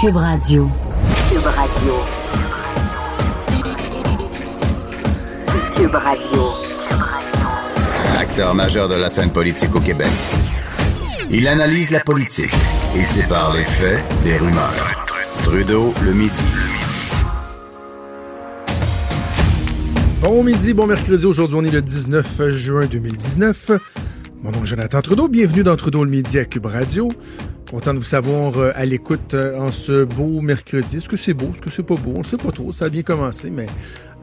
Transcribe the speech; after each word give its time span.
Cube 0.00 0.16
Radio. 0.16 0.68
Cube 1.30 1.46
Radio. 1.46 1.94
Cube 5.76 5.94
Radio. 5.94 6.42
Acteur 8.18 8.54
majeur 8.54 8.88
de 8.88 8.96
la 8.96 9.08
scène 9.08 9.30
politique 9.30 9.74
au 9.74 9.80
Québec. 9.80 10.10
Il 11.30 11.46
analyse 11.46 11.90
la 11.90 12.00
politique 12.00 12.52
et 12.96 13.04
sépare 13.04 13.54
les 13.54 13.62
faits 13.64 14.02
des 14.22 14.36
rumeurs. 14.36 15.06
Trudeau 15.42 15.94
le 16.02 16.12
midi. 16.12 16.44
Bon 20.20 20.42
midi, 20.42 20.74
bon 20.74 20.86
mercredi. 20.86 21.24
Aujourd'hui, 21.24 21.56
on 21.56 21.64
est 21.64 21.70
le 21.70 21.82
19 21.82 22.50
juin 22.50 22.86
2019. 22.86 23.70
Mon 24.42 24.50
nom 24.50 24.62
est 24.62 24.66
Jonathan 24.66 25.00
Trudeau. 25.02 25.28
Bienvenue 25.28 25.62
dans 25.62 25.76
Trudeau 25.76 26.04
le 26.04 26.10
midi 26.10 26.38
à 26.38 26.44
Cube 26.44 26.66
Radio. 26.66 27.08
Content 27.74 27.92
de 27.92 27.98
vous 27.98 28.04
savoir 28.04 28.56
euh, 28.56 28.70
à 28.76 28.84
l'écoute 28.84 29.34
euh, 29.34 29.58
en 29.58 29.72
ce 29.72 30.04
beau 30.04 30.40
mercredi. 30.40 30.98
Est-ce 30.98 31.08
que 31.08 31.16
c'est 31.16 31.34
beau? 31.34 31.46
Est-ce 31.52 31.60
que 31.60 31.70
c'est 31.70 31.82
pas 31.82 31.96
beau? 31.96 32.12
On 32.16 32.22
sait 32.22 32.36
pas 32.36 32.52
trop. 32.52 32.70
Ça 32.70 32.84
a 32.84 32.88
bien 32.88 33.02
commencé, 33.02 33.50
mais 33.50 33.66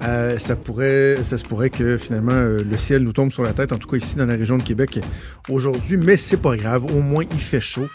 euh, 0.03 0.38
ça 0.38 0.56
pourrait, 0.56 1.17
ça 1.23 1.38
se 1.38 1.44
pourrait 1.44 1.70
que 1.70 1.98
finalement 1.98 2.31
le 2.31 2.78
ciel 2.78 3.02
nous 3.03 3.11
tombe 3.11 3.30
sur 3.30 3.44
la 3.44 3.52
tête, 3.52 3.73
en 3.73 3.78
tout 3.78 3.89
cas 3.89 3.98
ici 3.98 4.16
dans 4.16 4.26
la 4.26 4.36
région 4.36 4.56
de 4.56 4.64
Québec 4.64 5.02
aujourd'hui. 5.50 5.98
Mais 5.98 6.16
c'est 6.16 6.38
pas 6.38 6.56
grave. 6.56 6.86
Au 6.86 7.02
moins, 7.02 7.26
il 7.30 7.42
fait 7.42 7.59
chaud 7.59 7.89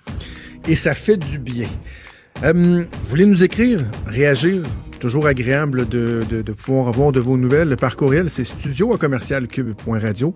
et 0.68 0.74
ça 0.74 0.92
fait 0.92 1.16
du 1.16 1.38
bien. 1.38 1.68
vous 2.42 2.84
voulez 3.04 3.24
nous 3.24 3.42
écrire, 3.42 3.80
réagir? 4.04 4.62
Toujours 5.00 5.26
agréable 5.26 5.88
de, 5.88 6.24
de, 6.28 6.52
pouvoir 6.52 6.88
avoir 6.88 7.12
de 7.12 7.20
vos 7.20 7.38
nouvelles. 7.38 7.76
Par 7.76 7.96
courriel, 7.96 8.28
c'est 8.28 8.44
studio 8.44 8.92
à 8.94 8.98
commercial 8.98 9.46
cube.radio 9.46 10.34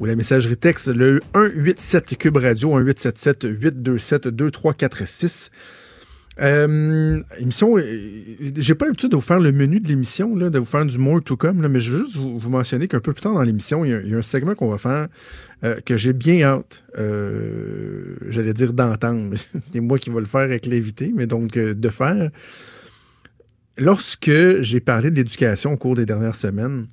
ou 0.00 0.06
la 0.06 0.16
messagerie 0.16 0.56
texte, 0.56 0.88
le 0.88 1.20
187 1.34 2.16
Cube 2.16 2.38
Radio, 2.38 2.70
1877 2.70 3.44
827 3.44 4.28
2346. 4.28 5.50
Euh, 6.40 7.22
émission, 7.38 7.76
euh, 7.76 7.82
j'ai 8.56 8.74
pas 8.74 8.86
l'habitude 8.86 9.10
de 9.10 9.16
vous 9.16 9.22
faire 9.22 9.40
le 9.40 9.52
menu 9.52 9.78
de 9.78 9.88
l'émission, 9.88 10.34
de 10.34 10.58
vous 10.58 10.64
faire 10.64 10.86
du 10.86 10.96
more 10.96 11.22
to 11.22 11.36
come, 11.36 11.60
là, 11.60 11.68
mais 11.68 11.80
je 11.80 11.92
veux 11.92 12.04
juste 12.04 12.16
vous, 12.16 12.48
mentionner 12.48 12.88
qu'un 12.88 13.00
peu 13.00 13.12
plus 13.12 13.20
tard 13.20 13.34
dans 13.34 13.42
l'émission, 13.42 13.84
il, 13.84 13.90
y, 14.08 14.14
a 14.14 14.16
un 14.16 14.22
segment 14.22 14.54
qu'on 14.54 14.70
va 14.70 14.78
faire 14.78 15.08
euh, 15.64 15.78
que 15.84 15.98
j'ai 15.98 16.14
bien 16.14 16.42
hâte, 16.44 16.82
euh, 16.98 18.16
j'allais 18.28 18.54
dire 18.54 18.72
d'entendre, 18.72 19.34
c'est 19.72 19.80
moi 19.80 19.98
qui 19.98 20.08
vais 20.08 20.20
le 20.20 20.24
faire 20.24 20.40
avec 20.40 20.64
l'invité, 20.64 21.12
mais 21.14 21.26
donc 21.26 21.58
de 21.58 21.88
faire. 21.90 22.30
Lorsque 23.76 24.62
j'ai 24.62 24.80
parlé 24.80 25.10
de 25.10 25.16
l'éducation 25.16 25.74
au 25.74 25.76
cours 25.76 25.94
des 25.94 26.06
dernières 26.06 26.36
semaines 26.36 26.86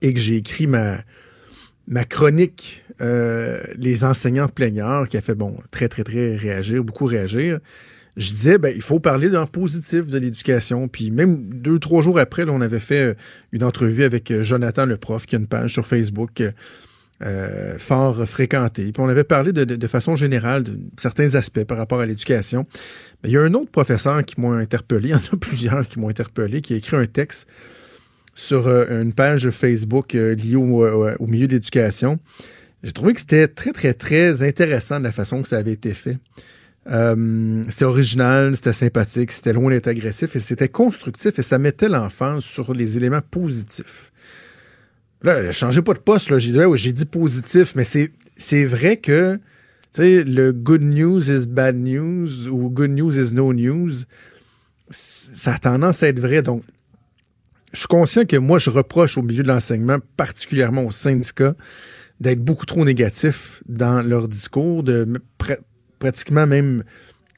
et 0.00 0.14
que 0.14 0.20
j'ai 0.20 0.36
écrit 0.36 0.68
ma, 0.68 0.98
ma 1.88 2.04
chronique 2.04 2.84
euh, 3.00 3.60
Les 3.76 4.04
enseignants 4.04 4.48
plaignards, 4.48 5.08
qui 5.08 5.16
a 5.16 5.20
fait, 5.20 5.34
bon, 5.34 5.56
très, 5.70 5.88
très, 5.88 6.04
très 6.04 6.36
réagir, 6.36 6.84
beaucoup 6.84 7.06
réagir, 7.06 7.58
je 8.16 8.30
disais, 8.30 8.58
ben, 8.58 8.72
il 8.74 8.82
faut 8.82 9.00
parler 9.00 9.30
d'un 9.30 9.46
positif 9.46 10.08
de 10.08 10.18
l'éducation. 10.18 10.88
Puis 10.88 11.10
même 11.10 11.36
deux, 11.50 11.78
trois 11.78 12.02
jours 12.02 12.18
après, 12.18 12.44
on 12.48 12.60
avait 12.60 12.80
fait 12.80 13.00
euh, 13.00 13.14
une 13.52 13.64
entrevue 13.64 14.02
avec 14.02 14.30
euh, 14.30 14.42
Jonathan 14.42 14.86
le 14.86 14.96
prof, 14.96 15.24
qui 15.26 15.36
a 15.36 15.38
une 15.38 15.46
page 15.46 15.72
sur 15.72 15.86
Facebook 15.86 16.42
fort 17.78 18.28
fréquentée. 18.28 18.92
Puis 18.92 19.02
on 19.02 19.08
avait 19.08 19.24
parlé 19.24 19.52
de, 19.52 19.86
façon 19.88 20.14
générale 20.14 20.62
de 20.62 20.78
certains 20.96 21.34
aspects 21.34 21.64
par 21.64 21.76
rapport 21.76 21.98
à 21.98 22.06
l'éducation. 22.06 22.64
Mais 23.22 23.30
il 23.30 23.32
y 23.32 23.36
a 23.36 23.42
un 23.42 23.54
autre 23.54 23.72
professeur 23.72 24.24
qui 24.24 24.40
m'a 24.40 24.50
interpellé, 24.50 25.08
il 25.08 25.10
y 25.10 25.14
en 25.14 25.18
a 25.18 25.36
plusieurs 25.36 25.88
qui 25.88 25.98
m'ont 25.98 26.08
interpellé, 26.08 26.60
qui 26.60 26.74
a 26.74 26.76
écrit 26.76 26.96
un 26.96 27.06
texte 27.06 27.48
sur 28.38 28.68
euh, 28.68 29.02
une 29.02 29.12
page 29.12 29.50
Facebook 29.50 30.14
euh, 30.14 30.36
liée 30.36 30.54
euh, 30.54 31.16
au, 31.18 31.26
milieu 31.26 31.48
de 31.48 31.54
l'éducation. 31.54 32.20
J'ai 32.84 32.92
trouvé 32.92 33.12
que 33.12 33.18
c'était 33.18 33.48
très, 33.48 33.72
très, 33.72 33.94
très 33.94 34.44
intéressant 34.44 35.00
de 35.00 35.04
la 35.04 35.10
façon 35.10 35.42
que 35.42 35.48
ça 35.48 35.58
avait 35.58 35.72
été 35.72 35.92
fait. 35.92 36.18
c'était 36.86 37.84
original, 37.84 38.54
c'était 38.54 38.72
sympathique, 38.72 39.32
c'était 39.32 39.52
loin 39.52 39.70
d'être 39.70 39.88
agressif 39.88 40.36
et 40.36 40.40
c'était 40.40 40.68
constructif 40.68 41.36
et 41.36 41.42
ça 41.42 41.58
mettait 41.58 41.88
l'enfant 41.88 42.38
sur 42.38 42.72
les 42.72 42.96
éléments 42.96 43.20
positifs. 43.20 44.12
Là, 45.24 45.50
changez 45.50 45.82
pas 45.82 45.94
de 45.94 45.98
poste, 45.98 46.30
là. 46.30 46.38
J'ai 46.38 46.52
dit, 46.52 46.92
dit 46.92 47.06
positif, 47.06 47.74
mais 47.74 47.82
c'est, 47.82 48.64
vrai 48.64 48.98
que, 48.98 49.40
le 49.98 50.52
good 50.52 50.82
news 50.82 51.28
is 51.28 51.48
bad 51.48 51.74
news 51.74 52.48
ou 52.48 52.70
good 52.70 52.90
news 52.90 53.18
is 53.18 53.34
no 53.34 53.52
news, 53.52 54.04
ça 54.90 55.54
a 55.54 55.58
tendance 55.58 56.04
à 56.04 56.08
être 56.08 56.20
vrai. 56.20 56.40
Donc, 56.40 56.62
je 57.72 57.80
suis 57.80 57.86
conscient 57.86 58.24
que 58.24 58.36
moi, 58.36 58.58
je 58.58 58.70
reproche 58.70 59.18
au 59.18 59.22
milieu 59.22 59.42
de 59.42 59.48
l'enseignement, 59.48 59.98
particulièrement 60.16 60.84
aux 60.84 60.92
syndicats, 60.92 61.54
d'être 62.20 62.42
beaucoup 62.42 62.66
trop 62.66 62.84
négatifs 62.84 63.62
dans 63.68 64.02
leur 64.02 64.28
discours, 64.28 64.82
de 64.82 65.06
pratiquement 65.98 66.46
même 66.46 66.84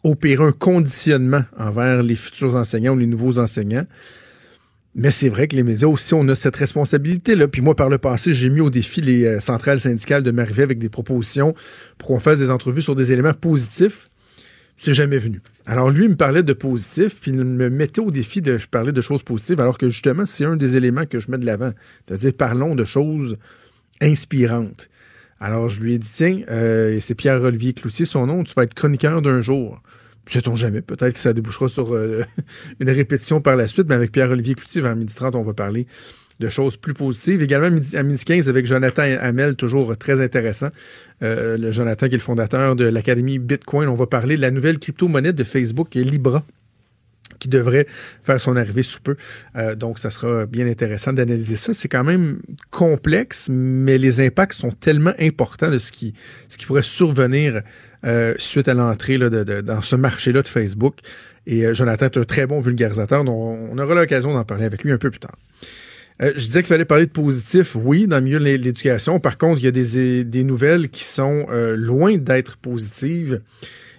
opérer 0.05 0.45
un 0.45 0.53
conditionnement 0.53 1.43
envers 1.59 2.03
les 2.03 2.15
futurs 2.15 2.57
enseignants 2.57 2.95
ou 2.95 2.99
les 2.99 3.07
nouveaux 3.07 3.39
enseignants. 3.39 3.85
Mais 4.95 5.11
c'est 5.11 5.29
vrai 5.29 5.47
que 5.47 5.55
les 5.55 5.63
médias 5.63 5.89
aussi, 5.89 6.15
on 6.15 6.27
a 6.29 6.35
cette 6.35 6.57
responsabilité-là. 6.57 7.47
Puis 7.47 7.63
moi, 7.63 7.77
par 7.77 7.89
le 7.89 7.99
passé, 7.99 8.33
j'ai 8.33 8.51
mis 8.51 8.61
au 8.61 8.71
défi 8.71 9.01
les 9.01 9.25
euh, 9.25 9.41
centrales 9.41 9.79
syndicales 9.79 10.25
de 10.25 10.31
m'arriver 10.33 10.65
avec 10.65 10.79
des 10.79 10.89
propositions 10.89 11.55
pour 11.97 12.09
qu'on 12.09 12.19
fasse 12.19 12.39
des 12.39 12.51
entrevues 12.51 12.83
sur 12.83 12.97
des 12.97 13.13
éléments 13.13 13.35
positifs 13.35 14.11
c'est 14.81 14.95
jamais 14.95 15.19
venu. 15.19 15.43
Alors 15.67 15.91
lui, 15.91 16.05
il 16.05 16.11
me 16.11 16.17
parlait 16.17 16.43
de 16.43 16.55
positif, 16.55 17.21
puis 17.21 17.33
il 17.33 17.45
me 17.45 17.69
mettait 17.69 18.01
au 18.01 18.11
défi 18.11 18.41
de 18.41 18.59
parler 18.71 18.93
de 18.93 19.01
choses 19.03 19.23
positives, 19.23 19.61
alors 19.61 19.77
que 19.77 19.91
justement, 19.91 20.25
c'est 20.25 20.47
un 20.47 20.57
des 20.57 20.79
éléments 20.79 21.05
que 21.05 21.21
je 21.21 21.31
mets 21.31 21.37
de 21.37 21.45
l'avant. 21.45 21.71
C'est-à-dire, 22.09 22.33
parlons 22.33 22.75
de 22.75 22.87
choses 22.87 23.37
inspirantes. 24.01 24.89
Alors 25.39 25.69
je 25.69 25.83
lui 25.83 25.95
ai 25.95 25.99
dit, 25.99 26.11
tiens, 26.11 26.41
euh, 26.49 26.99
c'est 27.01 27.15
Pierre-Olivier 27.15 27.75
Cloutier, 27.75 28.07
son 28.07 28.27
nom, 28.27 28.43
tu 28.43 28.55
vas 28.55 28.63
être 28.63 28.73
chroniqueur 28.73 29.21
d'un 29.21 29.43
jour. 29.43 29.83
Sait-on 30.25 30.55
jamais, 30.55 30.81
peut-être 30.81 31.13
que 31.13 31.21
ça 31.21 31.35
débouchera 31.35 31.69
sur 31.69 31.95
euh, 31.95 32.25
une 32.81 32.91
répétition 32.91 33.43
par 33.43 33.57
la 33.57 33.67
suite, 33.67 33.87
mais 33.87 33.95
avec 33.95 34.13
Pierre-Olivier 34.13 34.55
Cloutier, 34.55 34.81
vers 34.81 34.97
12h30, 34.97 35.37
on 35.37 35.43
va 35.43 35.53
parler 35.53 35.87
de 36.41 36.49
choses 36.49 36.77
plus 36.77 36.95
positives. 36.95 37.43
Également 37.43 37.77
à 37.95 38.03
midi 38.03 38.25
15 38.25 38.49
avec 38.49 38.67
Jonathan 38.67 39.03
Hamel, 39.21 39.55
toujours 39.55 39.97
très 39.97 40.21
intéressant. 40.21 40.71
Euh, 41.23 41.57
le 41.59 41.71
Jonathan 41.71 42.09
qui 42.09 42.15
est 42.15 42.17
le 42.17 42.23
fondateur 42.23 42.75
de 42.75 42.85
l'Académie 42.85 43.39
Bitcoin. 43.39 43.89
On 43.89 43.95
va 43.95 44.07
parler 44.07 44.37
de 44.37 44.41
la 44.41 44.51
nouvelle 44.51 44.79
crypto-monnaie 44.79 45.35
de 45.35 45.45
Facebook 45.45 45.91
qui 45.91 46.01
est 46.01 46.05
Libra 46.05 46.45
qui 47.39 47.49
devrait 47.49 47.87
faire 48.23 48.39
son 48.39 48.55
arrivée 48.57 48.83
sous 48.83 49.01
peu. 49.01 49.17
Euh, 49.57 49.75
donc, 49.75 49.99
ça 49.99 50.11
sera 50.11 50.45
bien 50.45 50.67
intéressant 50.67 51.15
d'analyser 51.15 51.57
ça. 51.57 51.73
C'est 51.73 51.89
quand 51.89 52.05
même 52.05 52.41
complexe, 52.71 53.49
mais 53.51 53.97
les 53.97 54.21
impacts 54.21 54.53
sont 54.53 54.73
tellement 54.73 55.15
importants 55.19 55.71
de 55.71 55.79
ce 55.79 55.91
qui, 55.91 56.13
pourrait 56.67 56.83
survenir 56.83 57.63
euh, 58.05 58.35
suite 58.37 58.69
à 58.69 58.75
l'entrée 58.75 59.19
dans 59.19 59.81
ce 59.81 59.97
marché-là 59.97 60.43
de 60.43 60.49
Facebook. 60.49 60.97
Et 61.47 61.75
Jonathan 61.75 62.07
est 62.07 62.19
un 62.19 62.25
très 62.25 62.47
bon 62.47 62.61
vulgarisateur, 62.61 63.25
donc 63.25 63.59
on 63.73 63.79
aura 63.79 63.95
l'occasion 63.95 64.35
d'en 64.35 64.45
parler 64.45 64.67
avec 64.67 64.85
lui 64.85 64.93
un 64.93 64.99
peu 64.99 65.11
plus 65.11 65.21
tard. 65.21 65.37
Euh, 66.21 66.33
je 66.37 66.47
disais 66.47 66.61
qu'il 66.61 66.69
fallait 66.69 66.85
parler 66.85 67.07
de 67.07 67.11
positif, 67.11 67.77
oui, 67.77 68.07
dans 68.07 68.17
le 68.17 68.23
milieu 68.23 68.39
de 68.39 68.45
l'éducation. 68.45 69.21
Par 69.21 69.39
contre, 69.39 69.61
il 69.61 69.65
y 69.65 69.69
a 69.69 70.25
des, 70.25 70.45
nouvelles 70.45 70.91
qui 70.91 71.05
sont 71.05 71.47
euh, 71.51 71.77
loin 71.77 72.17
d'être 72.19 72.57
positives 72.57 73.41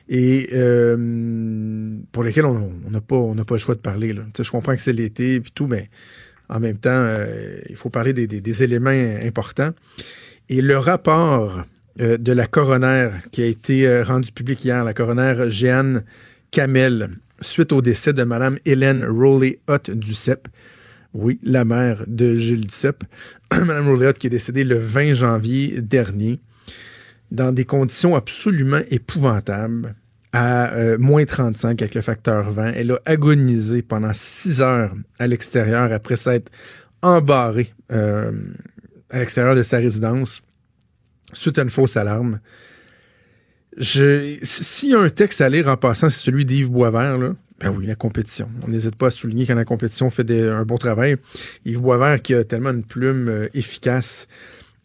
et 0.07 0.49
euh, 0.53 1.95
pour 2.11 2.23
lesquelles 2.23 2.45
on 2.45 2.73
n'a 2.89 3.01
pas, 3.01 3.15
pas 3.47 3.55
le 3.55 3.59
choix 3.59 3.75
de 3.75 3.79
parler. 3.79 4.13
Je 4.37 4.51
comprends 4.51 4.75
que 4.75 4.81
c'est 4.81 4.93
l'été 4.93 5.35
et 5.35 5.41
tout, 5.55 5.67
mais 5.67 5.89
en 6.49 6.59
même 6.59 6.77
temps, 6.77 7.15
il 7.69 7.77
faut 7.77 7.89
parler 7.89 8.11
des, 8.13 8.63
éléments 8.63 8.89
importants. 8.89 9.71
Et 10.49 10.61
le 10.61 10.77
rapport 10.77 11.63
de 11.97 12.31
la 12.33 12.45
coroner 12.45 13.09
qui 13.31 13.41
a 13.41 13.45
été 13.45 14.01
rendu 14.01 14.33
public 14.33 14.65
hier, 14.65 14.83
la 14.83 14.93
coroner 14.93 15.45
Jeanne 15.47 16.03
Kamel, 16.51 17.11
suite 17.39 17.71
au 17.71 17.81
décès 17.81 18.11
de 18.11 18.23
Mme 18.25 18.57
Hélène 18.65 19.05
Rowley-Hutt 19.05 19.91
du 19.91 20.13
CEP, 20.13 20.49
oui, 21.13 21.39
la 21.43 21.65
mère 21.65 22.03
de 22.07 22.37
Gilles 22.37 22.67
Duceppe, 22.67 23.03
Mme 23.51 23.89
Rouléot, 23.89 24.13
qui 24.13 24.27
est 24.27 24.31
décédée 24.31 24.63
le 24.63 24.77
20 24.77 25.13
janvier 25.13 25.81
dernier, 25.81 26.39
dans 27.31 27.51
des 27.51 27.65
conditions 27.65 28.15
absolument 28.15 28.81
épouvantables, 28.89 29.95
à 30.33 30.73
euh, 30.73 30.97
moins 30.97 31.25
35 31.25 31.81
avec 31.81 31.95
le 31.95 32.01
facteur 32.01 32.49
20. 32.51 32.73
Elle 32.73 32.91
a 32.91 33.01
agonisé 33.05 33.81
pendant 33.81 34.11
six 34.13 34.61
heures 34.61 34.93
à 35.19 35.27
l'extérieur 35.27 35.91
après 35.91 36.15
s'être 36.15 36.51
embarrée 37.01 37.73
euh, 37.91 38.31
à 39.09 39.19
l'extérieur 39.19 39.55
de 39.55 39.63
sa 39.63 39.77
résidence 39.77 40.41
suite 41.33 41.57
à 41.57 41.63
une 41.63 41.69
fausse 41.69 41.97
alarme. 41.97 42.39
s'il 43.77 44.89
y 44.89 44.93
a 44.93 44.99
un 44.99 45.09
texte 45.09 45.41
à 45.41 45.49
lire 45.49 45.67
en 45.67 45.77
passant, 45.77 46.09
c'est 46.09 46.23
celui 46.23 46.45
d'Yves 46.45 46.69
Boisvert, 46.69 47.17
là. 47.17 47.33
Ben 47.61 47.69
oui, 47.77 47.85
la 47.85 47.95
compétition. 47.95 48.49
On 48.65 48.69
n'hésite 48.69 48.95
pas 48.95 49.07
à 49.07 49.11
souligner 49.11 49.45
quand 49.45 49.55
la 49.55 49.65
compétition 49.65 50.09
fait 50.09 50.29
un 50.31 50.63
bon 50.65 50.77
travail. 50.77 51.17
Yves 51.65 51.79
Boisvert, 51.81 52.21
qui 52.21 52.33
a 52.33 52.43
tellement 52.43 52.71
une 52.71 52.83
plume 52.83 53.29
euh, 53.29 53.47
efficace 53.53 54.27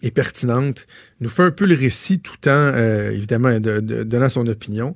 et 0.03 0.11
pertinente, 0.11 0.87
nous 1.21 1.29
fait 1.31 1.43
un 1.45 1.51
peu 1.51 1.65
le 1.67 1.75
récit 1.75 2.19
tout 2.21 2.37
en, 2.49 2.51
euh, 2.51 3.11
évidemment, 3.13 3.59
de, 3.59 3.81
de- 3.81 4.03
donnant 4.03 4.29
son 4.29 4.47
opinion. 4.47 4.95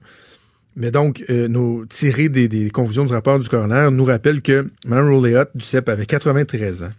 Mais 0.76 0.90
donc, 0.90 1.24
euh, 1.30 1.48
nos 1.48 1.84
des, 1.84 2.48
des 2.48 2.70
conclusions 2.70 3.04
du 3.04 3.12
rapport 3.12 3.38
du 3.38 3.48
coroner 3.48 3.88
nous 3.90 4.04
rappellent 4.04 4.42
que 4.42 4.68
Mme 4.86 5.08
Rolléot 5.12 5.44
du 5.54 5.64
CEP 5.64 5.88
avait 5.88 6.06
93 6.06 6.82
ans. 6.84 6.92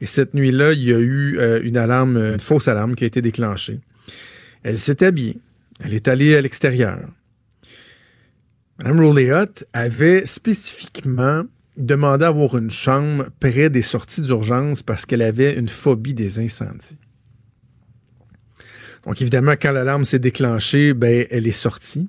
Et 0.00 0.06
cette 0.06 0.32
nuit-là, 0.34 0.72
il 0.72 0.82
y 0.84 0.94
a 0.94 0.98
eu 0.98 1.38
euh, 1.38 1.60
une 1.62 1.76
alarme, 1.76 2.16
une 2.16 2.40
fausse 2.40 2.68
alarme 2.68 2.94
qui 2.94 3.04
a 3.04 3.06
été 3.08 3.20
déclenchée. 3.20 3.80
Elle 4.62 4.78
s'est 4.78 5.04
habillée. 5.04 5.38
Elle 5.84 5.94
est 5.94 6.08
allée 6.08 6.34
à 6.36 6.40
l'extérieur. 6.40 6.98
Mme 8.82 9.46
avait 9.72 10.24
spécifiquement 10.26 11.44
demandé 11.76 12.24
à 12.24 12.28
avoir 12.28 12.56
une 12.56 12.70
chambre 12.70 13.26
près 13.40 13.70
des 13.70 13.82
sorties 13.82 14.22
d'urgence 14.22 14.82
parce 14.82 15.06
qu'elle 15.06 15.22
avait 15.22 15.54
une 15.54 15.68
phobie 15.68 16.14
des 16.14 16.38
incendies. 16.38 16.98
Donc, 19.06 19.20
évidemment, 19.22 19.52
quand 19.60 19.72
l'alarme 19.72 20.04
s'est 20.04 20.18
déclenchée, 20.18 20.92
ben, 20.92 21.26
elle 21.30 21.46
est 21.46 21.52
sortie. 21.52 22.08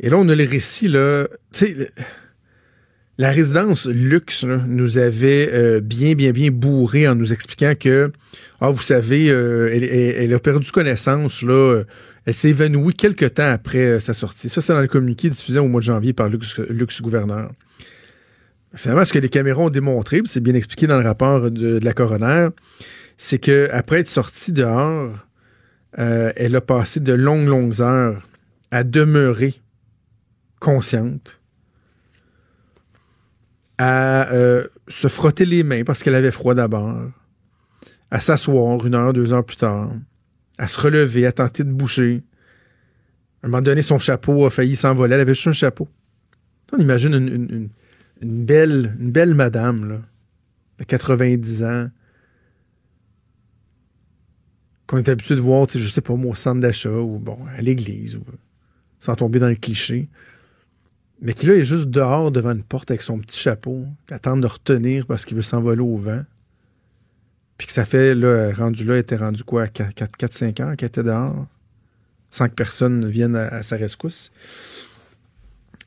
Et 0.00 0.08
là, 0.10 0.16
on 0.18 0.28
a 0.28 0.34
le 0.34 0.44
récit, 0.44 0.88
là. 0.88 1.28
La 3.16 3.30
résidence 3.30 3.86
luxe 3.86 4.44
nous 4.44 4.98
avait 4.98 5.48
euh, 5.52 5.80
bien, 5.80 6.14
bien, 6.14 6.32
bien 6.32 6.50
bourré 6.50 7.06
en 7.06 7.14
nous 7.14 7.32
expliquant 7.32 7.74
que, 7.78 8.10
ah, 8.60 8.70
vous 8.70 8.82
savez, 8.82 9.30
euh, 9.30 9.70
elle, 9.72 9.84
elle- 9.84 10.16
elle 10.24 10.34
a 10.34 10.40
perdu 10.40 10.70
connaissance, 10.72 11.42
là. 11.42 11.84
Euh, 12.24 12.30
Elle 12.30 12.34
s'est 12.34 12.50
évanouie 12.50 12.94
quelque 12.94 13.26
temps 13.26 13.50
après 13.50 13.78
euh, 13.78 14.00
sa 14.00 14.14
sortie. 14.14 14.48
Ça, 14.48 14.60
c'est 14.60 14.72
dans 14.72 14.80
le 14.80 14.88
communiqué 14.88 15.30
diffusé 15.30 15.58
au 15.58 15.68
mois 15.68 15.80
de 15.80 15.86
janvier 15.86 16.12
par 16.12 16.28
Lux, 16.28 16.58
Lux 16.68 17.02
Gouverneur. 17.02 17.50
Finalement, 18.74 19.04
ce 19.04 19.12
que 19.12 19.18
les 19.20 19.28
caméras 19.28 19.62
ont 19.62 19.70
démontré, 19.70 20.20
c'est 20.24 20.40
bien 20.40 20.54
expliqué 20.54 20.86
dans 20.86 20.98
le 20.98 21.04
rapport 21.04 21.50
de, 21.50 21.78
la 21.78 21.92
coroner, 21.92 22.48
c'est 23.16 23.38
que 23.38 23.68
après 23.72 24.00
être 24.00 24.08
sortie 24.08 24.52
dehors, 24.52 25.12
euh, 25.98 26.32
elle 26.34 26.56
a 26.56 26.60
passé 26.60 26.98
de 26.98 27.12
longues, 27.12 27.46
longues 27.46 27.80
heures 27.80 28.28
à 28.72 28.82
demeurer 28.82 29.54
consciente, 30.58 31.40
à 33.78 34.32
euh, 34.32 34.66
se 34.88 35.06
frotter 35.06 35.44
les 35.44 35.62
mains 35.62 35.84
parce 35.84 36.02
qu'elle 36.02 36.16
avait 36.16 36.32
froid 36.32 36.54
d'abord, 36.54 36.96
à 38.10 38.18
s'asseoir 38.18 38.84
une 38.84 38.96
heure, 38.96 39.12
deux 39.12 39.32
heures 39.32 39.44
plus 39.44 39.56
tard, 39.56 39.90
à 40.58 40.66
se 40.66 40.80
relever, 40.80 41.26
à 41.26 41.32
tenter 41.32 41.64
de 41.64 41.72
bouger. 41.72 42.22
À 43.42 43.46
un 43.46 43.50
moment 43.50 43.62
donné, 43.62 43.82
son 43.82 43.98
chapeau 43.98 44.46
a 44.46 44.50
failli 44.50 44.76
s'envoler. 44.76 45.14
Elle 45.14 45.20
avait 45.20 45.34
juste 45.34 45.48
un 45.48 45.52
chapeau. 45.52 45.88
On 46.72 46.78
imagine 46.78 47.14
une, 47.14 47.68
belle, 48.44 48.96
une 48.98 49.10
belle 49.10 49.34
madame, 49.34 49.88
là, 49.88 50.00
de 50.78 50.84
90 50.84 51.62
ans, 51.64 51.88
qu'on 54.86 54.98
est 54.98 55.08
habitué 55.08 55.34
de 55.36 55.40
voir, 55.40 55.66
je 55.72 55.86
sais 55.86 56.00
pas 56.00 56.14
moi, 56.14 56.32
au 56.32 56.34
centre 56.34 56.60
d'achat 56.60 56.90
ou 56.90 57.18
bon, 57.18 57.38
à 57.56 57.60
l'église, 57.60 58.16
ou 58.16 58.24
sans 58.98 59.14
tomber 59.14 59.38
dans 59.38 59.48
le 59.48 59.54
cliché. 59.54 60.08
Mais 61.20 61.32
qui 61.32 61.46
là 61.46 61.54
est 61.54 61.64
juste 61.64 61.86
dehors 61.86 62.30
devant 62.30 62.52
une 62.52 62.62
porte 62.62 62.90
avec 62.90 63.02
son 63.02 63.18
petit 63.18 63.38
chapeau, 63.38 63.86
qui 64.06 64.14
attend 64.14 64.36
de 64.36 64.46
retenir 64.46 65.06
parce 65.06 65.24
qu'il 65.24 65.36
veut 65.36 65.42
s'envoler 65.42 65.80
au 65.80 65.96
vent. 65.96 66.22
Puis 67.58 67.66
que 67.66 67.72
ça 67.72 67.84
fait, 67.84 68.14
là, 68.14 68.52
rendu 68.52 68.84
là, 68.84 68.94
elle 68.94 69.00
était 69.00 69.16
rendu 69.16 69.44
quoi, 69.44 69.66
4-5 69.66 70.62
heures 70.62 70.76
qu'elle 70.76 70.88
était 70.88 71.02
dehors, 71.02 71.46
sans 72.30 72.48
que 72.48 72.54
personne 72.54 73.00
ne 73.00 73.06
vienne 73.06 73.36
à, 73.36 73.62
sa 73.62 73.76
rescousse. 73.76 74.32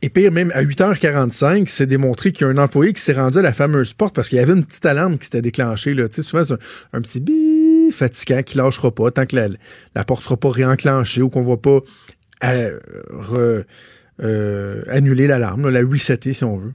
Et 0.01 0.09
pire, 0.09 0.31
même 0.31 0.51
à 0.53 0.63
8h45, 0.63 1.67
c'est 1.67 1.87
démontré 1.87 2.31
qu'il 2.31 2.45
y 2.45 2.49
a 2.49 2.53
un 2.53 2.57
employé 2.57 2.93
qui 2.93 3.01
s'est 3.01 3.13
rendu 3.13 3.39
à 3.39 3.41
la 3.41 3.51
fameuse 3.51 3.93
porte 3.93 4.13
parce 4.13 4.29
qu'il 4.29 4.37
y 4.37 4.41
avait 4.41 4.53
une 4.53 4.63
petite 4.63 4.85
alarme 4.85 5.17
qui 5.17 5.25
s'était 5.25 5.41
déclenchée. 5.41 5.95
Là. 5.95 6.07
Tu 6.07 6.15
sais, 6.15 6.21
souvent, 6.21 6.43
c'est 6.43 6.53
un, 6.93 7.01
petit 7.01 7.19
bip 7.19 7.91
fatigant 7.91 8.43
qui 8.43 8.57
lâchera 8.57 8.93
pas 8.93 9.09
tant 9.09 9.25
que 9.25 9.35
la, 9.35 9.47
la 9.95 10.03
porte 10.03 10.23
sera 10.23 10.37
pas 10.37 10.51
réenclenchée 10.51 11.23
ou 11.23 11.29
qu'on 11.29 11.41
va 11.41 11.57
pas 11.57 11.79
euh, 12.43 12.79
euh, 14.19 14.83
annuler 14.87 15.27
l'alarme, 15.27 15.69
la 15.69 15.81
resetter 15.81 16.33
si 16.33 16.43
on 16.43 16.57
veut. 16.57 16.73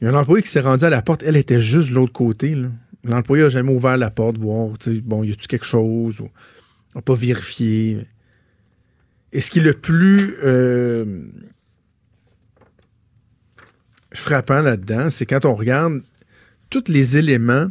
Il 0.00 0.06
y 0.06 0.08
a 0.08 0.10
un 0.10 0.14
employé 0.14 0.42
qui 0.42 0.48
s'est 0.48 0.60
rendu 0.60 0.84
à 0.84 0.90
la 0.90 1.02
porte, 1.02 1.22
elle 1.22 1.36
était 1.36 1.60
juste 1.60 1.90
de 1.90 1.94
l'autre 1.94 2.12
côté. 2.12 2.54
là. 2.54 2.68
L'employé 3.04 3.42
n'a 3.42 3.48
jamais 3.48 3.72
ouvert 3.72 3.96
la 3.96 4.10
porte, 4.10 4.38
voir, 4.38 4.68
bon, 5.02 5.24
y 5.24 5.32
a-tu 5.32 5.46
quelque 5.48 5.66
chose, 5.66 6.20
ou 6.20 6.28
n'a 6.94 7.02
pas 7.02 7.14
vérifié. 7.14 7.98
Et 9.32 9.40
ce 9.40 9.50
qui 9.50 9.58
est 9.58 9.62
le 9.62 9.72
plus 9.74 10.34
euh, 10.44 11.24
frappant 14.12 14.60
là-dedans, 14.60 15.10
c'est 15.10 15.26
quand 15.26 15.44
on 15.44 15.54
regarde 15.54 16.02
tous 16.70 16.84
les 16.88 17.18
éléments, 17.18 17.68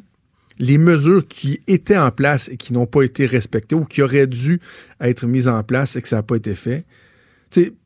les 0.60 0.78
mesures 0.78 1.28
qui 1.28 1.62
étaient 1.68 1.98
en 1.98 2.12
place 2.12 2.50
et 2.50 2.58
qui 2.58 2.74
n'ont 2.74 2.86
pas 2.86 3.04
été 3.04 3.26
respectées 3.26 3.76
ou 3.76 3.86
qui 3.86 4.02
auraient 4.02 4.28
dû 4.28 4.60
être 5.00 5.26
mises 5.26 5.48
en 5.48 5.64
place 5.64 5.96
et 5.96 6.02
que 6.02 6.08
ça 6.08 6.18
n'a 6.18 6.24
pas 6.24 6.36
été 6.36 6.56
fait. 6.56 6.86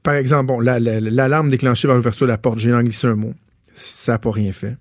Par 0.03 0.13
exemple, 0.15 0.47
bon, 0.47 0.59
la- 0.59 0.79
la- 0.79 0.99
l'alarme 0.99 1.49
déclenchée 1.49 1.87
par 1.87 1.95
l'ouverture 1.97 2.27
de 2.27 2.31
la 2.31 2.37
porte, 2.37 2.59
j'ai 2.59 2.73
en 2.73 2.83
glissé 2.83 3.07
un 3.07 3.15
mot. 3.15 3.33
Ça 3.73 4.13
n'a 4.13 4.19
pas 4.19 4.31
rien 4.31 4.51
fait. 4.51 4.77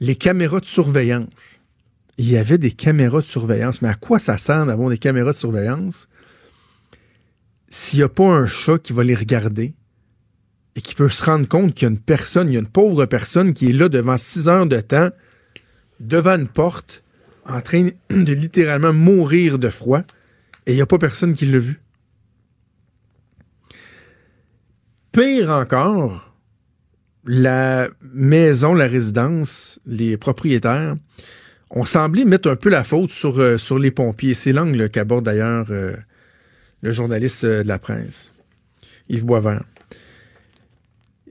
Les 0.00 0.16
caméras 0.16 0.60
de 0.60 0.64
surveillance. 0.64 1.60
Il 2.18 2.30
y 2.30 2.36
avait 2.36 2.58
des 2.58 2.70
caméras 2.70 3.20
de 3.20 3.24
surveillance, 3.24 3.82
mais 3.82 3.88
à 3.88 3.94
quoi 3.94 4.18
ça 4.18 4.38
sert 4.38 4.66
d'avoir 4.66 4.90
des 4.90 4.98
caméras 4.98 5.30
de 5.30 5.36
surveillance 5.36 6.08
s'il 7.72 8.00
n'y 8.00 8.04
a 8.04 8.08
pas 8.10 8.26
un 8.26 8.46
chat 8.46 8.78
qui 8.78 8.92
va 8.92 9.02
les 9.02 9.14
regarder 9.14 9.72
et 10.76 10.82
qui 10.82 10.94
peut 10.94 11.08
se 11.08 11.24
rendre 11.24 11.48
compte 11.48 11.72
qu'il 11.72 11.88
y 11.88 11.90
a 11.90 11.90
une 11.90 11.98
personne, 11.98 12.48
il 12.50 12.54
y 12.54 12.56
a 12.56 12.60
une 12.60 12.66
pauvre 12.66 13.06
personne 13.06 13.54
qui 13.54 13.70
est 13.70 13.72
là 13.72 13.88
devant 13.88 14.18
six 14.18 14.46
heures 14.46 14.66
de 14.66 14.78
temps, 14.80 15.08
devant 15.98 16.38
une 16.38 16.48
porte, 16.48 17.02
en 17.46 17.62
train 17.62 17.88
de 18.10 18.32
littéralement 18.32 18.92
mourir 18.92 19.58
de 19.58 19.70
froid, 19.70 20.02
et 20.66 20.72
il 20.72 20.74
n'y 20.74 20.82
a 20.82 20.86
pas 20.86 20.98
personne 20.98 21.32
qui 21.32 21.46
l'a 21.46 21.58
vu? 21.58 21.80
Pire 25.12 25.50
encore, 25.50 26.34
la 27.24 27.88
maison, 28.02 28.74
la 28.74 28.86
résidence, 28.86 29.80
les 29.86 30.18
propriétaires 30.18 30.96
ont 31.72 31.84
semblé 31.84 32.24
mettre 32.24 32.50
un 32.50 32.56
peu 32.56 32.68
la 32.68 32.84
faute 32.84 33.10
sur, 33.10 33.40
euh, 33.40 33.56
les 33.78 33.90
pompiers. 33.90 34.34
C'est 34.34 34.52
l'angle 34.52 34.90
qu'aborde 34.90 35.24
d'ailleurs 35.24 35.66
euh, 35.70 35.96
le 36.82 36.92
journaliste 36.92 37.44
euh, 37.44 37.62
de 37.62 37.68
la 37.68 37.78
presse, 37.78 38.32
Yves 39.08 39.24
Boisvert. 39.24 39.64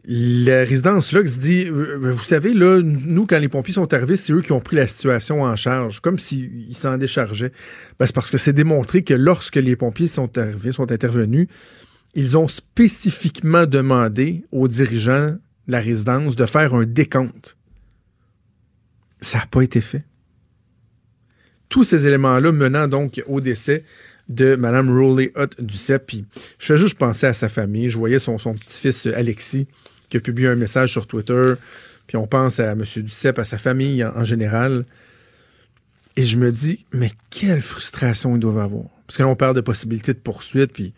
La 0.03 0.61
résidence 0.61 1.13
Lux 1.13 1.37
dit 1.37 1.69
Vous 1.69 2.23
savez, 2.23 2.55
là, 2.55 2.81
nous, 2.81 3.27
quand 3.27 3.37
les 3.37 3.49
pompiers 3.49 3.75
sont 3.75 3.93
arrivés, 3.93 4.17
c'est 4.17 4.33
eux 4.33 4.41
qui 4.41 4.51
ont 4.51 4.59
pris 4.59 4.75
la 4.75 4.87
situation 4.87 5.43
en 5.43 5.55
charge, 5.55 5.99
comme 5.99 6.17
s'ils 6.17 6.75
s'en 6.75 6.97
déchargeaient. 6.97 7.51
Ben, 7.99 8.07
c'est 8.07 8.15
parce 8.15 8.31
que 8.31 8.39
c'est 8.39 8.51
démontré 8.51 9.03
que 9.03 9.13
lorsque 9.13 9.57
les 9.57 9.75
pompiers 9.75 10.07
sont 10.07 10.39
arrivés, 10.39 10.71
sont 10.71 10.91
intervenus, 10.91 11.47
ils 12.15 12.35
ont 12.35 12.47
spécifiquement 12.47 13.67
demandé 13.67 14.43
aux 14.51 14.67
dirigeants 14.67 15.37
de 15.67 15.71
la 15.71 15.79
résidence 15.79 16.35
de 16.35 16.47
faire 16.47 16.73
un 16.73 16.85
décompte. 16.85 17.55
Ça 19.21 19.37
n'a 19.37 19.45
pas 19.45 19.61
été 19.61 19.81
fait. 19.81 20.03
Tous 21.71 21.85
ces 21.85 22.05
éléments-là 22.05 22.51
menant 22.51 22.87
donc 22.89 23.23
au 23.27 23.39
décès 23.39 23.83
de 24.27 24.55
Mme 24.55 24.89
Rowley 24.89 25.31
Hutt 25.35 25.59
du 25.61 25.77
CEP. 25.77 26.05
Puis 26.05 26.25
je 26.59 26.65
fais 26.65 26.77
juste 26.77 26.97
penser 26.97 27.25
à 27.25 27.33
sa 27.33 27.47
famille. 27.47 27.89
Je 27.89 27.97
voyais 27.97 28.19
son, 28.19 28.35
petit-fils 28.35 29.07
euh, 29.07 29.17
Alexis 29.17 29.67
qui 30.09 30.17
a 30.17 30.19
publié 30.19 30.49
un 30.49 30.55
message 30.55 30.91
sur 30.91 31.07
Twitter. 31.07 31.53
Puis 32.07 32.17
on 32.17 32.27
pense 32.27 32.59
à 32.59 32.71
M. 32.71 32.83
Duceppe, 32.83 33.39
à 33.39 33.45
sa 33.45 33.57
famille 33.57 34.03
en, 34.03 34.25
général. 34.25 34.85
Et 36.17 36.25
je 36.25 36.37
me 36.37 36.51
dis, 36.51 36.85
mais 36.91 37.09
quelle 37.29 37.61
frustration 37.61 38.35
ils 38.35 38.39
doivent 38.39 38.59
avoir. 38.59 38.83
Parce 39.07 39.15
que 39.15 39.23
là, 39.23 39.29
on 39.29 39.37
parle 39.37 39.55
de 39.55 39.61
possibilités 39.61 40.13
de 40.13 40.19
poursuite. 40.19 40.73
Puis 40.73 40.93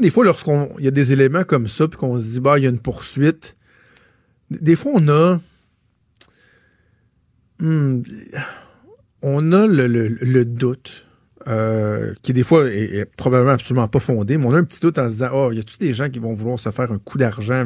des 0.00 0.10
fois, 0.10 0.24
lorsqu'il 0.24 0.84
y 0.84 0.88
a 0.88 0.90
des 0.90 1.12
éléments 1.12 1.44
comme 1.44 1.68
ça, 1.68 1.86
puis 1.86 1.96
qu'on 1.96 2.18
se 2.18 2.26
dit, 2.26 2.40
bah, 2.40 2.58
il 2.58 2.64
y 2.64 2.66
a 2.66 2.70
une 2.70 2.80
poursuite, 2.80 3.54
des 4.50 4.74
fois, 4.74 4.92
on 4.96 5.08
a. 5.08 5.40
Hmm, 7.60 8.02
on 9.22 9.52
a 9.52 9.66
le, 9.66 10.44
doute, 10.44 11.06
euh, 11.48 12.12
qui 12.22 12.32
des 12.32 12.42
fois 12.42 12.66
est, 12.68 13.04
probablement 13.16 13.52
absolument 13.52 13.88
pas 13.88 14.00
fondé, 14.00 14.38
mais 14.38 14.46
on 14.46 14.54
a 14.54 14.58
un 14.58 14.64
petit 14.64 14.80
doute 14.80 14.98
en 14.98 15.08
se 15.08 15.14
disant, 15.14 15.30
oh, 15.32 15.52
y 15.52 15.58
a-tu 15.58 15.78
des 15.78 15.92
gens 15.92 16.08
qui 16.08 16.18
vont 16.18 16.34
vouloir 16.34 16.58
se 16.58 16.70
faire 16.70 16.92
un 16.92 16.98
coup 16.98 17.18
d'argent 17.18 17.64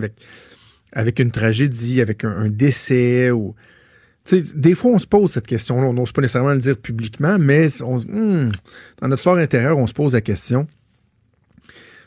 avec, 0.93 1.19
une 1.19 1.31
tragédie, 1.31 2.01
avec 2.01 2.25
un, 2.25 2.49
décès 2.49 3.31
ou. 3.31 3.55
Des 4.55 4.75
fois, 4.75 4.93
on 4.93 4.99
se 4.99 5.07
pose 5.07 5.33
cette 5.33 5.47
question-là. 5.47 5.89
On 5.89 5.95
n'ose 5.95 6.13
pas 6.13 6.21
nécessairement 6.21 6.53
le 6.53 6.59
dire 6.59 6.77
publiquement, 6.77 7.39
mais 7.39 7.67
hmm, 7.81 8.51
dans 9.01 9.09
notre 9.09 9.23
fort 9.23 9.39
intérieur, 9.39 9.79
on 9.79 9.87
se 9.87 9.95
pose 9.95 10.13
la 10.13 10.21
question. 10.21 10.67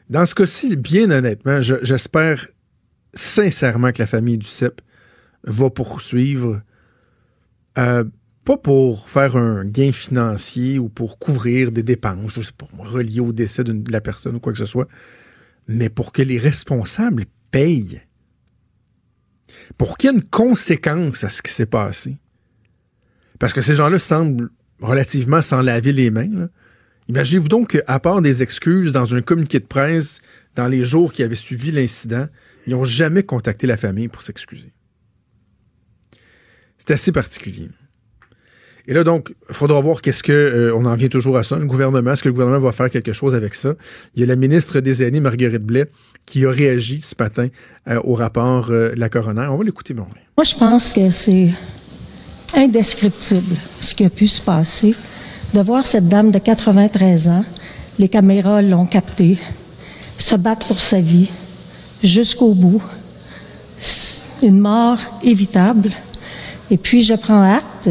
Dans 0.10 0.26
ce 0.26 0.36
cas-ci, 0.36 0.76
bien 0.78 1.10
honnêtement, 1.10 1.62
je- 1.62 1.82
j'espère 1.82 2.48
sincèrement 3.14 3.92
que 3.92 4.02
la 4.02 4.08
famille 4.08 4.38
du 4.38 4.48
CEP 4.48 4.82
va 5.44 5.70
poursuivre. 5.70 6.62
Euh, 7.78 8.04
pas 8.44 8.58
pour 8.58 9.10
faire 9.10 9.38
un 9.38 9.64
gain 9.64 9.92
financier 9.92 10.80
ou 10.80 10.90
pour 10.90 11.18
couvrir 11.18 11.72
des 11.72 11.84
dépenses, 11.84 12.34
je 12.34 12.42
sais 12.42 12.52
pas, 12.58 12.68
reliées 12.78 13.22
au 13.22 13.32
décès 13.32 13.64
de 13.64 13.92
la 13.92 14.02
personne 14.02 14.36
ou 14.36 14.40
quoi 14.40 14.52
que 14.52 14.60
ce 14.60 14.66
soit, 14.66 14.88
mais 15.68 15.90
pour 15.90 16.12
que 16.12 16.22
les 16.22 16.38
responsables 16.38 17.26
payent. 17.52 18.02
Pour 19.78 19.98
qu'il 19.98 20.10
y 20.10 20.14
ait 20.14 20.16
une 20.16 20.24
conséquence 20.24 21.24
à 21.24 21.30
ce 21.30 21.42
qui 21.42 21.52
s'est 21.52 21.66
passé. 21.66 22.18
Parce 23.40 23.54
que 23.54 23.62
ces 23.62 23.76
gens-là 23.76 24.00
semblent 24.00 24.50
relativement 24.82 25.42
sans 25.42 25.62
laver 25.62 25.94
les 25.94 26.12
mains. 26.12 26.50
Imaginez-vous 27.08 27.48
donc 27.48 27.78
qu'à 27.78 28.00
part 28.00 28.22
des 28.22 28.44
excuses 28.44 28.92
dans 28.92 29.16
un 29.16 29.22
communiqué 29.22 29.60
de 29.60 29.66
presse 29.66 30.20
dans 30.56 30.68
les 30.68 30.84
jours 30.84 31.14
qui 31.14 31.24
avaient 31.24 31.36
suivi 31.36 31.72
l'incident, 31.72 32.28
ils 32.68 32.74
n'ont 32.74 32.86
jamais 32.86 33.24
contacté 33.24 33.68
la 33.68 33.78
famille 33.78 34.08
pour 34.08 34.22
s'excuser. 34.22 34.74
C'est 36.78 36.92
assez 36.92 37.12
particulier. 37.12 37.70
Et 38.88 38.94
là, 38.94 39.04
donc, 39.04 39.34
il 39.50 39.56
faudra 39.56 39.80
voir 39.80 40.02
qu'est-ce 40.02 40.24
que. 40.24 40.32
euh, 40.34 40.76
on 40.76 40.86
en 40.86 40.96
vient 40.96 41.08
toujours 41.08 41.38
à 41.38 41.44
ça. 41.44 41.58
Le 41.58 41.66
gouvernement, 41.66 42.12
est-ce 42.12 42.24
que 42.24 42.28
le 42.28 42.34
gouvernement 42.34 42.60
va 42.60 42.72
faire 42.74 42.90
quelque 42.90 43.14
chose 43.14 43.34
avec 43.34 43.54
ça? 43.54 43.74
Il 44.16 44.22
y 44.22 44.24
a 44.24 44.28
la 44.28 44.36
ministre 44.36 44.80
des 44.82 45.04
Aînés, 45.04 45.22
Marguerite 45.22 45.64
Blais, 45.64 45.86
qui 46.26 46.46
a 46.46 46.52
réagi 46.52 47.00
ce 47.00 47.16
matin 47.18 47.48
euh, 47.90 48.00
au 48.04 48.14
rapport 48.14 48.68
euh, 48.72 48.94
de 48.94 49.00
la 49.00 49.08
coroner. 49.08 49.48
On 49.50 49.56
va 49.56 49.64
l'écouter, 49.64 49.94
mais 49.94 50.02
on 50.02 50.06
revient. 50.06 50.26
Moi, 50.38 50.44
je 50.44 50.56
pense 50.56 50.94
que 50.94 51.10
c'est 51.10 51.50
indescriptible 52.54 53.56
ce 53.80 53.96
qui 53.96 54.04
a 54.06 54.10
pu 54.10 54.28
se 54.28 54.42
passer. 54.42 54.96
De 55.54 55.62
voir 55.62 55.86
cette 55.86 56.10
dame 56.10 56.32
de 56.32 56.40
93 56.40 57.28
ans, 57.30 57.46
les 58.00 58.10
caméras 58.10 58.62
l'ont 58.62 58.86
capté, 58.88 59.38
se 60.18 60.36
battre 60.36 60.68
pour 60.68 60.80
sa 60.80 61.00
vie 61.00 61.30
jusqu'au 62.04 62.54
bout. 62.54 62.82
Une 64.42 64.60
mort 64.60 64.98
évitable. 65.24 65.92
Et 66.72 66.78
puis, 66.78 67.04
je 67.04 67.14
prends 67.14 67.44
acte, 67.44 67.90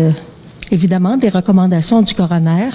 évidemment, 0.73 1.17
des 1.17 1.29
recommandations 1.29 2.03
du 2.03 2.15
coroner, 2.15 2.71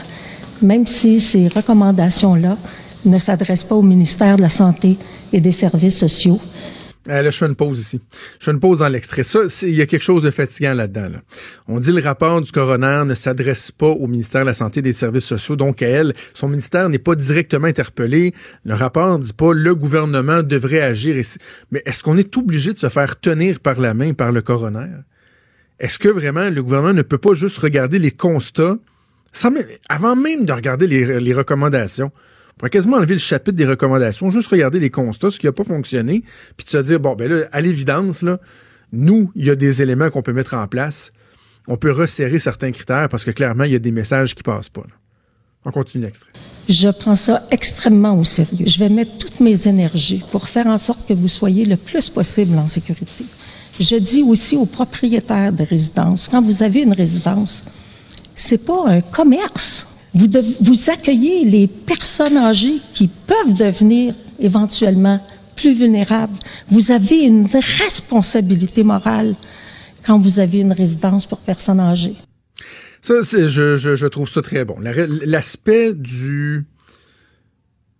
même 0.61 0.85
si 0.85 1.19
ces 1.19 1.47
recommandations-là 1.49 2.57
ne 3.05 3.17
s'adressent 3.17 3.63
pas 3.65 3.75
au 3.75 3.81
ministère 3.81 4.37
de 4.37 4.41
la 4.41 4.49
Santé 4.49 4.97
et 5.33 5.41
des 5.41 5.51
Services 5.51 5.97
sociaux. 5.97 6.39
Euh, 7.09 7.21
là, 7.21 7.29
je 7.29 7.37
fais 7.37 7.45
une 7.45 7.55
pause 7.55 7.79
ici. 7.79 8.01
Je 8.37 8.45
fais 8.45 8.51
une 8.51 8.59
pause 8.59 8.79
dans 8.79 8.89
l'extrait. 8.89 9.23
Ça, 9.23 9.39
il 9.61 9.75
y 9.75 9.81
a 9.81 9.85
quelque 9.85 10.01
chose 10.03 10.23
de 10.23 10.29
fatigant 10.31 10.73
là-dedans. 10.73 11.07
là. 11.09 11.21
On 11.69 11.79
dit 11.79 11.93
le 11.93 12.01
rapport 12.01 12.41
du 12.41 12.51
coroner 12.51 13.03
ne 13.05 13.13
s'adresse 13.13 13.71
pas 13.71 13.87
au 13.87 14.07
ministère 14.07 14.41
de 14.41 14.47
la 14.47 14.53
Santé 14.53 14.79
et 14.79 14.83
des 14.83 14.91
Services 14.93 15.23
sociaux, 15.23 15.55
donc 15.55 15.81
à 15.81 15.87
elle, 15.87 16.13
son 16.33 16.49
ministère 16.49 16.89
n'est 16.89 16.99
pas 16.99 17.15
directement 17.15 17.67
interpellé. 17.67 18.33
Le 18.65 18.73
rapport 18.73 19.19
dit 19.19 19.31
pas 19.31 19.53
le 19.53 19.73
gouvernement 19.73 20.43
devrait 20.43 20.81
agir. 20.81 21.15
C'est- 21.23 21.39
Mais 21.71 21.81
est-ce 21.85 22.03
qu'on 22.03 22.17
est 22.17 22.35
obligé 22.35 22.73
de 22.73 22.77
se 22.77 22.89
faire 22.89 23.17
tenir 23.19 23.61
par 23.61 23.79
la 23.79 23.93
main 23.93 24.13
par 24.13 24.33
le 24.33 24.41
coroner? 24.41 24.87
Est-ce 25.79 25.99
que 25.99 26.09
vraiment 26.09 26.49
le 26.49 26.63
gouvernement 26.63 26.93
ne 26.93 27.03
peut 27.03 27.17
pas 27.17 27.33
juste 27.33 27.57
regarder 27.59 27.99
les 27.99 28.11
constats 28.11 28.77
avant 29.89 30.15
même 30.15 30.45
de 30.45 30.51
regarder 30.51 30.87
les, 30.87 31.33
recommandations? 31.33 32.11
On 32.13 32.53
pourrait 32.57 32.69
quasiment 32.71 32.97
enlever 32.97 33.13
le 33.13 33.19
chapitre 33.19 33.55
des 33.55 33.65
recommandations, 33.65 34.31
juste 34.31 34.49
regarder 34.49 34.79
les 34.79 34.89
constats, 34.89 35.29
ce 35.29 35.39
qui 35.39 35.45
n'a 35.45 35.51
pas 35.51 35.63
fonctionné, 35.63 36.23
puis 36.55 36.65
de 36.65 36.69
se 36.71 36.77
dire, 36.77 36.99
bon, 36.99 37.13
ben 37.13 37.31
là, 37.31 37.45
à 37.51 37.61
l'évidence, 37.61 38.25
nous, 38.91 39.31
il 39.35 39.45
y 39.45 39.49
a 39.51 39.55
des 39.55 39.83
éléments 39.83 40.09
qu'on 40.09 40.23
peut 40.23 40.33
mettre 40.33 40.55
en 40.55 40.67
place. 40.67 41.11
On 41.67 41.77
peut 41.77 41.91
resserrer 41.91 42.39
certains 42.39 42.71
critères 42.71 43.09
parce 43.09 43.25
que 43.25 43.31
clairement, 43.31 43.65
il 43.65 43.73
y 43.73 43.75
a 43.75 43.79
des 43.79 43.91
messages 43.91 44.33
qui 44.33 44.41
passent 44.41 44.69
pas. 44.69 44.83
On 45.65 45.71
continue 45.71 46.05
l'extrait. 46.05 46.31
Je 46.69 46.87
prends 46.89 47.15
ça 47.15 47.45
extrêmement 47.51 48.17
au 48.17 48.23
sérieux. 48.23 48.65
Je 48.65 48.79
vais 48.79 48.89
mettre 48.89 49.17
toutes 49.17 49.41
mes 49.41 49.67
énergies 49.67 50.23
pour 50.31 50.47
faire 50.47 50.67
en 50.67 50.77
sorte 50.77 51.07
que 51.07 51.13
vous 51.13 51.27
soyez 51.27 51.65
le 51.65 51.75
plus 51.77 52.09
possible 52.09 52.57
en 52.57 52.67
sécurité. 52.67 53.25
Je 53.79 53.95
dis 53.95 54.23
aussi 54.23 54.55
aux 54.55 54.65
propriétaires 54.65 55.53
de 55.53 55.63
résidences, 55.63 56.27
quand 56.29 56.41
vous 56.41 56.63
avez 56.63 56.81
une 56.81 56.93
résidence, 56.93 57.63
c'est 58.35 58.57
pas 58.57 58.87
un 58.87 59.01
commerce. 59.01 59.87
Vous, 60.13 60.89
accueillez 60.89 61.45
les 61.45 61.67
personnes 61.67 62.37
âgées 62.37 62.79
qui 62.93 63.07
peuvent 63.07 63.53
devenir 63.55 64.15
éventuellement 64.39 65.21
plus 65.55 65.73
vulnérables. 65.75 66.37
Vous 66.69 66.91
avez 66.91 67.19
une 67.19 67.47
responsabilité 67.47 68.83
morale 68.83 69.35
quand 70.03 70.17
vous 70.17 70.39
avez 70.39 70.59
une 70.59 70.73
résidence 70.73 71.25
pour 71.27 71.37
personnes 71.39 71.79
âgées. 71.79 72.15
Ça, 73.01 73.21
c'est- 73.21 73.47
je, 73.47 73.75
je- 73.75 73.95
je 73.95 74.07
trouve 74.07 74.27
ça 74.29 74.41
très 74.41 74.65
bon. 74.65 74.77
L'aspect 74.79 75.93
du. 75.93 76.65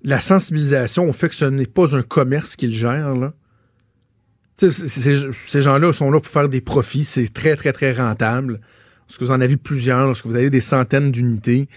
La 0.04 0.20
sensibilisation 0.20 1.08
au 1.10 1.14
fait 1.14 1.30
que 1.30 1.36
ce 1.36 1.46
n'est 1.46 1.66
pas 1.66 1.96
un 1.96 2.02
commerce 2.04 2.56
qu'ils 2.56 2.74
gèrent, 2.74 3.16
là. 3.16 3.34
Tu 3.34 3.34
sais, 3.34 3.36
c'est- 3.36 4.46
c'est- 4.46 4.47
ces 4.58 5.62
gens-là 5.62 5.94
sont 5.94 6.12
là 6.12 6.20
pour 6.20 6.32
faire 6.32 6.50
des 6.50 6.62
profits. 6.62 7.04
C'est 7.04 7.32
très, 7.32 7.56
très, 7.56 7.74
très 7.74 7.94
rentable. 7.94 8.60
Lorsque 9.08 9.22
vous 9.22 9.32
en 9.32 9.40
avez 9.40 9.58
plusieurs, 9.58 10.06
lorsque 10.06 10.26
vous 10.26 10.36
avez 10.36 10.50
des 10.50 10.62
centaines 10.62 11.12
d'unités, 11.12 11.70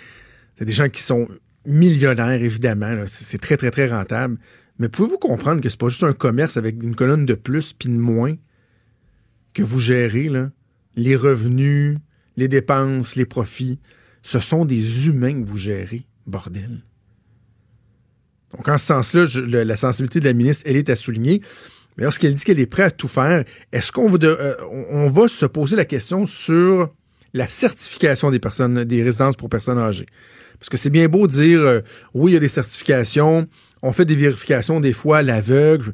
c'est 0.57 0.65
des 0.65 0.73
gens 0.73 0.89
qui 0.89 1.03
sont 1.03 1.29
millionnaires, 1.67 2.43
évidemment. 2.43 3.05
C'est 3.07 3.39
très, 3.39 3.57
très, 3.57 3.71
très 3.71 3.89
rentable. 3.89 4.39
Mais 4.79 4.89
pouvez-vous 4.89 5.19
comprendre 5.19 5.61
que 5.61 5.69
c'est 5.69 5.79
pas 5.79 5.89
juste 5.89 6.03
un 6.03 6.15
commerce 6.15 6.57
avec 6.57 6.83
une 6.83 6.97
colonne 6.97 7.27
de 7.27 7.35
plus 7.35 7.75
puis 7.75 7.91
de 7.91 7.97
moins 7.97 8.37
que 9.53 9.63
vous 9.63 9.79
gérez, 9.79 10.29
là? 10.29 10.51
Les 10.97 11.15
revenus, 11.17 11.99
les 12.37 12.49
dépenses, 12.49 13.15
les 13.15 13.27
profits, 13.27 13.79
ce 14.23 14.39
sont 14.39 14.65
des 14.65 15.07
humains 15.07 15.43
que 15.43 15.47
vous 15.47 15.57
gérez, 15.57 16.07
bordel. 16.27 16.83
Donc, 18.57 18.69
en 18.69 18.79
ce 18.79 18.87
sens-là, 18.87 19.27
la 19.65 19.77
sensibilité 19.77 20.19
de 20.19 20.25
la 20.25 20.33
ministre, 20.33 20.65
elle 20.67 20.77
est 20.77 20.89
à 20.89 20.97
souligner. 20.97 21.43
Mais 21.97 22.05
lorsqu'elle 22.05 22.35
dit 22.35 22.45
qu'elle 22.45 22.61
est 22.61 22.67
prête 22.67 22.87
à 22.87 22.91
tout 22.91 23.09
faire, 23.09 23.45
est-ce 23.73 23.93
qu'on 23.93 24.13
euh, 24.23 25.09
va 25.09 25.29
se 25.29 25.47
poser 25.47 25.77
la 25.77 25.85
question 25.85 26.27
sur 26.27 26.93
la 27.35 27.49
certification 27.49 28.31
des 28.31 28.39
personnes, 28.39 28.85
des 28.85 29.03
résidences 29.03 29.37
pour 29.37 29.49
personnes 29.49 29.79
âgées? 29.79 30.07
Parce 30.59 30.69
que 30.69 30.77
c'est 30.77 30.91
bien 30.91 31.09
beau 31.09 31.27
de 31.27 31.33
dire, 31.33 31.61
euh, 31.61 31.81
oui, 32.15 32.33
il 32.33 32.35
y 32.35 32.37
a 32.37 32.41
des 32.41 32.49
certifications, 32.49 33.49
on 33.83 33.93
fait 33.93 34.05
des 34.05 34.17
vérifications 34.17 34.81
des 34.81 34.93
fois 34.93 35.19
à 35.19 35.23
l'aveugle, 35.23 35.93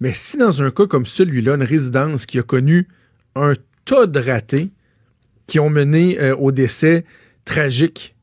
mais 0.00 0.12
si 0.14 0.36
dans 0.36 0.62
un 0.62 0.70
cas 0.70 0.86
comme 0.86 1.06
celui-là, 1.06 1.54
une 1.54 1.62
résidence 1.62 2.26
qui 2.26 2.38
a 2.38 2.42
connu 2.42 2.88
un 3.34 3.54
tas 3.84 4.06
de 4.06 4.18
ratés 4.18 4.70
qui 5.46 5.58
ont 5.60 5.70
mené 5.70 6.20
euh, 6.20 6.36
au 6.36 6.52
décès 6.52 7.04
tragique 7.44 8.14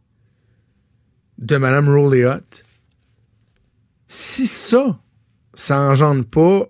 de 1.38 1.58
Mme 1.58 1.89
Rowley 1.89 2.25
si 4.08 4.46
ça, 4.46 5.00
ça 5.53 5.79
engendre 5.82 6.25
pas 6.25 6.67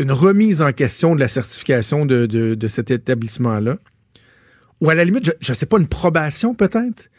une 0.00 0.12
remise 0.12 0.62
en 0.62 0.72
question 0.72 1.14
de 1.14 1.20
la 1.20 1.28
certification 1.28 2.06
de, 2.06 2.26
de- 2.26 2.68
cet 2.68 2.90
établissement-là, 2.90 3.78
ou 4.80 4.88
à 4.88 4.94
la 4.94 5.04
limite, 5.04 5.30
je 5.40 5.52
ne 5.52 5.54
sais 5.54 5.66
pas, 5.66 5.78
une 5.78 5.88
probation 5.88 6.54
peut-être, 6.54 7.10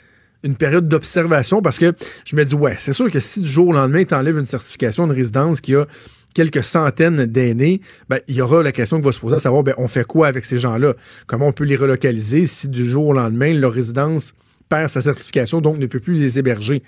une 0.44 0.56
période 0.56 0.88
d'observation, 0.88 1.62
parce 1.62 1.78
que 1.78 1.94
je 2.26 2.36
me 2.36 2.44
dis, 2.44 2.56
ouais, 2.56 2.76
c'est 2.80 2.94
sûr 2.94 3.12
que 3.12 3.20
si 3.20 3.40
du 3.40 3.48
jour 3.48 3.68
au 3.68 3.74
lendemain, 3.74 4.04
tu 4.04 4.16
enlèves 4.16 4.40
une 4.40 4.46
certification 4.46 5.06
de 5.06 5.14
résidence 5.14 5.62
qui 5.62 5.76
a 5.76 5.86
quelques 6.34 6.64
centaines 6.64 7.26
d'aînés, 7.26 7.82
ben, 8.10 8.20
il 8.28 8.36
y 8.36 8.42
aura 8.42 8.64
la 8.64 8.72
question 8.72 8.98
qui 9.00 9.06
va 9.06 9.12
se 9.12 9.20
poser 9.20 9.36
à 9.36 9.40
savoir, 9.40 9.64
ben, 9.64 9.76
on 9.78 9.88
fait 9.88 10.06
quoi 10.06 10.28
avec 10.28 10.46
ces 10.46 10.58
gens-là? 10.58 10.96
Comment 11.28 11.50
on 11.50 11.54
peut 11.54 11.66
les 11.66 11.76
relocaliser 11.76 12.48
si 12.48 12.68
du 12.70 12.90
jour 12.90 13.08
au 13.08 13.14
lendemain, 13.14 13.54
leur 13.54 13.74
résidence 13.74 14.34
perd 14.70 14.90
sa 14.90 15.02
certification, 15.02 15.62
donc 15.62 15.78
ne 15.78 15.86
peut 15.86 16.00
plus 16.00 16.16
les 16.16 16.40
héberger? 16.40 16.82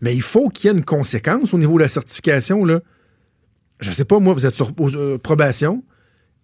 Mais 0.00 0.14
il 0.14 0.22
faut 0.22 0.48
qu'il 0.48 0.70
y 0.70 0.72
ait 0.72 0.76
une 0.76 0.84
conséquence 0.84 1.52
au 1.52 1.58
niveau 1.58 1.76
de 1.76 1.82
la 1.82 1.88
certification, 1.88 2.64
là. 2.64 2.80
Je 3.80 3.90
sais 3.90 4.04
pas, 4.04 4.18
moi, 4.18 4.34
vous 4.34 4.46
êtes 4.46 4.54
sur 4.54 4.72
euh, 4.80 5.18
probation 5.18 5.84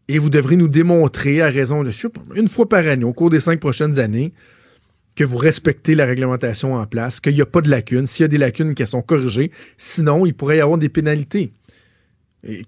et 0.09 0.19
vous 0.19 0.31
devrez 0.31 0.57
nous 0.57 0.69
démontrer, 0.69 1.41
à 1.41 1.49
raison 1.49 1.83
de 1.83 1.91
une 2.35 2.49
fois 2.49 2.69
par 2.69 2.87
année, 2.87 3.05
au 3.05 3.13
cours 3.13 3.31
des 3.31 3.41
cinq 3.41 3.59
prochaines 3.61 3.99
années, 3.99 4.33
que 5.17 5.25
vous 5.25 5.37
respectez 5.37 5.95
la 5.95 6.05
réglementation 6.05 6.75
en 6.75 6.87
place, 6.87 7.21
qu'il 7.21 7.35
n'y 7.35 7.41
a 7.41 7.47
pas 7.47 7.61
de 7.61 7.71
lacunes. 7.71 8.07
S'il 8.07 8.25
y 8.25 8.27
a 8.27 8.29
des 8.29 8.39
lacunes 8.39 8.75
qui 8.75 8.87
sont 8.87 9.03
corrigées, 9.03 9.51
sinon, 9.77 10.27
il 10.27 10.35
pourrait 10.35 10.59
y 10.59 10.61
avoir 10.61 10.79
des 10.79 10.89
pénalités. 10.89 11.53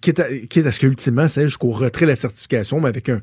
Quitte, 0.01 0.21
à, 0.21 0.35
quitte 0.35 0.65
à 0.65 0.73
ce 0.73 0.81
qu'ultimement, 0.81 1.29
c'est 1.29 1.43
jusqu'au 1.43 1.71
retrait 1.71 2.07
de 2.07 2.11
la 2.11 2.17
certification, 2.17 2.81
mais 2.81 2.89
avec 2.89 3.11
un, 3.11 3.21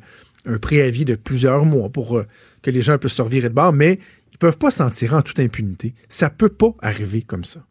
préavis 0.61 1.05
de 1.05 1.15
plusieurs 1.15 1.65
mois 1.65 1.89
pour 1.89 2.17
euh, 2.17 2.27
que 2.61 2.69
les 2.69 2.81
gens 2.81 2.97
puissent 2.97 3.13
se 3.13 3.21
revirer 3.21 3.47
de 3.47 3.53
bord, 3.53 3.71
mais 3.71 3.97
ils 4.33 4.37
peuvent 4.37 4.57
pas 4.57 4.71
s'en 4.71 4.89
tirer 4.89 5.15
en 5.15 5.21
toute 5.21 5.39
impunité. 5.39 5.95
Ça 6.09 6.29
peut 6.29 6.49
pas 6.49 6.75
arriver 6.81 7.21
comme 7.21 7.45
ça. 7.45 7.65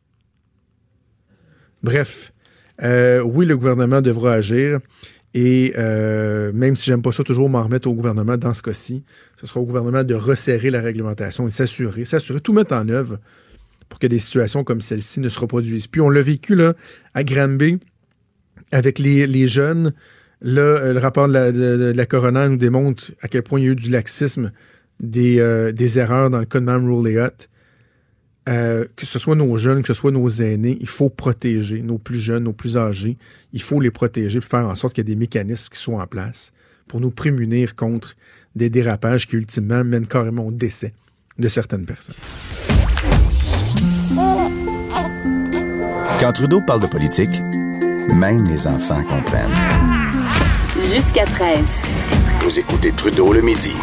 Bref, 1.83 2.32
euh, 2.83 3.21
oui, 3.21 3.47
le 3.47 3.57
gouvernement 3.57 4.01
devra 4.01 4.35
agir. 4.35 4.81
Et 5.35 5.73
euh, 5.79 6.53
même 6.53 6.77
si 6.77 6.87
j'aime 6.87 7.01
pas 7.01 7.13
ça 7.13 7.25
toujours 7.25 7.49
m'en 7.49 7.63
remettre 7.63 7.89
au 7.89 7.95
gouvernement 7.95 8.37
dans 8.37 8.53
ce 8.53 8.63
cas-ci, 8.63 9.03
ce 9.41 9.47
sera 9.47 9.61
au 9.61 9.65
gouvernement 9.65 10.05
de 10.05 10.15
resserrer 10.15 10.71
la 10.71 10.81
réglementation 10.81 11.47
et 11.47 11.51
s'assurer, 11.51 12.05
s'assurer, 12.05 12.41
tout 12.41 12.53
mettre 12.53 12.75
en 12.75 12.87
œuvre 12.89 13.19
pour 13.89 13.99
que 13.99 14.07
des 14.07 14.19
situations 14.19 14.63
comme 14.63 14.81
celle-ci 14.81 15.21
ne 15.21 15.29
se 15.29 15.39
reproduisent. 15.39 15.87
Puis 15.87 16.01
on 16.01 16.11
l'a 16.11 16.23
vécu 16.23 16.59
à 17.15 17.25
Granby 17.25 17.79
avec 18.73 18.99
les, 18.99 19.49
jeunes. 19.49 19.95
Là, 20.43 20.61
euh, 20.61 20.93
le 20.93 20.99
rapport 20.99 21.29
de 21.29 21.33
la, 21.33 21.53
de- 21.53 22.49
nous 22.49 22.57
démontre 22.57 23.13
à 23.23 23.29
quel 23.29 23.43
point 23.43 23.59
il 23.59 23.65
y 23.65 23.69
a 23.69 23.73
eu 23.73 23.77
du 23.77 23.91
laxisme, 23.91 24.53
des, 25.01 25.39
erreurs 25.99 26.29
dans 26.29 26.41
le 26.41 26.47
cas 26.47 26.61
de 26.61 26.65
Mme 26.67 26.91
Rouléot. 26.91 27.49
Euh, 28.49 28.87
que 28.97 29.07
ce 29.07 29.21
soit 29.21 29.37
nos 29.37 29.57
jeunes, 29.57 29.83
que 29.83 29.89
ce 29.89 29.95
soit 29.95 30.11
nos 30.11 30.29
aînés, 30.29 30.77
il 30.81 30.89
faut 30.89 31.09
protéger 31.09 31.81
nos 31.81 31.99
plus 31.99 32.19
jeunes, 32.19 32.45
nos 32.45 32.53
plus 32.53 32.77
âgés. 32.77 33.17
Il 33.53 33.63
faut 33.63 33.81
les 33.81 33.93
protéger 33.93 34.41
pour 34.41 34.49
faire 34.49 34.67
en 34.67 34.75
sorte 34.75 34.95
qu'il 34.95 35.07
y 35.07 35.11
ait 35.11 35.15
des 35.15 35.19
mécanismes 35.19 35.69
qui 35.71 35.79
soient 35.79 36.03
en 36.03 36.07
place 36.07 36.53
pour 36.89 37.01
nous 37.01 37.11
prémunir 37.11 37.77
contre 37.77 38.15
des 38.57 38.69
dérapages 38.69 39.27
qui 39.27 39.37
ultimement 39.37 39.85
mènent 39.85 40.07
carrément 40.07 40.47
au 40.47 40.51
décès 40.51 40.93
de 41.39 41.49
certaines 41.49 41.87
personnes. 41.87 42.17
Quand 46.21 46.33
Trudeau 46.33 46.61
parle 46.67 46.81
de 46.83 46.87
politique, 46.87 47.41
même 48.09 48.47
les 48.47 48.67
enfants 48.67 49.03
comprennent. 49.05 49.51
Jusqu'à 50.93 51.25
13. 51.25 51.59
Vous 52.41 52.59
écoutez 52.59 52.93
Trudeau 52.93 53.33
le 53.33 53.41
midi. 53.41 53.75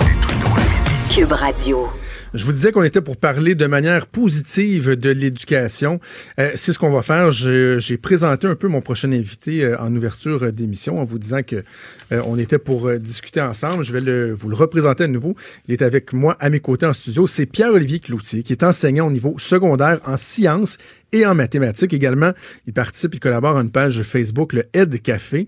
Cube 1.10 1.32
Radio. 1.32 1.88
Je 2.36 2.46
vous 2.46 2.52
disais 2.52 2.72
qu'on 2.72 2.84
était 2.84 3.02
pour 3.02 3.18
parler 3.18 3.56
de 3.56 3.66
manière 3.66 4.06
positive 4.06 4.92
de 4.92 5.10
l'éducation. 5.10 6.00
Euh, 6.40 6.52
c'est 6.54 6.74
ce 6.74 6.78
qu'on 6.78 6.92
va 6.92 7.02
faire. 7.02 7.32
J'ai 7.32 7.98
présenté 7.98 8.46
un 8.46 8.54
peu 8.54 8.68
mon 8.68 8.82
prochain 8.82 9.12
invité 9.12 9.66
euh, 9.66 9.80
en 9.80 9.96
ouverture 9.96 10.44
euh, 10.44 10.52
d'émission 10.52 11.00
en 11.00 11.06
vous 11.06 11.18
disant 11.18 11.42
que 11.42 11.64
on 12.12 12.38
était 12.38 12.60
pour 12.60 12.92
discuter 12.94 13.42
ensemble. 13.42 13.84
Je 13.84 13.96
vais 13.96 14.32
vous 14.32 14.50
le 14.50 14.56
représenter 14.56 15.06
à 15.06 15.08
nouveau. 15.08 15.36
Il 15.68 15.74
est 15.74 15.82
avec 15.82 16.14
moi 16.14 16.36
à 16.40 16.50
mes 16.50 16.60
côtés 16.60 16.86
en 16.86 16.94
studio. 16.94 17.28
C'est 17.28 17.46
Pierre-Olivier 17.46 18.00
Cloutier, 18.00 18.44
qui 18.44 18.54
est 18.54 18.64
enseignant 18.64 19.08
au 19.08 19.12
niveau 19.12 19.36
secondaire 19.38 20.00
en 20.06 20.18
sciences 20.18 20.78
et 21.12 21.26
en 21.26 21.36
mathématiques 21.36 21.94
également. 21.94 22.32
Il 22.68 22.74
participe, 22.74 23.14
il 23.16 23.20
collabore 23.20 23.58
à 23.58 23.62
une 23.62 23.72
page 23.72 24.02
Facebook, 24.02 24.54
le 24.54 24.66
Ed 24.74 25.02
Café. 25.02 25.48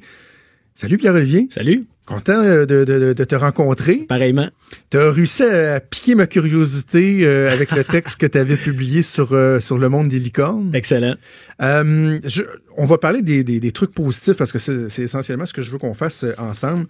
Salut 0.73 0.97
Pierre-Olivier. 0.97 1.47
Salut, 1.49 1.85
Content 2.05 2.43
euh, 2.43 2.65
de, 2.65 2.83
de- 2.83 3.13
de 3.13 3.23
te 3.23 3.35
rencontrer. 3.35 3.97
pareillement. 4.09 4.49
Tu 4.89 4.97
as 4.97 5.11
réussi 5.11 5.43
à 5.43 5.79
piquer 5.79 6.15
ma 6.15 6.27
curiosité 6.27 7.25
euh, 7.25 7.51
avec 7.51 7.71
le 7.71 7.83
texte 7.83 8.17
que 8.19 8.25
tu 8.25 8.37
avais 8.37 8.57
publié 8.57 9.01
sur, 9.01 9.33
euh, 9.33 9.59
sur 9.59 9.77
le 9.77 9.87
monde 9.87 10.07
des 10.09 10.19
licornes. 10.19 10.71
Excellent. 10.73 11.15
Euh, 11.61 12.19
je- 12.25 12.41
on 12.77 12.85
va 12.85 12.97
parler 12.97 13.21
des, 13.21 13.43
des- 13.43 13.59
des 13.59 13.71
trucs 13.71 13.93
positifs 13.93 14.35
parce 14.35 14.51
que 14.51 14.59
c'est 14.59 15.03
essentiellement 15.03 15.45
ce 15.45 15.53
que 15.53 15.61
je 15.61 15.71
veux 15.71 15.77
qu'on 15.77 15.93
fasse 15.93 16.25
ensemble. 16.37 16.87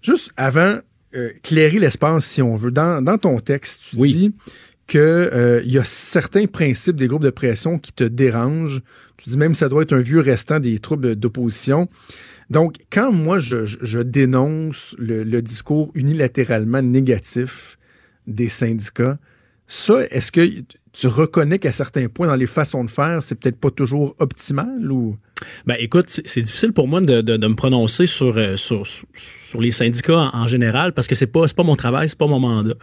Juste 0.00 0.30
avant, 0.36 0.78
clairer 1.42 1.78
l'espace, 1.78 2.24
si 2.24 2.40
on 2.42 2.56
veut. 2.56 2.70
Dans, 2.70 3.02
dans 3.04 3.18
ton 3.18 3.38
texte, 3.38 3.82
tu 3.90 3.96
Oui. 3.96 4.12
dis 4.14 4.34
qu'il 4.88 5.62
y 5.66 5.78
a 5.78 5.84
certains 5.84 6.46
principes 6.46 6.96
des 6.96 7.06
groupes 7.06 7.22
de 7.22 7.30
pression 7.30 7.78
qui 7.78 7.92
te 7.92 8.04
dérangent. 8.04 8.80
Tu 9.18 9.28
dis 9.30 9.36
même 9.38 9.52
que 9.52 9.58
ça 9.58 9.68
doit 9.68 9.82
être 9.82 9.92
un 9.92 10.00
vieux 10.00 10.20
restant 10.20 10.58
des 10.58 10.78
troubles 10.80 11.14
d'opposition. 11.14 11.88
Donc, 12.52 12.76
quand 12.92 13.12
moi, 13.12 13.38
je, 13.38 13.98
dénonce 14.02 14.94
le, 14.98 15.40
discours 15.40 15.90
unilatéralement 15.94 16.82
négatif 16.82 17.78
des 18.26 18.50
syndicats, 18.50 19.16
ça, 19.66 20.04
est-ce 20.10 20.30
que 20.30 20.46
tu 20.92 21.06
reconnais 21.06 21.58
qu'à 21.58 21.72
certains 21.72 22.08
points, 22.08 22.26
dans 22.26 22.34
les 22.34 22.46
façons 22.46 22.84
de 22.84 22.90
faire, 22.90 23.22
c'est 23.22 23.36
peut-être 23.36 23.58
pas 23.58 23.70
toujours 23.70 24.14
optimal 24.18 24.92
ou... 24.92 25.16
Ben 25.66 25.76
écoute, 25.80 26.06
c'est 26.08 26.42
difficile 26.42 26.72
pour 26.74 26.86
moi 26.86 27.00
de, 27.00 27.46
me 27.46 27.54
prononcer 27.54 28.06
sur, 28.06 28.36
euh, 28.36 28.58
sur, 28.58 28.86
sur, 28.86 29.60
les 29.60 29.70
syndicats 29.70 30.30
en, 30.34 30.46
général 30.46 30.92
parce 30.92 31.06
que 31.06 31.14
c'est 31.14 31.26
pas 31.26 31.46
pas 31.48 31.62
mon 31.62 31.74
travail, 31.74 32.10
c'est 32.10 32.18
pas 32.18 32.26
mon 32.26 32.38
mandat. 32.38 32.74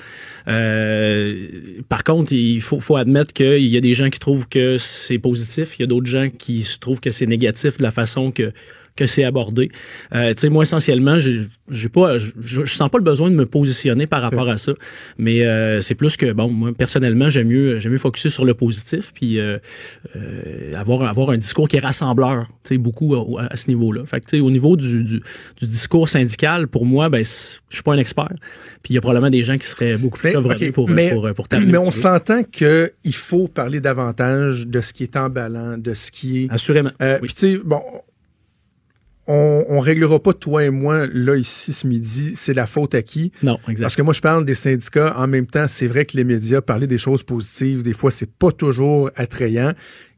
Euh, 0.47 1.47
par 1.87 2.03
contre, 2.03 2.33
il 2.33 2.59
faut, 2.59 2.79
faut 2.79 2.95
admettre 2.95 3.33
qu'il 3.33 3.67
y 3.67 3.77
a 3.77 3.81
des 3.81 3.93
gens 3.93 4.09
qui 4.09 4.19
trouvent 4.19 4.49
que 4.49 4.79
c'est 4.79 5.19
positif, 5.19 5.77
il 5.77 5.83
y 5.83 5.85
a 5.85 5.87
d'autres 5.87 6.07
gens 6.07 6.29
qui 6.35 6.63
se 6.63 6.79
trouvent 6.79 6.99
que 6.99 7.11
c'est 7.11 7.27
négatif 7.27 7.77
de 7.77 7.83
la 7.83 7.91
façon 7.91 8.31
que 8.31 8.51
que 8.95 9.07
c'est 9.07 9.23
abordé. 9.23 9.71
Euh, 10.13 10.33
tu 10.33 10.41
sais, 10.41 10.49
moi 10.49 10.63
essentiellement, 10.63 11.19
j'ai 11.19 11.41
j'ai 11.71 11.89
pas, 11.89 12.17
je, 12.17 12.65
sens 12.65 12.89
pas 12.89 12.97
le 12.97 13.03
besoin 13.03 13.29
de 13.29 13.35
me 13.35 13.45
positionner 13.45 14.07
par 14.07 14.23
rapport 14.23 14.49
à 14.49 14.57
ça, 14.57 14.73
mais 15.19 15.43
euh, 15.45 15.81
c'est 15.81 15.93
plus 15.95 16.17
que 16.17 16.31
bon, 16.31 16.49
moi 16.49 16.71
personnellement, 16.75 17.29
j'aime 17.29 17.47
mieux 17.47 17.79
j'aime 17.79 17.91
mieux 17.91 17.97
focuser 17.99 18.29
sur 18.29 18.43
le 18.43 18.53
positif 18.55 19.11
puis 19.13 19.39
euh, 19.39 19.59
euh, 20.15 20.73
avoir 20.75 21.03
avoir 21.03 21.29
un 21.29 21.37
discours 21.37 21.67
qui 21.67 21.77
est 21.77 21.79
rassembleur, 21.81 22.47
tu 22.63 22.75
sais, 22.75 22.77
beaucoup 22.77 23.15
à, 23.15 23.43
à 23.51 23.57
ce 23.57 23.67
niveau-là. 23.67 24.05
Fait 24.05 24.19
que 24.19 24.25
tu 24.25 24.37
sais, 24.37 24.41
au 24.41 24.49
niveau 24.51 24.75
du, 24.75 25.03
du, 25.03 25.21
du 25.57 25.67
discours 25.67 26.09
syndical, 26.09 26.67
pour 26.67 26.85
moi, 26.85 27.09
ben 27.09 27.23
je 27.23 27.75
suis 27.75 27.83
pas 27.83 27.93
un 27.93 27.97
expert. 27.97 28.33
Puis 28.81 28.93
il 28.93 28.95
y 28.95 28.97
a 28.97 29.01
probablement 29.01 29.29
des 29.29 29.43
gens 29.43 29.57
qui 29.57 29.67
seraient 29.67 29.97
beaucoup 29.97 30.17
plus 30.17 30.31
chevronnés 30.31 30.71
pour, 30.71 30.89
mais- 30.89 31.11
pour 31.11 31.29
pour 31.33 31.47
mais 31.59 31.77
on 31.77 31.91
s'entend 31.91 32.43
qu'il 32.43 32.89
faut 33.13 33.47
parler 33.47 33.79
davantage 33.79 34.67
de 34.67 34.81
ce 34.81 34.93
qui 34.93 35.03
est 35.03 35.15
emballant, 35.17 35.77
de 35.77 35.93
ce 35.93 36.11
qui 36.11 36.45
est... 36.45 36.51
assurément. 36.51 36.91
Euh, 37.01 37.19
oui. 37.21 37.27
Puis 37.27 37.35
tu 37.35 37.39
sais, 37.53 37.61
bon, 37.63 37.81
on, 39.29 39.63
on 39.69 39.79
réglera 39.79 40.19
pas 40.21 40.33
toi 40.33 40.65
et 40.65 40.71
moi 40.71 41.05
là 41.05 41.35
ici 41.35 41.71
ce 41.71 41.85
midi, 41.85 42.33
c'est 42.35 42.55
la 42.55 42.65
faute 42.65 42.95
à 42.95 43.03
qui? 43.03 43.31
Non, 43.43 43.59
exact. 43.67 43.83
Parce 43.83 43.95
que 43.95 44.01
moi 44.01 44.13
je 44.13 44.21
parle 44.21 44.43
des 44.43 44.55
syndicats, 44.55 45.15
en 45.17 45.27
même 45.27 45.45
temps, 45.45 45.67
c'est 45.67 45.87
vrai 45.87 46.05
que 46.05 46.17
les 46.17 46.23
médias 46.23 46.61
parler 46.61 46.87
des 46.87 46.97
choses 46.97 47.21
positives, 47.21 47.83
des 47.83 47.93
fois 47.93 48.09
c'est 48.09 48.29
pas 48.31 48.51
toujours 48.51 49.11
attrayant. 49.15 49.73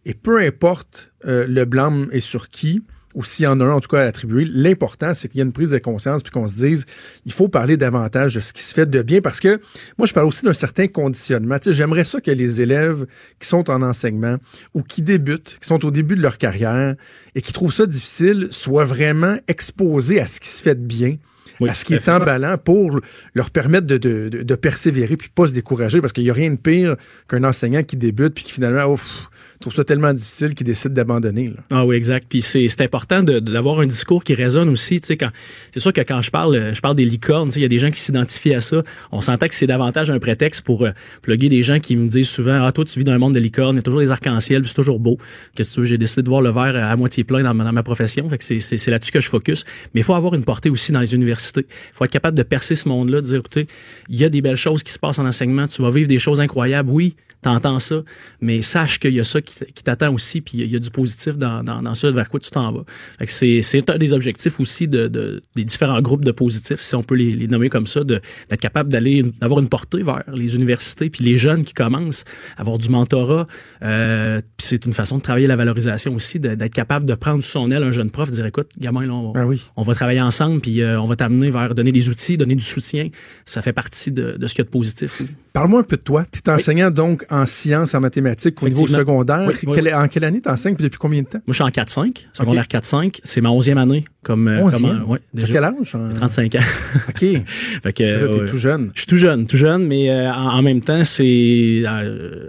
Et 0.06 0.14
peu 0.14 0.40
importe 0.40 1.12
euh, 1.28 1.46
le 1.46 1.66
blâme 1.66 2.08
est 2.12 2.22
sur 2.22 2.50
qui 2.50 2.82
ou 3.16 3.24
s'il 3.24 3.44
y 3.44 3.48
en 3.48 3.60
a 3.60 3.66
un 3.66 3.72
en 3.72 3.80
tout 3.80 3.90
cas 3.90 4.02
à 4.02 4.06
attribuer, 4.06 4.46
l'important 4.46 5.14
c'est 5.14 5.28
qu'il 5.28 5.38
y 5.38 5.42
ait 5.42 5.46
une 5.46 5.52
prise 5.52 5.72
de 5.72 5.78
conscience 5.80 6.24
puis 6.24 6.32
qu'on 6.32 6.48
se 6.48 6.54
dise 6.54 6.86
il 7.26 7.32
faut 7.32 7.48
parler 7.50 7.78
davantage 7.78 8.36
de 8.36 8.40
ce 8.40 8.54
qui 8.54 8.62
se 8.64 8.74
fait 8.74 8.90
de 8.90 9.02
bien 9.02 9.22
parce 9.22 9.40
que 9.40 9.60
moi 9.98 10.08
je 10.08 10.14
parle 10.14 10.28
aussi 10.28 10.46
d'un 10.46 10.54
certain 10.54 10.88
conditionnement. 10.88 11.58
Tu 11.60 11.70
sais, 11.70 11.74
j'aimerais 11.76 12.04
ça 12.04 12.22
que 12.22 12.32
les 12.32 12.62
élèves 12.62 13.06
qui 13.40 13.48
sont 13.48 13.70
en 13.70 13.82
enseignement 13.82 14.38
ou 14.74 14.82
qui 14.84 15.02
débutent, 15.02 15.58
qui 15.62 15.68
sont 15.68 15.86
au 15.86 15.92
début 15.92 16.16
de 16.16 16.22
leur 16.22 16.38
carrière 16.38 16.96
et 17.36 17.42
qui 17.42 17.54
trouvent 17.54 17.74
ça 17.74 17.86
difficile 17.86 18.48
soient 18.52 18.86
vraiment 18.86 19.38
exposés 19.48 20.20
à 20.20 20.28
ce 20.28 20.40
qui 20.40 20.48
se 20.50 20.62
fait 20.62 20.76
de 20.76 20.86
bien. 20.86 21.18
Oui, 21.60 21.70
à 21.70 21.76
ce 21.76 21.86
qui 21.86 21.94
est 21.94 22.10
emballant 22.10 22.58
pour 22.58 23.00
leur 23.36 23.52
permettre 23.52 23.86
de, 23.86 23.98
de, 24.00 24.30
de- 24.30 24.42
de 24.42 24.56
persévérer 24.56 25.16
puis 25.16 25.30
pas 25.30 25.48
se 25.48 25.54
décourager 25.54 26.02
parce 26.02 26.12
qu'il 26.12 26.24
n'y 26.24 26.32
a 26.32 26.34
rien 26.34 26.50
de 26.50 26.56
pire 26.56 26.96
qu'un 27.28 27.44
enseignant 27.44 27.84
qui 27.84 27.98
débute 27.98 28.34
puis 28.34 28.44
qui 28.44 28.52
finalement 28.52 28.92
ouf, 28.92 29.30
trouve 29.62 29.74
ça 29.74 29.84
tellement 29.84 30.14
difficile 30.14 30.54
qu'il 30.54 30.66
décide 30.66 30.94
d'abandonner. 30.94 31.54
Ah 31.70 31.86
oui, 31.86 31.96
exact. 31.96 32.28
Puis 32.28 32.42
c'est 32.42 32.82
important 32.82 33.24
d'avoir 33.24 33.80
un 33.80 33.86
discours 33.86 34.24
qui 34.24 34.34
résonne 34.34 34.70
aussi. 34.70 35.00
C'est 35.04 35.80
sûr 35.80 35.94
que 35.94 36.02
quand 36.02 36.22
je 36.22 36.32
parle, 36.32 36.56
euh, 36.56 36.74
je 36.74 36.82
parle 36.82 36.96
des 36.96 37.06
licornes. 37.06 37.52
Il 37.56 37.62
y 37.62 37.66
a 37.66 37.68
des 37.68 37.80
gens 37.80 37.92
qui 37.92 38.00
s'identifient 38.00 38.56
à 38.56 38.62
ça. 38.62 38.84
On 39.12 39.22
s'entend 39.22 39.48
que 39.48 39.56
c'est 39.56 39.68
davantage 39.68 40.12
un 40.12 40.20
prétexte 40.20 40.62
pour 40.62 40.84
euh, 40.84 40.92
plugger 41.22 41.50
des 41.50 41.64
gens 41.64 41.80
qui 41.80 41.96
me 41.96 42.08
disent 42.08 42.30
souvent 42.30 42.64
ah 42.64 42.72
toi 42.72 42.86
tu 42.86 43.00
vis 43.00 43.06
dans 43.06 43.14
un 43.14 43.18
monde 43.18 43.34
de 43.34 43.40
licornes, 43.40 43.76
il 43.76 43.80
y 43.80 43.80
a 43.80 43.84
toujours 43.84 44.02
des 44.02 44.12
arcs-en-ciel, 44.12 44.68
c'est 44.68 44.74
toujours 44.74 45.00
beau. 45.00 45.18
Que 45.56 45.64
tu 45.64 45.80
veux? 45.80 45.86
J'ai 45.86 45.98
décidé 45.98 46.24
de 46.24 46.30
voir 46.30 46.42
le 46.42 46.50
verre 46.50 46.76
à 46.76 46.96
moitié 46.96 47.24
plein 47.24 47.44
dans 47.44 47.54
ma, 47.54 47.84
profession. 47.84 48.28
Fait 48.30 48.38
que 48.38 48.44
c'est 48.44 48.88
là-dessus 48.92 49.12
que 49.12 49.22
je 49.22 49.30
focus. 49.30 49.64
Mais 49.94 50.02
il 50.02 50.04
faut 50.04 50.14
avoir 50.14 50.34
une 50.34 50.44
portée 50.44 50.70
aussi 50.70 50.92
dans 50.92 51.00
les 51.00 51.16
universités. 51.16 51.66
Il 51.70 51.96
faut 51.96 52.06
être 52.06 52.12
capable 52.12 52.38
de 52.38 52.44
percer 52.44 52.76
ce 52.76 52.88
monde-là, 52.90 53.22
de 53.22 53.28
dire 53.28 53.38
écoutez, 53.38 53.68
il 54.10 54.20
y 54.20 54.24
a 54.24 54.30
des 54.30 54.42
belles 54.42 54.56
choses 54.56 54.84
qui 54.84 54.92
se 54.92 55.00
passent 55.00 55.20
en 55.20 55.26
enseignement. 55.26 55.68
Tu 55.68 55.82
vas 55.82 55.92
vivre 55.92 56.08
des 56.08 56.20
choses 56.20 56.40
incroyables. 56.40 56.90
Oui, 56.90 57.16
t'entends 57.42 57.80
ça, 57.80 58.04
mais 58.40 58.62
sache 58.62 59.00
qu'il 59.00 59.14
y 59.14 59.20
a 59.20 59.24
ça 59.24 59.42
qui, 59.42 59.56
t'attend 59.84 60.14
aussi, 60.14 60.42
puis 60.42 60.54
il 60.56 60.60
y 60.60 60.64
a- 60.64 60.66
il 60.66 60.72
y, 60.72 60.76
a 60.76 60.80
du 60.80 60.92
positif 60.92 61.38
dans, 61.38 61.64
dans, 61.64 61.82
dans 61.82 61.96
ça 61.96 62.12
vers 62.12 62.30
quoi 62.30 62.40
tu 62.40 62.50
t'en 62.52 62.72
vas. 62.72 62.84
C'est, 63.26 63.90
un 63.90 63.98
des 63.98 64.14
objectifs 64.14 64.60
aussi 64.60 64.88
de, 64.88 65.08
de- 65.08 65.42
des 65.56 65.64
différents 65.66 66.02
groupes 66.02 66.24
de 66.24 66.32
positifs, 66.32 66.82
si 66.82 66.96
on 66.96 67.04
peut 67.04 67.16
les, 67.16 67.32
les 67.32 67.48
nommer 67.48 67.70
comme 67.70 67.88
ça, 67.88 68.04
d'être 68.04 68.24
capable 68.60 68.90
d'aller, 68.92 69.24
d'avoir 69.40 69.60
une 69.60 69.70
portée 69.70 70.04
vers 70.04 70.24
les 70.34 70.56
universités, 70.56 71.10
puis 71.10 71.24
les 71.24 71.38
jeunes 71.38 71.64
qui 71.64 71.74
commencent, 71.74 72.26
avoir 72.58 72.78
du 72.78 72.90
mentorat. 72.90 73.46
Euh, 73.84 74.40
puis 74.58 74.68
c'est 74.68 74.86
une 74.86 74.94
façon 74.94 75.18
de 75.18 75.24
travailler 75.24 75.48
la 75.48 75.56
valorisation 75.56 76.14
aussi, 76.16 76.40
d'être 76.40 76.74
capable 76.74 77.06
de 77.06 77.16
prendre 77.16 77.44
sous 77.44 77.52
son 77.52 77.72
aile 77.72 77.84
un 77.84 77.92
jeune 77.92 78.12
prof, 78.12 78.30
dire 78.30 78.46
écoute, 78.46 78.70
gamin, 78.80 79.06
là, 79.06 79.14
on, 79.14 79.34
Ah 79.36 79.48
oui. 79.48 79.62
on 79.76 79.84
va 79.84 79.94
travailler 79.96 80.22
ensemble, 80.22 80.62
puis 80.62 80.82
euh, 80.82 81.00
on 81.02 81.08
va 81.08 81.16
t'amener 81.16 81.50
vers 81.50 81.74
donner 81.76 81.92
des 81.92 82.10
outils, 82.10 82.38
donner 82.38 82.56
du 82.56 82.64
soutien. 82.64 83.10
Ça 83.46 83.62
fait 83.62 83.74
partie 83.74 84.12
de, 84.12 84.38
de 84.38 84.48
ce 84.48 84.54
qu'il 84.54 84.60
y 84.64 84.66
a 84.66 84.66
de 84.66 84.70
positif. 84.70 85.22
Parle-moi 85.54 85.82
un 85.82 85.84
peu 85.84 85.98
de 85.98 86.02
toi. 86.02 86.24
Tu 86.32 86.40
es 86.40 86.50
enseignant 86.50 86.90
donc 86.92 87.26
en 87.30 87.46
sciences, 87.46 87.94
en 87.94 88.00
mathématiques 88.00 88.62
au 88.64 88.70
niveau 88.70 88.88
secondaire. 88.88 89.44
Oui, 89.48 89.54
oui, 89.68 89.76
Quelle- 89.76 89.86
oui. 89.88 89.94
En 89.94 90.08
quelle 90.08 90.24
année 90.24 90.40
tu 90.42 90.48
enseignes 90.50 90.76
puis 90.76 90.84
depuis 90.86 90.98
combien 90.98 91.22
de 91.24 91.28
temps? 91.28 91.40
Moi, 91.40 91.44
je 91.50 91.54
suis 91.56 91.64
en 91.64 91.70
4-5, 91.70 92.28
secondaire 92.32 92.68
4-5. 92.70 93.20
C'est 93.26 93.42
ma 93.42 93.50
11e 93.50 93.78
année 93.78 94.06
comme. 94.24 94.48
euh, 94.48 94.62
Onzième? 94.64 94.82
comme, 95.00 95.02
euh, 95.02 95.06
ouais, 95.06 95.20
T'as 95.36 95.42
déjà. 95.42 95.54
quel 95.54 95.64
âge? 95.66 95.96
En- 95.96 96.14
35 96.14 96.56
ans. 96.56 96.60
OK. 97.10 97.20
Fait 97.84 97.94
que, 97.94 98.04
euh, 98.04 98.48
tout 98.48 98.58
jeune. 98.58 98.92
Je 98.94 99.02
suis 99.02 99.08
tout 99.08 99.18
jeune, 99.18 99.46
tout 99.46 99.58
jeune, 99.58 99.86
mais 99.88 100.10
euh, 100.10 100.32
en, 100.32 100.58
en 100.58 100.62
même 100.62 100.80
temps, 100.82 101.04
c'est 101.04 101.84
euh, 101.86 102.48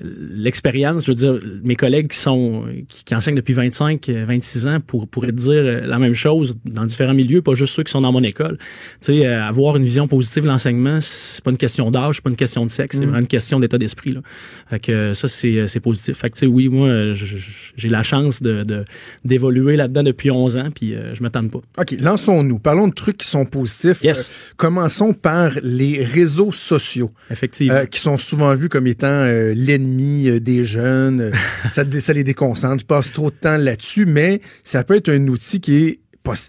l'expérience. 0.00 1.04
Je 1.06 1.12
veux 1.12 1.14
dire, 1.16 1.38
mes 1.62 1.76
collègues 1.76 2.08
qui 2.08 2.18
sont 2.18 2.64
qui, 2.88 3.04
qui 3.04 3.14
enseignent 3.14 3.36
depuis 3.36 3.52
25, 3.54 4.08
euh, 4.08 4.24
26 4.26 4.66
ans 4.66 4.78
pour, 4.84 5.06
pourraient 5.08 5.30
dire 5.32 5.62
la 5.86 5.98
même 5.98 6.14
chose 6.14 6.56
dans 6.64 6.84
différents 6.84 7.14
milieux, 7.14 7.42
pas 7.42 7.54
juste 7.54 7.74
ceux 7.74 7.82
qui 7.84 7.92
sont 7.92 8.00
dans 8.00 8.12
mon 8.12 8.22
école. 8.22 8.58
Tu 9.00 9.12
sais, 9.20 9.26
avoir 9.26 9.76
une 9.76 9.84
vision 9.84 10.08
positive 10.08 10.42
de 10.42 10.48
l'enseignement, 10.48 10.98
c'est 11.00 11.44
pas 11.44 11.50
une 11.52 11.56
question 11.58 11.90
d'âge, 11.90 12.16
c'est 12.16 12.22
pas 12.24 12.30
une 12.30 12.36
question 12.40 12.66
de 12.66 12.70
sexe, 12.70 12.96
c'est 12.96 13.04
vraiment 13.04 13.18
une 13.20 13.26
question 13.26 13.60
d'état 13.60 13.78
d'esprit. 13.78 14.12
Là. 14.12 14.20
Fait 14.68 14.80
que 14.80 14.92
euh, 14.92 15.14
ça, 15.14 15.28
c'est 15.28 15.56
euh, 15.58 15.66
c'est 15.68 15.80
positif. 15.80 16.16
Fait 16.18 16.30
que 16.30 16.46
oui, 16.46 16.68
moi, 16.68 16.88
euh, 16.88 17.14
j'ai 17.76 17.88
la 17.88 18.02
chance 18.02 18.42
de 18.42 18.64
de- 18.64 18.84
d'évoluer 19.24 19.76
là-dedans 19.76 20.02
depuis 20.02 20.30
11 20.30 20.56
ans, 20.58 20.68
puis 20.74 20.94
euh, 20.94 21.14
je 21.14 21.22
m'attends 21.22 21.46
pas. 21.46 21.60
OK, 21.78 21.96
lançons-nous. 22.00 22.58
Parlons 22.58 22.88
de 22.88 22.94
trucs 22.94 23.18
qui 23.18 23.26
sont 23.26 23.44
positifs. 23.46 24.02
Yes. 24.02 24.28
Euh, 24.28 24.54
commençons 24.56 25.12
par 25.12 25.52
les 25.62 26.02
réseaux 26.02 26.52
sociaux. 26.52 27.12
Effectivement. 27.30 27.74
euh, 27.74 27.84
qui 27.86 28.00
sont 28.00 28.16
souvent 28.18 28.54
vus 28.54 28.68
comme 28.68 28.86
étant 28.86 29.24
l'ennemi 29.54 30.40
des 30.40 30.64
jeunes. 30.64 31.30
Ça, 31.72 31.84
les 32.12 32.24
déconcentre. 32.24 32.82
Ils 32.82 32.86
passent 32.86 33.12
trop 33.12 33.30
de 33.30 33.36
temps 33.36 33.56
là-dessus, 33.56 34.06
mais 34.06 34.40
ça 34.62 34.82
peut 34.84 34.94
être 34.96 35.08
un 35.10 35.28
outil 35.28 35.60
qui 35.60 35.76
est 35.84 36.00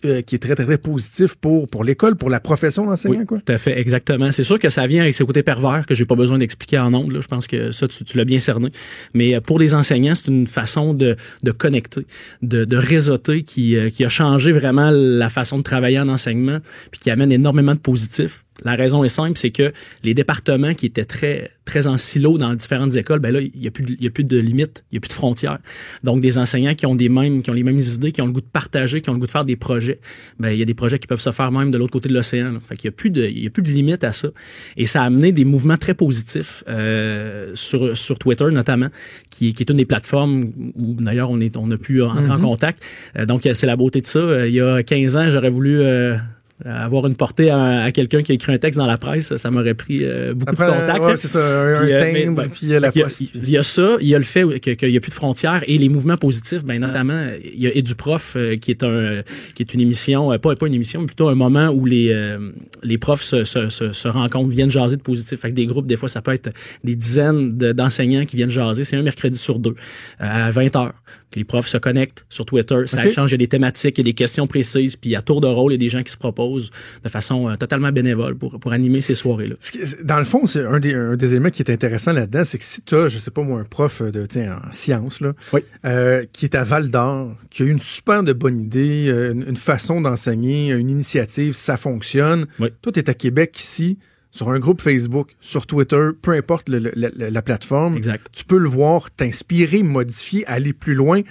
euh, 0.05 0.21
qui 0.21 0.35
est 0.35 0.39
très, 0.39 0.55
très, 0.55 0.65
très 0.65 0.77
positif 0.77 1.35
pour, 1.35 1.67
pour 1.67 1.83
l'école, 1.83 2.15
pour 2.15 2.29
la 2.29 2.39
profession 2.39 2.85
d'enseignant, 2.85 3.19
Oui, 3.19 3.25
quoi. 3.25 3.39
tout 3.39 3.51
à 3.51 3.57
fait, 3.57 3.79
exactement. 3.79 4.31
C'est 4.31 4.43
sûr 4.43 4.59
que 4.59 4.69
ça 4.69 4.85
vient 4.87 5.01
avec 5.01 5.13
ce 5.13 5.23
côté 5.23 5.43
pervers 5.43 5.85
que 5.85 5.95
j'ai 5.95 6.05
pas 6.05 6.15
besoin 6.15 6.37
d'expliquer 6.37 6.77
en 6.79 6.93
ondes. 6.93 7.11
là. 7.11 7.19
Je 7.21 7.27
pense 7.27 7.47
que 7.47 7.71
ça, 7.71 7.87
tu, 7.87 8.03
tu 8.03 8.17
l'as 8.17 8.25
bien 8.25 8.39
cerné. 8.39 8.69
Mais 9.13 9.35
euh, 9.35 9.41
pour 9.41 9.59
les 9.59 9.73
enseignants, 9.73 10.13
c'est 10.15 10.27
une 10.27 10.47
façon 10.47 10.93
de, 10.93 11.15
de 11.43 11.51
connecter, 11.51 12.05
de, 12.41 12.65
de 12.65 12.77
réseauter 12.77 13.43
qui, 13.43 13.75
euh, 13.77 13.89
qui 13.89 14.03
a 14.05 14.09
changé 14.09 14.51
vraiment 14.51 14.91
la 14.91 15.29
façon 15.29 15.57
de 15.57 15.63
travailler 15.63 15.99
en 15.99 16.09
enseignement, 16.09 16.59
puis 16.91 16.99
qui 16.99 17.09
amène 17.09 17.31
énormément 17.31 17.73
de 17.73 17.79
positifs. 17.79 18.43
La 18.63 18.75
raison 18.75 19.03
est 19.03 19.09
simple, 19.09 19.37
c'est 19.37 19.49
que 19.49 19.73
les 20.03 20.13
départements 20.13 20.73
qui 20.73 20.85
étaient 20.85 21.05
très 21.05 21.51
très 21.63 21.87
en 21.87 21.97
silo 21.97 22.37
dans 22.37 22.53
différentes 22.53 22.95
écoles, 22.95 23.19
ben 23.19 23.31
là 23.31 23.39
il 23.39 23.63
y 23.63 23.67
a 23.67 23.71
plus 23.71 23.83
de, 23.83 23.95
y 23.99 24.07
a 24.07 24.09
plus 24.09 24.23
de 24.23 24.37
limites, 24.37 24.83
il 24.91 24.95
y 24.95 24.97
a 24.97 24.99
plus 24.99 25.07
de 25.07 25.13
frontières. 25.13 25.59
Donc 26.03 26.21
des 26.21 26.37
enseignants 26.37 26.75
qui 26.75 26.85
ont 26.85 26.95
des 26.95 27.07
mêmes 27.07 27.41
qui 27.41 27.49
ont 27.49 27.53
les 27.53 27.63
mêmes 27.63 27.79
idées, 27.79 28.11
qui 28.11 28.21
ont 28.21 28.25
le 28.25 28.33
goût 28.33 28.41
de 28.41 28.45
partager, 28.45 29.01
qui 29.01 29.09
ont 29.09 29.13
le 29.13 29.19
goût 29.19 29.25
de 29.25 29.31
faire 29.31 29.45
des 29.45 29.55
projets, 29.55 29.99
ben 30.39 30.51
il 30.51 30.59
y 30.59 30.61
a 30.61 30.65
des 30.65 30.73
projets 30.73 30.99
qui 30.99 31.07
peuvent 31.07 31.21
se 31.21 31.31
faire 31.31 31.51
même 31.51 31.71
de 31.71 31.77
l'autre 31.77 31.93
côté 31.93 32.09
de 32.09 32.13
l'océan. 32.13 32.59
Fait 32.61 32.75
qu'il 32.75 32.85
y 32.85 32.89
a 32.89 32.91
plus 32.91 33.09
de 33.09 33.25
y 33.25 33.47
a 33.47 33.49
plus 33.49 33.63
de 33.63 33.69
limites 33.69 34.03
à 34.03 34.13
ça 34.13 34.27
et 34.75 34.85
ça 34.85 35.01
a 35.01 35.05
amené 35.05 35.31
des 35.31 35.45
mouvements 35.45 35.77
très 35.77 35.93
positifs 35.93 36.63
euh, 36.67 37.51
sur 37.55 37.97
sur 37.97 38.19
Twitter 38.19 38.45
notamment 38.51 38.89
qui, 39.29 39.53
qui 39.53 39.63
est 39.63 39.69
une 39.69 39.77
des 39.77 39.85
plateformes 39.85 40.51
où 40.75 40.95
d'ailleurs 40.99 41.31
on 41.31 41.39
est 41.39 41.55
on 41.57 41.71
a 41.71 41.77
pu 41.77 42.01
entrer 42.03 42.29
en 42.29 42.39
contact. 42.39 42.83
Euh, 43.17 43.25
donc 43.25 43.47
c'est 43.53 43.65
la 43.67 43.75
beauté 43.75 44.01
de 44.01 44.05
ça. 44.05 44.19
Euh, 44.19 44.47
il 44.47 44.53
y 44.53 44.61
a 44.61 44.83
15 44.83 45.17
ans, 45.17 45.29
j'aurais 45.29 45.49
voulu 45.49 45.81
euh, 45.81 46.17
avoir 46.65 47.07
une 47.07 47.15
portée 47.15 47.49
à, 47.49 47.83
à 47.83 47.91
quelqu'un 47.91 48.21
qui 48.23 48.31
a 48.31 48.35
écrit 48.35 48.53
un 48.53 48.57
texte 48.57 48.77
dans 48.79 48.85
la 48.85 48.97
presse, 48.97 49.35
ça 49.37 49.51
m'aurait 49.51 49.73
pris 49.73 49.99
euh, 50.03 50.33
beaucoup 50.33 50.51
Après, 50.51 50.67
de 50.67 50.71
contacts. 50.71 50.99
ouais, 51.05 51.17
c'est 51.17 51.27
ça, 51.27 51.39
un, 51.39 51.81
Puis, 51.83 51.93
euh, 51.93 52.13
timbre, 52.25 52.35
ben, 52.43 52.49
puis 52.49 52.73
euh, 52.73 52.79
la 52.79 52.89
il 52.93 52.99
y 52.99 53.03
a-. 53.03 53.07
Il 53.35 53.49
y 53.49 53.57
a 53.57 53.63
ça, 53.63 53.97
il 54.01 54.07
y 54.07 54.15
a 54.15 54.17
le 54.17 54.23
fait 54.23 54.59
que- 54.59 54.71
qu'il 54.71 54.89
n'y 54.91 54.97
a 54.97 54.99
plus 54.99 55.09
de 55.09 55.15
frontières 55.15 55.63
et 55.67 55.77
les 55.77 55.89
mouvements 55.89 56.17
positifs, 56.17 56.63
ben 56.63 56.79
notamment 56.79 57.25
il 57.43 57.59
y 57.61 57.67
a 57.67 57.71
EduProf 57.77 58.33
euh, 58.35 58.55
qui 58.57 58.71
est 58.71 58.83
un 58.83 59.21
qui 59.55 59.63
est 59.63 59.73
une 59.73 59.81
émission, 59.81 60.31
euh, 60.31 60.37
pas 60.37 60.55
pas 60.55 60.67
une 60.67 60.73
émission, 60.75 61.01
mais 61.01 61.07
plutôt 61.07 61.29
un 61.29 61.35
moment 61.35 61.69
où 61.69 61.85
les 61.85 62.09
euh, 62.11 62.51
les 62.83 62.97
profs 62.97 63.23
se, 63.23 63.43
se, 63.43 63.69
se, 63.69 63.91
se 63.93 64.07
rencontrent, 64.07 64.49
viennent 64.49 64.71
jaser 64.71 64.97
de 64.97 65.01
positif. 65.01 65.39
Fait 65.39 65.49
que 65.49 65.55
des 65.55 65.65
groupes, 65.65 65.87
des 65.87 65.97
fois, 65.97 66.09
ça 66.09 66.21
peut 66.21 66.33
être 66.33 66.49
des 66.83 66.95
dizaines 66.95 67.57
de- 67.57 67.71
d'enseignants 67.71 68.25
qui 68.25 68.35
viennent 68.35 68.49
jaser. 68.49 68.83
C'est 68.83 68.95
un 68.97 69.03
mercredi 69.03 69.37
sur 69.39 69.59
deux 69.59 69.75
euh, 70.21 70.47
à 70.47 70.51
20 70.51 70.75
heures. 70.75 70.93
Les 71.35 71.43
profs 71.43 71.67
se 71.67 71.77
connectent 71.77 72.25
sur 72.29 72.45
Twitter, 72.45 72.75
ça 72.87 72.99
Ok. 72.99 73.05
échange, 73.07 73.29
il 73.29 73.33
y 73.33 73.35
a 73.35 73.37
des 73.37 73.47
thématiques, 73.47 73.97
il 73.97 74.01
y 74.01 74.07
a 74.07 74.11
des 74.11 74.13
questions 74.13 74.47
précises, 74.47 74.95
puis 74.95 75.15
à 75.15 75.21
tour 75.21 75.39
de 75.41 75.47
rôle, 75.47 75.71
il 75.71 75.75
y 75.75 75.79
a 75.79 75.79
des 75.79 75.89
gens 75.89 76.03
qui 76.03 76.11
se 76.11 76.17
proposent 76.17 76.71
de 77.03 77.09
façon 77.09 77.49
euh, 77.49 77.55
totalement 77.55 77.91
bénévole 77.91 78.35
pour, 78.37 78.59
pour 78.59 78.73
animer 78.73 79.01
ces 79.01 79.15
soirées-là. 79.15 79.55
Dans 80.03 80.17
le 80.19 80.25
fond, 80.25 80.45
c'est 80.45 80.63
un 80.65 80.79
des, 80.79 80.93
un 80.93 81.15
des 81.15 81.27
éléments 81.31 81.49
qui 81.49 81.61
est 81.61 81.71
intéressant 81.71 82.11
là-dedans, 82.13 82.43
c'est 82.43 82.57
que 82.57 82.63
si 82.65 82.81
tu 82.81 82.95
as, 82.95 83.07
je 83.07 83.17
sais 83.17 83.31
pas 83.31 83.43
moi, 83.43 83.59
un 83.59 83.63
prof 83.63 84.01
de, 84.01 84.25
tiens, 84.25 84.59
en 84.67 84.71
sciences, 84.71 85.21
là, 85.21 85.33
Oui. 85.53 85.61
euh, 85.85 86.25
qui 86.33 86.45
est 86.45 86.55
à 86.55 86.63
Val 86.63 86.89
d'Or, 86.89 87.35
qui 87.49 87.63
a 87.63 87.65
eu 87.65 87.69
une 87.71 87.79
super 87.79 88.23
de 88.23 88.33
bonne 88.33 88.59
idée, 88.59 89.07
euh, 89.09 89.31
une, 89.33 89.45
une 89.49 89.55
façon 89.57 90.01
d'enseigner, 90.01 90.71
une 90.71 90.89
initiative, 90.89 91.53
ça 91.53 91.77
fonctionne. 91.77 92.47
Oui. 92.59 92.69
Toi, 92.81 92.91
tu 92.91 92.99
es 92.99 93.09
à 93.09 93.13
Québec 93.13 93.57
ici, 93.59 93.97
sur 94.31 94.49
un 94.49 94.59
groupe 94.59 94.81
Facebook, 94.81 95.29
sur 95.41 95.67
Twitter, 95.67 96.09
peu 96.21 96.31
importe 96.31 96.69
le- 96.69 96.79
le- 96.79 96.93
la, 96.95 97.29
la 97.29 97.41
plateforme. 97.41 97.97
Exact. 97.97 98.27
Tu 98.31 98.45
peux 98.45 98.57
le 98.57 98.69
voir, 98.69 99.11
t'inspirer, 99.11 99.83
modifier, 99.83 100.45
aller 100.47 100.73
plus 100.73 100.93
loin. 100.95 101.21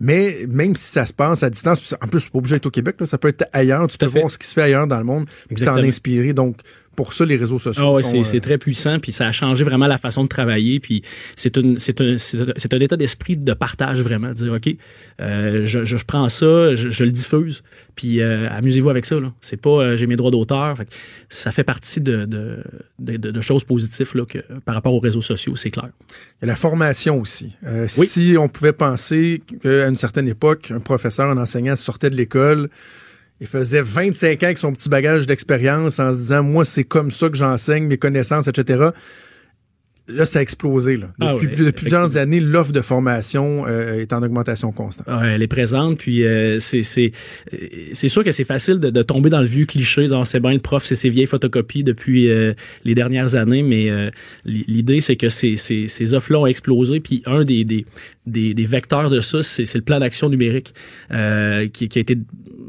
Mais 0.00 0.46
même 0.48 0.74
si 0.76 0.84
ça 0.90 1.06
se 1.06 1.12
passe 1.12 1.42
à 1.42 1.50
distance, 1.50 1.94
en 2.02 2.08
plus, 2.08 2.20
c'est 2.20 2.30
pas 2.30 2.38
obligé 2.38 2.56
d'être 2.56 2.66
au 2.66 2.70
Québec, 2.70 2.96
là, 3.00 3.06
ça 3.06 3.18
peut 3.18 3.28
être 3.28 3.44
ailleurs, 3.52 3.86
tu 3.88 3.96
Tout 3.96 4.06
peux 4.06 4.18
voir 4.20 4.30
ce 4.30 4.38
qui 4.38 4.46
se 4.46 4.52
fait 4.54 4.62
ailleurs 4.62 4.86
dans 4.86 4.98
le 4.98 5.04
monde, 5.04 5.26
puis 5.48 5.64
t'en 5.64 5.76
inspirer. 5.88 6.32
Donc, 6.32 6.56
pour 6.96 7.14
ça, 7.14 7.24
les 7.24 7.36
réseaux 7.36 7.58
sociaux 7.58 7.96
Ah 7.98 8.02
c'est 8.02 8.20
euh, 8.20 8.24
c'est 8.24 8.40
très 8.40 8.58
puissant, 8.58 8.98
puis 8.98 9.12
ça 9.12 9.26
a 9.26 9.32
changé 9.32 9.64
vraiment 9.64 9.86
la 9.86 9.98
façon 9.98 10.24
de 10.24 10.28
travailler, 10.28 10.80
puis 10.80 11.02
c'est 11.36 11.56
une 11.56 11.78
c'est 11.78 12.00
un 12.00 12.18
c'est 12.18 12.74
un- 12.74 12.78
état 12.80 12.96
d'esprit 12.96 13.36
de 13.36 13.52
partage 13.54 14.00
vraiment, 14.00 14.28
de 14.28 14.34
dire 14.34 14.52
ok, 14.52 14.74
euh, 15.20 15.66
je, 15.66 15.84
je 15.84 15.96
prends 16.04 16.28
ça, 16.28 16.74
je, 16.76 16.90
je 16.90 17.04
le 17.04 17.10
diffuse, 17.10 17.62
puis 17.94 18.20
euh, 18.20 18.48
amusez-vous 18.50 18.90
avec 18.90 19.06
ça 19.06 19.20
là. 19.20 19.32
C'est 19.40 19.60
pas 19.60 19.96
j'ai 19.96 20.06
mes 20.06 20.16
droits 20.16 20.30
d'auteur, 20.30 20.76
Fait 20.76 20.88
ça 21.28 21.52
fait 21.52 21.64
partie 21.64 22.00
de 22.00 22.26
de, 22.26 23.16
de, 23.16 23.40
choses 23.40 23.64
positives 23.64 24.10
là 24.14 24.24
que 24.24 24.38
par 24.64 24.74
rapport 24.74 24.94
aux 24.94 25.00
réseaux 25.00 25.22
sociaux, 25.22 25.56
c'est 25.56 25.70
clair. 25.70 25.88
Il 26.40 26.44
y 26.46 26.48
a 26.48 26.48
la 26.48 26.56
formation 26.56 27.20
aussi. 27.20 27.56
Oui. 27.98 28.06
Si 28.06 28.36
on 28.38 28.48
pouvait 28.48 28.72
penser 28.72 29.42
qu'à 29.46 29.88
une 29.88 29.96
certaine 29.96 30.28
époque, 30.28 30.70
un 30.70 30.80
professeur, 30.80 31.30
un 31.30 31.38
enseignant 31.38 31.76
sortait 31.76 32.10
de 32.10 32.16
l'école 32.16 32.68
et 33.42 33.44
faisait 33.44 33.82
25 33.82 34.42
ans 34.42 34.46
avec 34.46 34.58
son 34.58 34.72
petit 34.72 34.88
bagage 34.88 35.26
d'expérience 35.26 35.98
en 35.98 36.12
se 36.12 36.18
disant, 36.18 36.44
moi, 36.44 36.64
c'est 36.64 36.84
comme 36.84 37.10
ça 37.10 37.28
que 37.28 37.36
j'enseigne, 37.36 37.86
mes 37.86 37.98
connaissances, 37.98 38.46
etc. 38.46 38.90
Là, 40.06 40.24
ça 40.24 40.38
a 40.38 40.42
explosé. 40.42 40.96
Là. 40.96 41.08
Ah 41.20 41.32
Depuis, 41.32 41.46
ouais, 41.48 41.56
depuis 41.56 41.72
plusieurs 41.72 42.16
années, 42.16 42.38
l'offre 42.38 42.72
de 42.72 42.80
formation 42.80 43.64
euh, 43.66 44.00
est 44.00 44.12
en 44.12 44.22
augmentation 44.22 44.70
constante. 44.70 45.06
Ouais, 45.08 45.34
elle 45.34 45.42
est 45.42 45.48
présente, 45.48 45.98
puis 45.98 46.24
euh, 46.24 46.60
c'est 46.60 46.82
euh, 46.92 47.58
c'est 47.92 48.08
sûr 48.08 48.22
que 48.22 48.30
c'est 48.30 48.44
facile 48.44 48.78
de, 48.78 48.90
de 48.90 49.02
tomber 49.02 49.30
dans 49.30 49.40
le 49.40 49.46
vieux 49.46 49.66
cliché, 49.66 50.08
c'est 50.24 50.40
bien 50.40 50.52
le 50.52 50.58
prof, 50.60 50.84
c'est 50.84 50.94
ses 50.96 51.08
vieilles 51.08 51.26
photocopies 51.26 51.84
depuis 51.84 52.30
euh, 52.30 52.52
les 52.84 52.94
dernières 52.94 53.34
années, 53.36 53.62
mais 53.62 53.90
l'idée 54.44 55.00
c'est 55.00 55.16
que 55.16 55.28
ces, 55.28 55.56
ces, 55.56 55.88
ces 55.88 56.14
offres-là 56.14 56.40
ont 56.40 56.46
explosé, 56.46 57.00
puis 57.00 57.22
un 57.26 57.44
des, 57.44 57.64
des, 57.64 57.86
des, 58.26 58.66
vecteurs 58.66 59.10
de 59.10 59.20
ça, 59.20 59.42
c'est 59.42 59.74
le 59.74 59.82
plan 59.82 59.98
d'action 59.98 60.28
numérique 60.28 60.74
euh, 61.10 61.68
qui, 61.68 61.88
a 61.94 62.00
été 62.00 62.16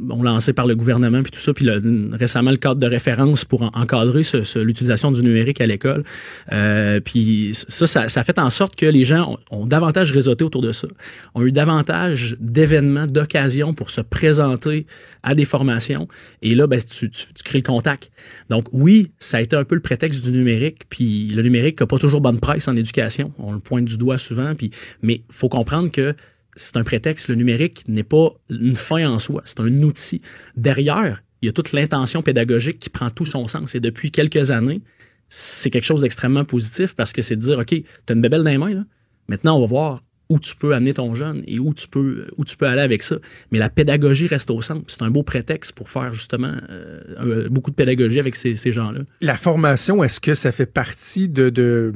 bon, 0.04 0.24
lancé 0.24 0.52
par 0.52 0.66
le 0.66 0.76
gouvernement, 0.76 1.22
puis 1.22 1.32
tout 1.32 1.40
ça, 1.40 1.54
puis 1.54 1.70
récemment 2.12 2.52
le 2.52 2.58
cadre 2.58 2.82
de 2.82 2.88
référence 2.88 3.46
pour 3.46 3.62
en- 3.62 3.72
encadrer 3.74 4.24
l'utilisation 4.56 5.12
du 5.12 5.22
numérique 5.22 5.62
à 5.62 5.68
l'école. 5.68 6.04
Euh, 6.52 7.00
puis 7.00 7.52
ça, 7.54 7.88
ça, 7.88 8.24
fait 8.24 8.40
en 8.40 8.50
sorte 8.50 8.76
que 8.76 8.86
les 8.86 9.06
gens 9.06 9.38
ont, 9.52 9.66
davantage 9.68 10.12
réseauté 10.12 10.44
autour 10.44 10.62
de 10.62 10.72
ça, 10.72 10.88
ont 11.36 11.44
eu 11.44 11.52
davantage 11.52 12.36
d'événements, 12.40 13.06
d'occasions 13.06 13.74
pour 13.74 13.90
se 13.90 14.02
présenter 14.02 14.88
à 15.22 15.36
des 15.36 15.46
formations. 15.46 16.08
Et 16.42 16.56
là, 16.56 16.68
ben, 16.68 16.82
tu 16.82 17.10
crées 17.46 17.60
le 17.60 17.64
contact. 17.64 18.12
Donc 18.50 18.68
oui, 18.72 19.12
ça 19.20 19.38
a 19.38 19.42
été 19.42 19.56
un 19.56 19.64
peu 19.64 19.76
le 19.76 19.82
prétexte 19.82 20.24
du 20.26 20.32
numérique. 20.32 20.84
Puis 20.90 21.30
le 21.30 21.42
numérique 21.42 21.80
n'a 21.80 21.88
pas 21.88 21.98
toujours 21.98 22.22
bonne 22.22 22.40
presse 22.40 22.68
en 22.68 22.76
éducation. 22.76 23.32
On 23.38 23.54
le 23.54 23.60
pointe 23.60 23.86
du 23.86 23.98
doigt 23.98 24.18
souvent. 24.18 24.54
Puis, 24.56 24.72
mais 25.02 25.22
faut 25.44 25.50
comprendre 25.50 25.92
que 25.92 26.16
c'est 26.56 26.78
un 26.78 26.84
prétexte. 26.84 27.28
Le 27.28 27.36
numérique 27.36 27.84
n'est 27.90 28.04
pas 28.04 28.30
une 28.50 28.76
fin 28.78 29.10
en 29.10 29.20
soi. 29.20 29.42
C'est 29.44 29.60
un 29.60 29.84
outil. 29.84 30.22
Derrière, 30.56 31.22
il 31.42 31.48
y 31.48 31.50
a 31.50 31.52
toute 31.52 31.74
l'intention 31.74 32.22
pédagogique 32.22 32.80
qui 32.80 32.90
prend 32.90 33.10
tout 33.10 33.26
son 33.26 33.48
sens. 33.50 33.76
Et 33.76 33.82
depuis 33.82 34.10
quelques 34.12 34.52
années, 34.52 34.82
c'est 35.28 35.70
quelque 35.70 35.84
chose 35.86 36.02
d'extrêmement 36.02 36.46
positif 36.46 36.96
parce 36.96 37.12
que 37.12 37.22
c'est 37.22 37.36
de 37.36 37.42
dire, 37.42 37.58
OK, 37.60 37.68
tu 37.68 37.84
as 38.10 38.14
une 38.14 38.22
bébelle 38.22 38.44
dans 38.44 38.52
les 38.52 38.58
mains, 38.58 38.74
là. 38.74 38.84
maintenant 39.28 39.58
on 39.58 39.62
va 39.62 39.68
voir 39.68 40.04
où 40.30 40.40
tu 40.40 40.56
peux 40.56 40.74
amener 40.74 40.94
ton 40.94 41.14
jeune 41.16 41.44
et 41.48 41.60
où 41.60 41.74
tu 41.74 41.88
peux 41.90 42.28
où 42.38 42.46
tu 42.46 42.56
peux 42.56 42.66
aller 42.68 42.82
avec 42.82 43.04
ça. 43.04 43.18
Mais 43.52 43.60
la 43.60 43.70
pédagogie 43.70 44.28
reste 44.28 44.50
au 44.52 44.62
centre. 44.62 44.86
C'est 44.88 45.02
un 45.02 45.12
beau 45.12 45.24
prétexte 45.24 45.74
pour 45.74 45.90
faire 45.90 46.14
justement 46.14 46.54
euh, 46.70 47.50
beaucoup 47.50 47.72
de 47.72 47.76
pédagogie 47.76 48.20
avec 48.22 48.36
ces, 48.38 48.56
ces 48.56 48.72
gens-là. 48.72 49.02
La 49.22 49.36
formation, 49.36 50.02
est-ce 50.04 50.22
que 50.22 50.34
ça 50.36 50.52
fait 50.54 50.66
partie 50.66 51.28
de, 51.28 51.50
de- 51.50 51.92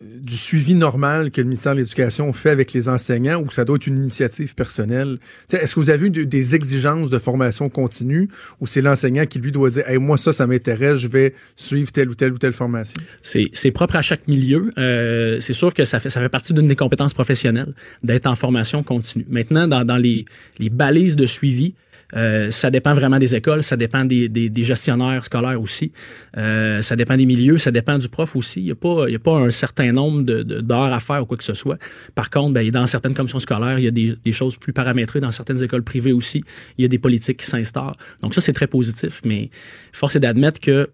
du 0.00 0.36
suivi 0.36 0.74
normal 0.76 1.32
que 1.32 1.40
le 1.40 1.46
ministère 1.46 1.74
de 1.74 1.80
l'Éducation 1.80 2.32
fait 2.32 2.50
avec 2.50 2.72
les 2.72 2.88
enseignants 2.88 3.42
ou 3.42 3.50
ça 3.50 3.64
doit 3.64 3.76
être 3.76 3.86
une 3.88 3.96
initiative 3.96 4.54
personnelle? 4.54 5.18
Est-ce 5.52 5.74
que 5.74 5.80
vous 5.80 5.90
avez 5.90 6.06
eu 6.06 6.10
de- 6.10 6.22
des 6.24 6.54
exigences 6.54 7.10
de 7.10 7.18
formation 7.18 7.68
continue 7.68 8.28
ou 8.60 8.66
c'est 8.68 8.80
l'enseignant 8.80 9.26
qui 9.26 9.40
lui 9.40 9.50
doit 9.50 9.70
dire 9.70 9.88
hey, 9.88 9.98
moi 9.98 10.16
ça, 10.16 10.32
ça 10.32 10.46
m'intéresse, 10.46 10.98
je 10.98 11.08
vais 11.08 11.34
suivre 11.56 11.90
telle 11.90 12.08
ou 12.10 12.14
telle 12.14 12.32
ou 12.32 12.38
telle 12.38 12.52
formation? 12.52 13.00
C'est 13.22 13.50
c'est 13.52 13.72
propre 13.72 13.96
à 13.96 14.02
chaque 14.02 14.28
milieu. 14.28 14.70
Euh, 14.78 15.40
c'est 15.40 15.52
sûr 15.52 15.74
que 15.74 15.84
ça 15.84 15.98
fait 15.98 16.10
ça 16.10 16.20
fait 16.20 16.28
partie 16.28 16.52
d'une 16.52 16.68
des 16.68 16.76
compétences 16.76 17.14
professionnelles 17.14 17.74
d'être 18.04 18.26
en 18.26 18.36
formation 18.36 18.82
continue. 18.84 19.26
Maintenant, 19.28 19.66
dans, 19.66 19.84
dans 19.84 19.96
les, 19.96 20.24
les 20.60 20.70
balises 20.70 21.16
de 21.16 21.26
suivi, 21.26 21.74
euh, 22.16 22.50
ça 22.50 22.70
dépend 22.70 22.94
vraiment 22.94 23.18
des 23.18 23.34
écoles, 23.34 23.62
ça 23.62 23.76
dépend 23.76 24.04
des, 24.04 24.28
des, 24.28 24.48
des 24.48 24.64
gestionnaires 24.64 25.24
scolaires 25.24 25.60
aussi, 25.60 25.92
euh, 26.36 26.80
ça 26.80 26.96
dépend 26.96 27.16
des 27.16 27.26
milieux, 27.26 27.58
ça 27.58 27.70
dépend 27.70 27.98
du 27.98 28.08
prof 28.08 28.34
aussi. 28.36 28.60
Il 28.60 28.64
n'y 28.64 28.70
a, 28.70 28.74
pas- 28.74 29.06
a 29.06 29.18
pas 29.18 29.36
un 29.36 29.50
certain 29.50 29.92
nombre 29.92 30.22
de- 30.22 30.42
de- 30.42 30.60
d'heures 30.60 30.92
à 30.92 31.00
faire 31.00 31.22
ou 31.22 31.26
quoi 31.26 31.36
que 31.36 31.44
ce 31.44 31.54
soit. 31.54 31.78
Par 32.14 32.30
contre, 32.30 32.54
ben, 32.54 32.70
dans 32.70 32.86
certaines 32.86 33.14
commissions 33.14 33.38
scolaires, 33.40 33.78
il 33.78 33.84
y 33.84 33.88
a 33.88 33.90
des, 33.90 34.14
des 34.24 34.32
choses 34.32 34.56
plus 34.56 34.72
paramétrées. 34.72 35.20
Dans 35.20 35.32
certaines 35.32 35.62
écoles 35.62 35.82
privées 35.82 36.12
aussi, 36.12 36.42
il 36.78 36.82
y 36.82 36.84
a 36.84 36.88
des 36.88 36.98
politiques 36.98 37.38
qui 37.40 37.46
s'instaurent. 37.46 37.96
Donc 38.22 38.34
ça, 38.34 38.40
c'est 38.40 38.52
très 38.54 38.66
positif, 38.68 39.20
mais 39.24 39.50
force 39.92 40.16
est 40.16 40.20
d'admettre 40.20 40.60
que 40.60 40.88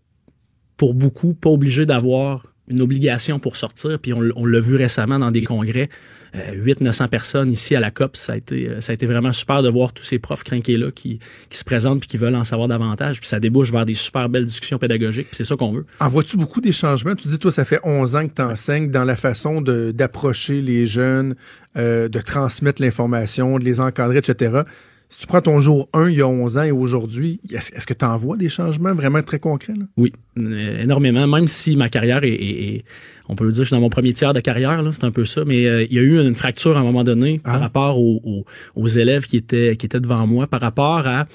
pour 0.76 0.94
beaucoup, 0.94 1.34
pas 1.34 1.50
obligé 1.50 1.86
d'avoir 1.86 2.46
une 2.68 2.80
obligation 2.80 3.38
pour 3.38 3.56
sortir. 3.56 3.98
Puis 3.98 4.12
on, 4.12 4.46
l'a 4.46 4.60
vu 4.60 4.76
récemment 4.76 5.18
dans 5.18 5.30
des 5.30 5.42
congrès, 5.42 5.88
euh, 6.34 6.64
800-900 6.64 7.08
personnes 7.08 7.52
ici 7.52 7.76
à 7.76 7.80
la 7.80 7.90
COP. 7.90 8.16
Ça 8.16 8.32
a, 8.32 8.36
été, 8.36 8.68
euh, 8.68 8.80
ça 8.80 8.92
a 8.92 8.94
été 8.94 9.06
vraiment 9.06 9.32
super 9.32 9.62
de 9.62 9.68
voir 9.68 9.92
tous 9.92 10.04
ces 10.04 10.18
profs 10.18 10.44
crinqués 10.44 10.76
là 10.76 10.90
qui, 10.90 11.20
se 11.50 11.64
présentent 11.64 12.00
puis 12.00 12.08
qui 12.08 12.16
veulent 12.16 12.34
en 12.34 12.44
savoir 12.44 12.68
davantage. 12.68 13.20
Puis 13.20 13.28
ça 13.28 13.40
débouche 13.40 13.70
vers 13.70 13.86
des 13.86 13.94
super 13.94 14.28
belles 14.28 14.46
discussions 14.46 14.78
pédagogiques. 14.78 15.28
C'est 15.32 15.44
ça 15.44 15.56
qu'on 15.56 15.72
veut. 15.72 15.86
En 16.00 16.08
vois-tu 16.08 16.36
beaucoup 16.36 16.60
des 16.60 16.72
changements? 16.72 17.14
Tu 17.14 17.28
dis, 17.28 17.38
toi, 17.38 17.52
ça 17.52 17.64
fait 17.64 17.80
11 17.84 18.16
ans 18.16 18.26
que 18.26 18.34
tu 18.34 18.42
enseignes 18.42 18.90
dans 18.90 19.04
la 19.04 19.16
façon 19.16 19.60
d'approcher 19.60 20.60
les 20.60 20.86
jeunes, 20.86 21.34
euh, 21.76 22.08
de 22.08 22.20
transmettre 22.20 22.80
l'information, 22.80 23.58
de 23.58 23.64
les 23.64 23.80
encadrer, 23.80 24.18
etc. 24.18 24.62
Si 25.08 25.18
tu 25.20 25.26
prends 25.26 25.40
ton 25.40 25.60
jour 25.60 25.88
1 25.92 26.08
il 26.08 26.16
y 26.16 26.20
a 26.22 26.26
11 26.26 26.58
ans 26.58 26.62
et 26.64 26.72
aujourd'hui, 26.72 27.40
est-ce 27.52 27.86
que 27.86 27.94
tu 27.94 28.04
en 28.04 28.16
vois 28.16 28.36
des 28.36 28.48
changements 28.48 28.94
vraiment 28.94 29.20
très 29.22 29.38
concrets? 29.38 29.74
Là? 29.74 29.84
Oui, 29.96 30.12
euh, 30.38 30.82
énormément. 30.82 31.26
Même 31.28 31.46
si 31.46 31.76
ma 31.76 31.88
carrière 31.88 32.24
est, 32.24 32.30
est- 32.32 32.74
est- 32.76 32.84
on 33.28 33.36
peut 33.36 33.44
le 33.44 33.52
dire, 33.52 33.62
je 33.62 33.68
suis 33.68 33.74
dans 33.76 33.80
mon 33.80 33.90
premier 33.90 34.12
tiers 34.12 34.32
de 34.34 34.40
carrière, 34.40 34.82
là, 34.82 34.90
c'est 34.92 35.04
un 35.04 35.12
peu 35.12 35.24
ça. 35.24 35.44
Mais 35.44 35.66
euh, 35.66 35.84
il 35.84 35.92
y 35.92 35.98
a 35.98 36.02
eu 36.02 36.18
une 36.20 36.34
fracture 36.34 36.76
à 36.76 36.80
un 36.80 36.82
moment 36.82 37.04
donné 37.04 37.40
Ah. 37.44 37.52
par 37.52 37.60
rapport 37.60 37.98
aux, 38.00 38.20
aux- 38.24 38.44
aux 38.74 38.88
élèves 38.88 39.26
qui 39.26 39.36
étaient 39.36 39.76
qui 39.76 39.86
étaient 39.86 40.00
devant 40.00 40.26
moi, 40.26 40.46
par 40.48 40.60
rapport 40.60 41.06
à, 41.06 41.26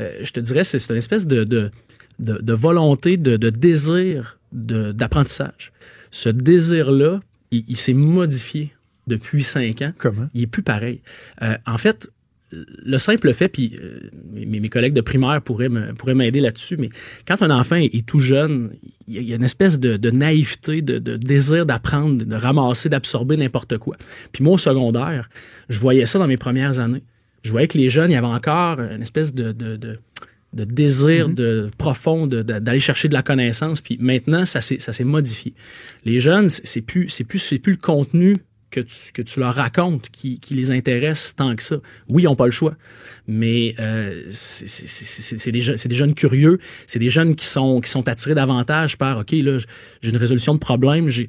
euh, 0.00 0.10
je 0.22 0.32
te 0.32 0.40
dirais, 0.40 0.64
c'est 0.64 0.84
une 0.90 0.96
espèce 0.96 1.26
de 1.26 1.44
de, 1.44 1.70
de, 2.18 2.38
de 2.42 2.52
volonté, 2.52 3.16
de, 3.18 3.36
de 3.36 3.50
désir 3.50 4.38
de- 4.52 4.90
d'apprentissage. 4.92 5.72
Ce 6.10 6.28
désir-là, 6.28 7.20
il, 7.52 7.64
il 7.68 7.76
s'est 7.76 7.92
modifié 7.92 8.72
depuis 9.06 9.42
cinq 9.44 9.82
ans 9.82 9.92
Comment? 9.98 10.26
il 10.34 10.42
est 10.42 10.46
plus 10.46 10.62
pareil. 10.62 11.02
Euh, 11.42 11.56
en 11.66 11.78
fait, 11.78 12.10
le 12.50 12.98
simple 12.98 13.32
fait, 13.34 13.48
puis 13.48 13.76
euh, 13.82 13.98
mes, 14.32 14.60
mes 14.60 14.68
collègues 14.68 14.94
de 14.94 15.00
primaire 15.02 15.42
pourraient 15.42 15.68
me- 15.68 15.92
pourraient 15.94 16.14
m'aider 16.14 16.40
là-dessus, 16.40 16.76
mais 16.78 16.88
quand 17.26 17.42
un 17.42 17.50
enfant 17.50 17.76
est, 17.76 17.94
est 17.94 18.06
tout 18.06 18.20
jeune, 18.20 18.70
il 19.06 19.22
y 19.22 19.32
a- 19.32 19.36
une 19.36 19.44
espèce 19.44 19.78
de, 19.78 19.96
de 19.96 20.10
naïveté, 20.10 20.80
de, 20.80 20.98
de 20.98 21.16
désir 21.16 21.66
d'apprendre, 21.66 22.24
de 22.24 22.34
ramasser, 22.34 22.88
d'absorber 22.88 23.36
n'importe 23.36 23.76
quoi. 23.78 23.96
Puis 24.32 24.42
moi, 24.42 24.54
au 24.54 24.58
secondaire, 24.58 25.28
je 25.68 25.78
voyais 25.78 26.06
ça 26.06 26.18
dans 26.18 26.26
mes 26.28 26.38
premières 26.38 26.78
années. 26.78 27.02
Je 27.42 27.50
voyais 27.50 27.68
que 27.68 27.76
les 27.78 27.90
jeunes, 27.90 28.10
il 28.10 28.14
y 28.14 28.16
avait 28.16 28.26
encore 28.26 28.80
une 28.80 29.02
espèce 29.02 29.32
de, 29.34 29.52
de, 29.52 29.76
de, 29.76 29.98
de 30.54 30.64
désir 30.64 31.28
de, 31.28 31.70
profond 31.76 32.26
de- 32.26 32.42
de- 32.42 32.58
d'aller 32.58 32.80
chercher 32.80 33.08
de 33.08 33.14
la 33.14 33.22
connaissance. 33.22 33.80
Puis 33.82 33.98
maintenant, 34.00 34.46
ça 34.46 34.60
s'est 34.62 34.78
ça 34.80 34.92
s'est 34.94 35.04
modifié. 35.04 35.52
Les 36.06 36.18
jeunes, 36.18 36.48
c'est 36.48 36.80
plus, 36.80 37.10
c'est 37.10 37.24
plus, 37.24 37.38
c'est 37.38 37.58
plus 37.58 37.72
le 37.72 37.78
contenu 37.78 38.34
que 38.70 38.80
tu, 38.80 39.12
que 39.12 39.22
tu 39.22 39.40
leur 39.40 39.54
racontes 39.54 40.08
qui, 40.10 40.38
qui 40.40 40.54
les 40.54 40.70
intéresse 40.70 41.34
tant 41.36 41.54
que 41.56 41.62
ça. 41.62 41.76
Oui, 42.08 42.22
ils 42.22 42.26
n'ont 42.26 42.36
pas 42.36 42.46
le 42.46 42.50
choix, 42.52 42.76
mais 43.26 43.74
euh, 43.78 44.22
c'est- 44.28 45.50
des, 45.50 45.60
des 45.88 45.94
jeunes 45.94 46.14
curieux, 46.14 46.58
c'est 46.86 46.98
des 46.98 47.10
jeunes 47.10 47.34
qui 47.34 47.46
sont, 47.46 47.80
qui 47.80 47.90
sont 47.90 48.08
attirés 48.08 48.34
davantage 48.34 48.98
par, 48.98 49.18
OK, 49.18 49.32
là, 49.32 49.58
j'ai 50.02 50.10
une 50.10 50.16
résolution 50.16 50.54
de 50.54 50.58
problème, 50.60 51.08
j'ai 51.08 51.28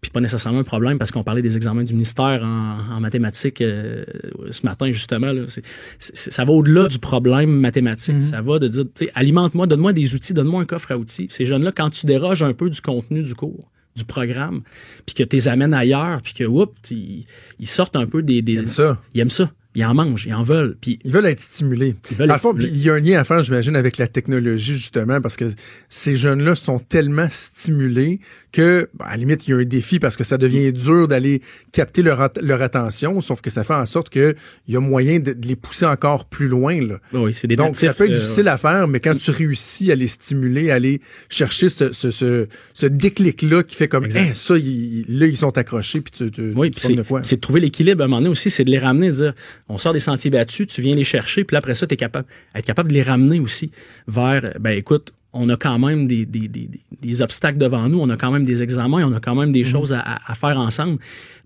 puis 0.00 0.10
pas 0.10 0.20
nécessairement 0.20 0.60
un 0.60 0.64
problème 0.64 0.96
parce 0.96 1.10
qu'on 1.10 1.22
parlait 1.22 1.42
des 1.42 1.56
examens 1.56 1.82
du 1.84 1.92
ministère 1.92 2.42
en, 2.42 2.94
en 2.96 3.00
mathématiques 3.00 3.60
euh, 3.60 4.02
ce 4.50 4.64
matin 4.64 4.90
justement 4.92 5.30
là, 5.30 5.42
c'est- 5.48 5.62
ça 5.98 6.42
va 6.46 6.52
au-delà 6.52 6.88
du 6.88 6.98
problème 6.98 7.50
mathématique. 7.50 8.22
Ça 8.22 8.40
va 8.40 8.58
de 8.58 8.66
dire 8.68 8.84
tu 8.94 9.04
sais 9.04 9.12
alimente-moi 9.14 9.66
donne-moi 9.66 9.92
des 9.92 10.14
outils 10.14 10.32
donne-moi 10.32 10.62
un 10.62 10.64
coffre 10.64 10.90
à 10.92 10.96
outils. 10.96 11.26
Ces 11.30 11.44
jeunes 11.44 11.62
là 11.64 11.70
quand 11.76 11.90
tu 11.90 12.06
déroges 12.06 12.42
un 12.42 12.54
peu 12.54 12.70
du 12.70 12.80
contenu 12.80 13.22
du 13.22 13.34
cours 13.34 13.69
du 13.96 14.04
programme 14.04 14.62
puis 15.06 15.14
que 15.14 15.22
tu 15.22 15.36
les 15.36 15.48
amènes 15.48 15.74
ailleurs 15.74 16.22
puis 16.22 16.32
que 16.32 16.44
oups 16.44 16.72
ils, 16.90 17.24
ils 17.58 17.66
sortent 17.66 17.96
un 17.96 18.06
peu 18.06 18.22
des, 18.22 18.42
des 18.42 18.52
Ils 18.52 18.58
aiment 18.58 18.68
ça. 18.68 19.02
ils 19.14 19.20
aiment 19.20 19.30
ça 19.30 19.50
ils 19.74 19.84
en 19.84 19.94
mangent 19.94 20.26
ils 20.26 20.34
en 20.34 20.42
veulent 20.42 20.76
puis 20.80 20.98
Ils 21.04 21.12
veulent 21.12 21.26
être 21.26 21.40
stimulés. 21.40 21.94
Ils 22.10 22.16
veulent 22.16 22.30
être 22.30 22.38
stimulés. 22.38 22.66
puis 22.66 22.76
il 22.76 22.82
y 22.84 22.90
a 22.90 22.94
un 22.94 23.00
lien 23.00 23.20
à 23.20 23.24
faire, 23.24 23.42
j'imagine, 23.42 23.76
avec 23.76 23.98
la 23.98 24.08
technologie, 24.08 24.74
justement, 24.74 25.20
parce 25.20 25.36
que 25.36 25.44
ces 25.88 26.16
jeunes-là 26.16 26.54
sont 26.54 26.78
tellement 26.78 27.28
stimulés 27.30 28.20
que, 28.52 28.88
ben, 28.94 29.04
à 29.06 29.10
la 29.12 29.16
limite, 29.18 29.46
il 29.46 29.50
y 29.50 29.54
a 29.54 29.56
un 29.58 29.64
défi 29.64 29.98
parce 30.00 30.16
que 30.16 30.24
ça 30.24 30.36
devient 30.38 30.72
dur 30.72 31.06
d'aller 31.06 31.40
capter 31.72 32.02
leur, 32.02 32.20
at- 32.20 32.32
leur 32.42 32.62
attention, 32.62 33.20
sauf 33.20 33.40
que 33.40 33.50
ça 33.50 33.62
fait 33.64 33.74
en 33.74 33.86
sorte 33.86 34.08
qu'il 34.10 34.34
y 34.68 34.76
a 34.76 34.80
moyen 34.80 35.20
de, 35.20 35.32
de 35.34 35.46
les 35.46 35.56
pousser 35.56 35.86
encore 35.86 36.24
plus 36.24 36.48
loin. 36.48 36.80
Là. 36.84 36.98
oui 37.12 37.32
c'est 37.34 37.46
des 37.46 37.56
Donc, 37.56 37.76
ça 37.76 37.94
peut 37.94 38.04
être 38.04 38.10
euh, 38.10 38.14
difficile 38.14 38.48
à 38.48 38.56
faire, 38.56 38.88
mais 38.88 38.98
quand 39.00 39.14
tu 39.14 39.30
réussis 39.30 39.92
à 39.92 39.94
les 39.94 40.08
stimuler, 40.08 40.70
à 40.70 40.74
aller 40.74 41.00
chercher 41.28 41.68
ce, 41.68 41.92
ce, 41.92 42.10
ce, 42.10 42.48
ce 42.74 42.86
déclic-là 42.86 43.62
qui 43.62 43.76
fait 43.76 43.88
comme, 43.88 44.04
Exact. 44.04 44.20
Hein, 44.20 44.34
ça, 44.34 44.56
ils- 44.58 45.04
là, 45.08 45.26
ils 45.26 45.36
sont 45.36 45.56
accrochés, 45.56 46.00
puis 46.00 46.12
tu, 46.16 46.30
tu, 46.30 46.52
Oui, 46.56 46.70
tu 46.72 46.80
c'est, 46.80 46.94
de 46.94 47.02
quoi. 47.02 47.20
c'est 47.22 47.36
de 47.36 47.40
trouver 47.40 47.60
l'équilibre 47.60 48.02
à 48.02 48.04
un 48.06 48.08
moment 48.08 48.20
donné 48.20 48.30
aussi, 48.30 48.50
c'est 48.50 48.64
de 48.64 48.70
les 48.70 48.78
ramener, 48.78 49.08
de 49.10 49.14
dire 49.14 49.34
on 49.70 49.78
sort 49.78 49.92
des 49.92 50.00
sentiers 50.00 50.30
battus, 50.30 50.66
tu 50.66 50.82
viens 50.82 50.96
les 50.96 51.04
chercher, 51.04 51.44
puis 51.44 51.54
là, 51.54 51.58
après 51.58 51.74
ça, 51.74 51.86
tu 51.86 51.94
es 51.94 51.96
capable, 51.96 52.26
être 52.54 52.66
capable 52.66 52.88
de 52.88 52.94
les 52.94 53.02
ramener 53.02 53.38
aussi 53.38 53.70
vers, 54.08 54.52
ben 54.60 54.76
écoute, 54.76 55.12
on 55.32 55.48
a 55.48 55.56
quand 55.56 55.78
même 55.78 56.08
des, 56.08 56.26
des, 56.26 56.48
des, 56.48 57.22
obstacles 57.22 57.58
devant 57.58 57.88
nous, 57.88 58.00
on 58.00 58.10
a 58.10 58.16
quand 58.16 58.32
même 58.32 58.42
des 58.42 58.62
examens, 58.62 59.04
on 59.06 59.14
a 59.14 59.20
quand 59.20 59.36
même 59.36 59.52
des 59.52 59.62
choses 59.62 59.92
à, 59.92 60.34
faire 60.34 60.58
ensemble, 60.58 60.98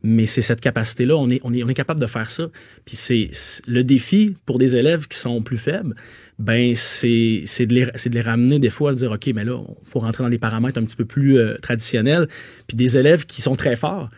mais 0.03 0.25
c'est 0.25 0.41
cette 0.41 0.63
capacité-là, 0.63 1.15
on 1.17 1.29
est, 1.29 1.39
on, 1.45 1.53
est, 1.53 1.63
on 1.63 1.69
est 1.69 1.75
capable 1.75 2.01
de 2.01 2.07
faire 2.07 2.31
ça. 2.31 2.49
Puis 2.87 2.97
c'est, 2.97 3.31
le 3.67 3.85
défi 3.85 4.37
pour 4.47 4.59
des 4.59 4.75
élèves 4.75 5.07
qui 5.07 5.19
sont 5.19 5.43
plus 5.43 5.59
faibles, 5.59 5.95
ben 6.39 6.75
c'est, 6.75 7.43
c'est, 7.45 7.67
de 7.67 7.75
les, 7.75 7.89
c'est 7.97 8.09
de 8.09 8.15
les 8.15 8.23
ramener 8.23 8.59
des 8.59 8.71
fois, 8.71 8.93
de 8.93 8.97
dire 8.97 9.13
OK, 9.13 9.27
mais 9.35 9.45
là, 9.45 9.61
il 9.69 9.89
faut 9.89 10.01
rentrer 10.01 10.25
dans 10.25 10.31
des 10.31 10.39
paramètres 10.39 10.79
un 10.81 10.85
petit 10.85 10.97
peu 10.97 11.05
plus 11.05 11.39
euh, 11.39 11.57
traditionnels. 11.61 12.27
Puis 12.67 12.77
des 12.77 12.97
élèves 12.97 13.27
qui 13.27 13.43
sont 13.43 13.55
très 13.55 13.77
forts, 13.77 14.09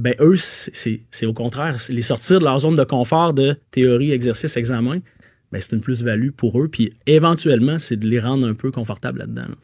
ben 0.00 0.14
eux, 0.20 0.36
c'est- 0.36 1.26
au 1.26 1.32
contraire, 1.32 1.76
les 1.88 2.02
sortir 2.02 2.38
de 2.38 2.44
leur 2.44 2.58
zone 2.58 2.74
de 2.74 2.84
confort 2.84 3.34
de 3.34 3.56
théorie, 3.70 4.12
exercice, 4.12 4.56
examen, 4.56 4.96
ben 5.52 5.60
c'est 5.60 5.72
une 5.74 5.80
plus-value 5.80 6.30
pour 6.30 6.60
eux. 6.60 6.68
Puis 6.68 6.92
éventuellement, 7.06 7.78
c'est 7.78 7.96
de 7.96 8.08
les 8.08 8.20
rendre 8.20 8.46
un 8.46 8.54
peu 8.54 8.70
confortables 8.70 9.18
là-dedans. 9.20 9.42
là. 9.48 9.56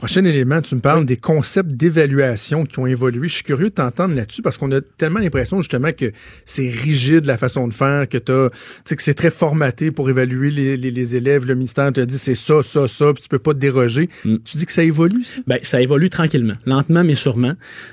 Prochain 0.00 0.24
élément, 0.24 0.62
tu 0.62 0.74
me 0.74 0.80
parles 0.80 1.04
des 1.04 1.18
concepts 1.18 1.72
d'évaluation 1.72 2.64
qui 2.64 2.78
ont 2.78 2.86
évolué. 2.86 3.28
Je 3.28 3.34
suis 3.34 3.42
curieux 3.42 3.68
de 3.68 3.74
t'entendre 3.74 4.14
là-dessus 4.14 4.40
parce 4.40 4.56
qu'on 4.56 4.72
a 4.72 4.80
tellement 4.80 5.18
l'impression 5.20 5.60
justement 5.60 5.92
que 5.92 6.10
c'est 6.46 6.70
rigide 6.70 7.26
la 7.26 7.36
façon 7.36 7.68
de 7.68 7.74
faire, 7.74 8.08
que 8.08 8.16
t'as, 8.16 8.48
tu 8.48 8.56
sais, 8.86 8.96
que 8.96 9.02
c'est 9.02 9.12
très 9.12 9.30
formaté 9.30 9.90
pour 9.90 10.08
évaluer 10.08 10.50
les, 10.50 10.78
les- 10.78 10.90
les 10.90 11.16
élèves. 11.16 11.44
Le 11.44 11.54
ministère 11.54 11.92
te 11.92 12.00
dit 12.00 12.16
c'est 12.16 12.34
ça, 12.34 12.62
ça, 12.62 12.88
ça, 12.88 13.12
puis 13.12 13.22
tu 13.24 13.28
peux 13.28 13.38
pas 13.38 13.52
te 13.52 13.58
déroger. 13.58 14.08
Mm. 14.24 14.36
Tu 14.42 14.56
dis 14.56 14.64
que 14.64 14.72
ça 14.72 14.82
évolue, 14.82 15.22
ça? 15.22 15.42
Ben, 15.46 15.58
ça 15.60 15.82
évolue 15.82 16.08
tranquillement, 16.08 16.56
lentement 16.64 17.04
mais 17.04 17.14
sûrement. 17.14 17.52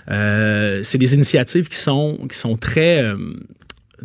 Euh, 0.09 0.79
c'est 0.83 0.97
des 0.97 1.13
initiatives 1.13 1.67
qui 1.67 1.75
sont 1.77 2.17
qui 2.31 2.37
sont 2.37 2.55
très. 2.55 3.03
euh, 3.03 3.17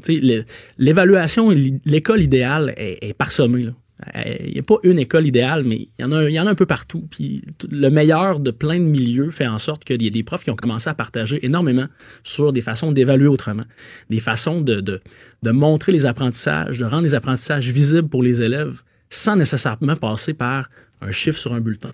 tu 0.03 0.15
sais, 0.17 0.21
le- 0.21 0.45
l'évaluation, 0.77 1.51
l'école 1.85 2.21
idéale 2.21 2.75
est, 2.77 2.99
est 3.01 3.15
parsemée. 3.15 3.63
là. 3.63 3.71
Euh, 4.17 4.37
Il 4.41 4.55
n'y 4.55 4.61
a 4.61 4.63
pas 4.63 4.77
une 4.83 4.99
école 4.99 5.27
idéale, 5.27 5.65
mais 5.65 5.89
il 5.99 6.05
y, 6.05 6.05
en 6.41 6.47
a, 6.47 6.51
un 6.51 6.55
peu 6.55 6.67
partout. 6.67 7.07
Puis 7.11 7.43
le 7.71 7.89
meilleur 7.89 8.41
de 8.41 8.51
plein 8.51 8.79
de 8.79 8.85
milieux 8.85 9.31
fait 9.31 9.47
en 9.47 9.59
sorte 9.59 9.85
qu'il 9.85 10.03
y 10.03 10.07
a 10.07 10.11
des 10.11 10.23
profs 10.23 10.45
qui 10.45 10.51
ont 10.51 10.57
commencé 10.57 10.89
à 10.91 10.95
partager 10.95 11.45
énormément 11.45 11.87
sur 12.23 12.53
des 12.53 12.61
façons 12.61 12.93
d'évaluer 12.93 13.29
autrement, 13.29 13.65
des 14.11 14.21
façons 14.21 14.61
de 14.61 15.01
montrer 15.45 15.93
les 15.93 16.07
apprentissages, 16.07 16.79
de 16.79 16.85
rendre 16.85 17.05
les 17.05 17.15
apprentissages 17.15 17.69
visibles 17.71 18.09
pour 18.09 18.23
les 18.23 18.43
élèves 18.43 18.83
sans 19.13 19.37
nécessairement 19.37 19.97
passer 19.97 20.33
par 20.33 20.71
un 21.03 21.11
chiffre 21.11 21.39
sur 21.39 21.53
un 21.53 21.61
bulletin. 21.61 21.91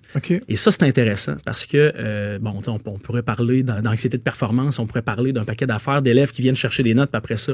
Et 0.47 0.55
ça, 0.55 0.71
c'est 0.71 0.83
intéressant 0.83 1.35
parce 1.45 1.65
que, 1.65 1.93
euh, 1.95 2.39
bon, 2.39 2.61
tu 2.61 2.69
on, 2.69 2.79
on 2.85 2.99
pourrait 2.99 3.23
parler 3.23 3.63
l'anxiété 3.83 4.17
de 4.17 4.23
performance, 4.23 4.79
on 4.79 4.85
pourrait 4.85 5.01
parler 5.01 5.33
d'un 5.33 5.45
paquet 5.45 5.65
d'affaires 5.65 6.01
d'élèves 6.01 6.31
qui 6.31 6.41
viennent 6.41 6.55
chercher 6.55 6.83
des 6.83 6.93
notes, 6.93 7.09
puis 7.09 7.17
après 7.17 7.37
ça, 7.37 7.53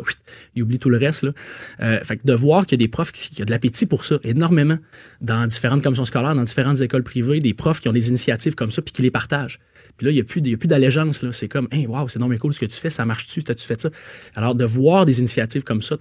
ils 0.56 0.64
oublient 0.64 0.80
tout 0.80 0.90
le 0.90 0.98
reste. 0.98 1.24
Là. 1.24 1.32
Euh, 1.82 2.00
fait 2.04 2.18
que 2.18 2.26
de 2.26 2.34
voir 2.34 2.66
qu'il 2.66 2.80
y 2.80 2.84
a 2.84 2.86
des 2.86 2.92
profs 2.92 3.12
qui, 3.12 3.30
qui 3.30 3.42
ont 3.42 3.46
de 3.46 3.52
l'appétit 3.52 3.86
pour 3.86 4.06
ça, 4.06 4.18
énormément, 4.24 4.78
dans 5.22 5.46
différentes 5.48 5.82
commissions 5.82 6.06
scolaires, 6.06 6.36
dans 6.36 6.44
différentes 6.44 6.82
écoles 6.82 7.04
privées, 7.04 7.40
des 7.40 7.54
profs 7.54 7.80
qui 7.80 7.90
ont 7.90 7.94
des 7.94 8.10
initiatives 8.10 8.56
comme 8.56 8.72
ça, 8.72 8.82
puis 8.82 8.94
qui 8.94 9.02
les 9.02 9.12
partagent. 9.12 9.60
Puis 9.98 10.06
là, 10.06 10.12
il 10.12 10.16
n'y 10.16 10.22
a 10.22 10.24
plus, 10.24 10.68
d'allégeance. 10.68 11.24
là. 11.24 11.32
C'est 11.32 11.48
comme, 11.48 11.68
hey, 11.72 11.88
wow, 11.88 12.08
c'est 12.08 12.20
non 12.20 12.28
mais 12.28 12.38
cool 12.38 12.54
ce 12.54 12.60
que 12.60 12.66
tu 12.66 12.76
fais, 12.76 12.90
ça 12.90 13.06
marche-tu, 13.06 13.44
t'as-tu 13.44 13.66
fait 13.66 13.80
ça? 13.80 13.90
Alors, 14.36 14.56
de 14.56 14.66
voir 14.66 15.06
des 15.06 15.20
initiatives 15.20 15.64
comme 15.64 15.82
ça, 15.82 15.98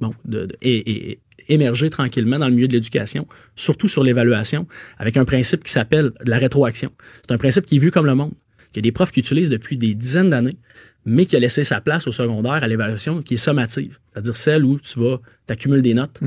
bon, 0.00 0.14
de, 0.24 0.46
de- 0.46 0.56
et, 0.62 1.18
émerger 1.50 1.88
tranquillement 1.88 2.38
dans 2.38 2.48
le 2.48 2.54
milieu 2.54 2.68
de 2.68 2.74
l'éducation, 2.74 3.26
surtout 3.56 3.88
sur 3.88 4.04
l'évaluation, 4.04 4.66
avec 4.98 5.16
un 5.16 5.24
principe 5.24 5.64
qui 5.64 5.72
s'appelle 5.72 6.12
la 6.26 6.36
rétroaction. 6.36 6.90
C'est 7.26 7.32
un 7.32 7.38
principe 7.38 7.64
qui 7.64 7.76
est 7.76 7.78
vu 7.78 7.90
comme 7.90 8.04
le 8.04 8.14
monde, 8.14 8.32
qu'il 8.72 8.76
y 8.76 8.78
a 8.80 8.82
des 8.82 8.92
profs 8.92 9.12
qui 9.12 9.20
utilisent 9.20 9.48
depuis 9.48 9.78
des 9.78 9.94
dizaines 9.94 10.28
d'années, 10.28 10.58
mais 11.06 11.24
qui 11.24 11.36
a 11.36 11.38
laissé 11.38 11.64
sa 11.64 11.80
place 11.80 12.06
au 12.06 12.12
secondaire 12.12 12.52
à 12.62 12.68
l'évaluation 12.68 13.22
qui 13.22 13.34
est 13.34 13.38
sommative, 13.38 13.98
c'est-à-dire 14.12 14.36
celle 14.36 14.64
où 14.64 14.78
tu 14.78 14.98
vas, 15.00 15.20
t'accumules 15.46 15.80
des 15.80 15.94
notes, 15.94 16.20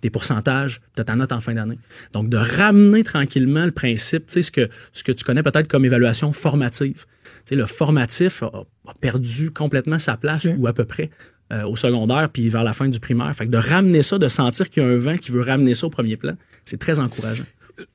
des 0.00 0.10
pourcentages, 0.10 0.80
tu 0.94 1.00
as 1.00 1.04
ta 1.04 1.16
note 1.16 1.32
en 1.32 1.40
fin 1.40 1.54
d'année. 1.54 1.78
Donc, 2.12 2.28
de 2.28 2.36
ramener 2.36 3.02
tranquillement 3.02 3.64
le 3.64 3.72
principe, 3.72 4.26
tu 4.26 4.34
sais, 4.34 4.42
ce 4.42 4.52
que, 4.52 4.68
ce 4.92 5.02
que 5.02 5.10
tu 5.10 5.24
connais 5.24 5.42
peut-être 5.42 5.66
comme 5.66 5.84
évaluation 5.84 6.32
formative. 6.32 7.04
Tu 7.24 7.30
sais, 7.46 7.56
le 7.56 7.66
formatif 7.66 8.44
a, 8.44 8.46
a 8.86 8.94
perdu 9.00 9.50
complètement 9.50 9.98
sa 9.98 10.16
place, 10.16 10.44
ou 10.56 10.68
à 10.68 10.72
peu 10.72 10.84
près, 10.84 11.10
euh, 11.52 11.64
au 11.64 11.76
secondaire, 11.76 12.28
puis 12.30 12.48
vers 12.48 12.64
la 12.64 12.72
fin 12.72 12.88
du 12.88 13.00
primaire. 13.00 13.34
Fait 13.34 13.46
que 13.46 13.50
de 13.50 13.58
ramener 13.58 14.02
ça, 14.02 14.18
de 14.18 14.28
sentir 14.28 14.68
qu'il 14.68 14.82
y 14.82 14.86
a 14.86 14.88
un 14.88 14.98
vent 14.98 15.16
qui 15.16 15.30
veut 15.30 15.40
ramener 15.40 15.74
ça 15.74 15.86
au 15.86 15.90
premier 15.90 16.16
plan, 16.16 16.34
c'est 16.64 16.78
très 16.78 16.98
encourageant. 16.98 17.44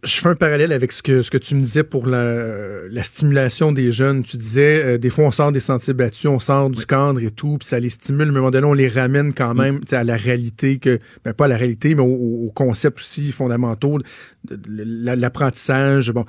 Je 0.03 0.15
fais 0.15 0.29
un 0.29 0.35
parallèle 0.35 0.71
avec 0.71 0.93
ce 0.93 1.03
que, 1.03 1.21
ce 1.21 1.29
que 1.29 1.37
tu 1.37 1.55
me 1.55 1.59
disais 1.59 1.83
pour 1.83 2.07
la, 2.07 2.87
la 2.89 3.03
stimulation 3.03 3.73
des 3.73 3.91
jeunes. 3.91 4.23
Tu 4.23 4.37
disais, 4.37 4.83
euh, 4.83 4.97
des 4.97 5.09
fois, 5.09 5.25
on 5.25 5.31
sort 5.31 5.51
des 5.51 5.59
sentiers 5.59 5.93
battus, 5.93 6.27
on 6.27 6.39
sort 6.39 6.69
du 6.69 6.85
cadre 6.85 7.21
et 7.21 7.29
tout, 7.29 7.57
puis 7.59 7.67
ça 7.67 7.79
les 7.79 7.89
stimule. 7.89 8.31
Mais 8.31 8.35
à 8.35 8.37
un 8.37 8.41
moment 8.41 8.51
donné, 8.51 8.65
on 8.65 8.73
les 8.73 8.87
ramène 8.87 9.33
quand 9.33 9.53
même 9.53 9.81
tu 9.81 9.89
sais, 9.89 9.97
à 9.97 10.05
la 10.05 10.15
réalité, 10.15 10.77
que 10.77 10.99
ben, 11.25 11.33
pas 11.33 11.45
à 11.45 11.47
la 11.49 11.57
réalité, 11.57 11.95
mais 11.95 12.01
aux, 12.01 12.45
aux 12.45 12.51
concepts 12.55 12.99
aussi 12.99 13.31
fondamentaux, 13.33 13.99
l'apprentissage. 14.49 16.11
Bon. 16.11 16.25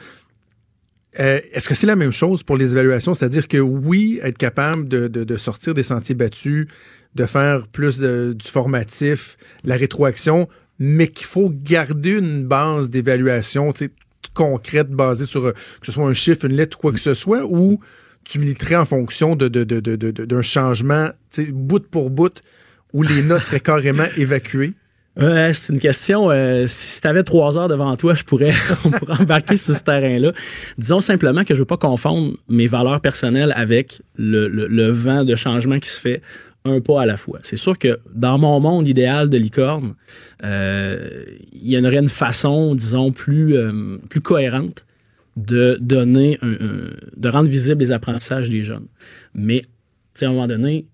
Euh, 1.20 1.40
Est-ce 1.52 1.68
que 1.68 1.74
c'est 1.74 1.86
la 1.86 1.96
même 1.96 2.10
chose 2.10 2.42
pour 2.42 2.56
les 2.56 2.72
évaluations? 2.72 3.14
C'est-à-dire 3.14 3.46
que 3.48 3.58
oui, 3.58 4.18
être 4.22 4.38
capable 4.38 4.88
de, 4.88 5.36
sortir 5.36 5.74
des 5.74 5.82
sentiers 5.82 6.14
battus, 6.14 6.66
de 7.14 7.26
faire 7.26 7.68
plus 7.68 7.98
de- 7.98 8.34
du 8.36 8.50
formatif, 8.50 9.36
la 9.64 9.76
rétroaction, 9.76 10.48
mais 10.78 11.06
qu'il 11.08 11.26
faut 11.26 11.50
garder 11.50 12.18
une 12.18 12.44
base 12.44 12.90
d'évaluation 12.90 13.72
concrète 14.32 14.90
basée 14.90 15.26
sur 15.26 15.44
euh, 15.46 15.52
que 15.52 15.86
ce 15.86 15.92
soit 15.92 16.06
un 16.06 16.12
chiffre, 16.12 16.46
une 16.46 16.56
lettre 16.56 16.76
quoi 16.78 16.90
que 16.92 16.98
ce 16.98 17.14
soit, 17.14 17.44
ou 17.44 17.78
tu 18.24 18.38
militerais 18.40 18.74
en 18.76 18.84
fonction 18.84 19.36
de, 19.36 19.48
de- 19.48 19.62
de- 19.64 19.80
de- 19.80 20.10
d'un 20.24 20.42
changement 20.42 21.10
bout 21.52 21.86
pour 21.88 22.10
bout 22.10 22.40
où 22.92 23.02
les 23.02 23.22
notes 23.22 23.42
seraient 23.42 23.60
carrément 23.60 24.06
évacuées? 24.16 24.74
Euh, 25.20 25.52
c'est 25.52 25.72
une 25.72 25.78
question. 25.78 26.30
euh, 26.30 26.64
si 26.66 27.00
tu 27.00 27.06
avais 27.06 27.22
trois 27.22 27.56
heures 27.56 27.68
devant 27.68 27.96
toi, 27.96 28.14
je 28.14 28.24
pourrais, 28.24 28.52
on 28.84 28.90
pourrait 28.90 29.20
embarquer 29.20 29.56
sur 29.56 29.74
ce 29.74 29.82
terrain-là. 29.84 30.32
Disons 30.76 31.00
simplement 31.00 31.44
que 31.44 31.54
je 31.54 31.60
veux 31.60 31.64
pas 31.66 31.76
confondre 31.76 32.32
mes 32.48 32.66
valeurs 32.66 33.00
personnelles 33.00 33.52
avec 33.56 34.02
le, 34.16 34.48
le- 34.48 34.66
le 34.66 34.88
vent 34.90 35.24
de 35.24 35.36
changement 35.36 35.78
qui 35.78 35.88
se 35.88 36.00
fait 36.00 36.20
un 36.64 36.80
pas 36.80 37.02
à 37.02 37.06
la 37.06 37.16
fois. 37.16 37.38
C'est 37.42 37.56
sûr 37.58 37.78
que 37.78 38.00
dans 38.12 38.38
mon 38.38 38.58
monde 38.58 38.88
idéal 38.88 39.28
de 39.28 39.36
licorne, 39.36 39.94
euh, 40.42 41.24
il 41.52 41.70
y 41.70 41.78
aurait 41.78 41.98
une 41.98 42.08
façon, 42.08 42.74
disons, 42.74 43.12
plus, 43.12 43.56
euh, 43.56 43.98
plus 44.08 44.20
cohérente 44.20 44.84
de 45.36 45.76
donner, 45.80 46.38
un, 46.42 46.52
un- 46.52 46.90
de 47.16 47.28
rendre 47.28 47.48
visibles 47.48 47.80
les 47.82 47.92
apprentissages 47.92 48.48
des 48.48 48.62
jeunes. 48.64 48.86
Mais 49.34 49.62
à 50.22 50.28
un 50.28 50.32
moment 50.32 50.46
donné, 50.46 50.86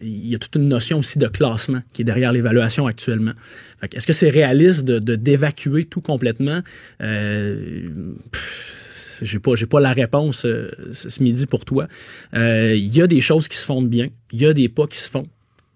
il 0.00 0.28
y 0.28 0.34
a 0.34 0.38
toute 0.38 0.54
une 0.54 0.68
notion 0.68 0.98
aussi 1.00 1.18
de 1.18 1.26
classement 1.26 1.82
qui 1.92 2.02
est 2.02 2.04
derrière 2.04 2.32
l'évaluation 2.32 2.86
actuellement. 2.86 3.32
Est-ce 3.92 4.06
que 4.06 4.12
c'est 4.12 4.30
réaliste 4.30 4.84
de 4.84 5.16
d'évacuer 5.16 5.86
tout 5.86 6.00
complètement? 6.00 6.60
Euh, 7.00 7.88
j'ai 9.22 9.38
pas, 9.38 9.54
j'ai 9.54 9.66
pas 9.66 9.80
la 9.80 9.92
réponse 9.92 10.44
euh, 10.44 10.70
ce 10.92 11.08
ce 11.08 11.22
midi 11.22 11.46
pour 11.46 11.64
toi. 11.64 11.88
Euh, 12.34 12.74
Il 12.74 12.96
y 12.96 13.02
a 13.02 13.06
des 13.06 13.20
choses 13.20 13.48
qui 13.48 13.56
se 13.56 13.66
font 13.66 13.82
bien, 13.82 14.08
il 14.32 14.40
y 14.40 14.46
a 14.46 14.52
des 14.52 14.68
pas 14.68 14.86
qui 14.86 14.98
se 14.98 15.10
font. 15.10 15.26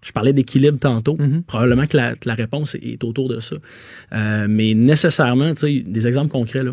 Je 0.07 0.13
parlais 0.13 0.31
d'équilibre 0.31 0.79
tantôt. 0.79 1.17
Probablement 1.47 1.85
que 1.85 1.97
la, 1.97 2.15
que 2.15 2.29
la 2.29 2.33
réponse 2.33 2.75
est, 2.75 3.03
autour 3.03 3.27
de 3.27 3.41
ça. 3.41 3.57
Euh, 4.13 4.47
mais 4.49 4.73
nécessairement, 4.73 5.53
tu 5.53 5.59
sais, 5.59 5.83
des 5.85 6.07
exemples 6.07 6.31
concrets, 6.31 6.63
là. 6.63 6.71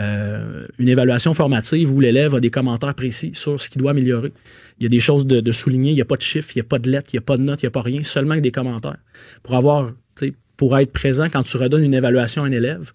Euh, 0.00 0.66
une 0.78 0.90
évaluation 0.90 1.32
formative 1.32 1.90
où 1.90 1.98
l'élève 1.98 2.34
a 2.34 2.40
des 2.40 2.50
commentaires 2.50 2.94
précis 2.94 3.30
sur 3.32 3.58
ce 3.58 3.70
qu'il 3.70 3.80
doit 3.80 3.92
améliorer. 3.92 4.34
Il 4.78 4.82
y 4.82 4.86
a 4.86 4.90
des 4.90 5.00
choses 5.00 5.24
de, 5.24 5.40
de 5.40 5.52
souligner. 5.52 5.92
Il 5.92 5.94
n'y 5.94 6.02
a 6.02 6.04
pas 6.04 6.16
de 6.16 6.22
chiffres, 6.22 6.50
il 6.54 6.58
n'y 6.58 6.66
a 6.66 6.68
pas 6.68 6.78
de 6.78 6.90
lettres, 6.90 7.08
il 7.14 7.16
n'y 7.16 7.20
a 7.20 7.22
pas 7.22 7.38
de 7.38 7.42
notes, 7.42 7.62
il 7.62 7.64
n'y 7.64 7.68
a 7.68 7.70
pas 7.70 7.80
rien, 7.80 8.04
seulement 8.04 8.34
que 8.34 8.40
des 8.40 8.52
commentaires. 8.52 8.98
Pour 9.42 9.54
avoir, 9.54 9.92
tu 10.14 10.26
sais, 10.26 10.34
pour 10.58 10.76
être 10.78 10.92
présent 10.92 11.30
quand 11.30 11.42
tu 11.42 11.56
redonnes 11.56 11.84
une 11.84 11.94
évaluation 11.94 12.44
à 12.44 12.48
un 12.48 12.52
élève, 12.52 12.92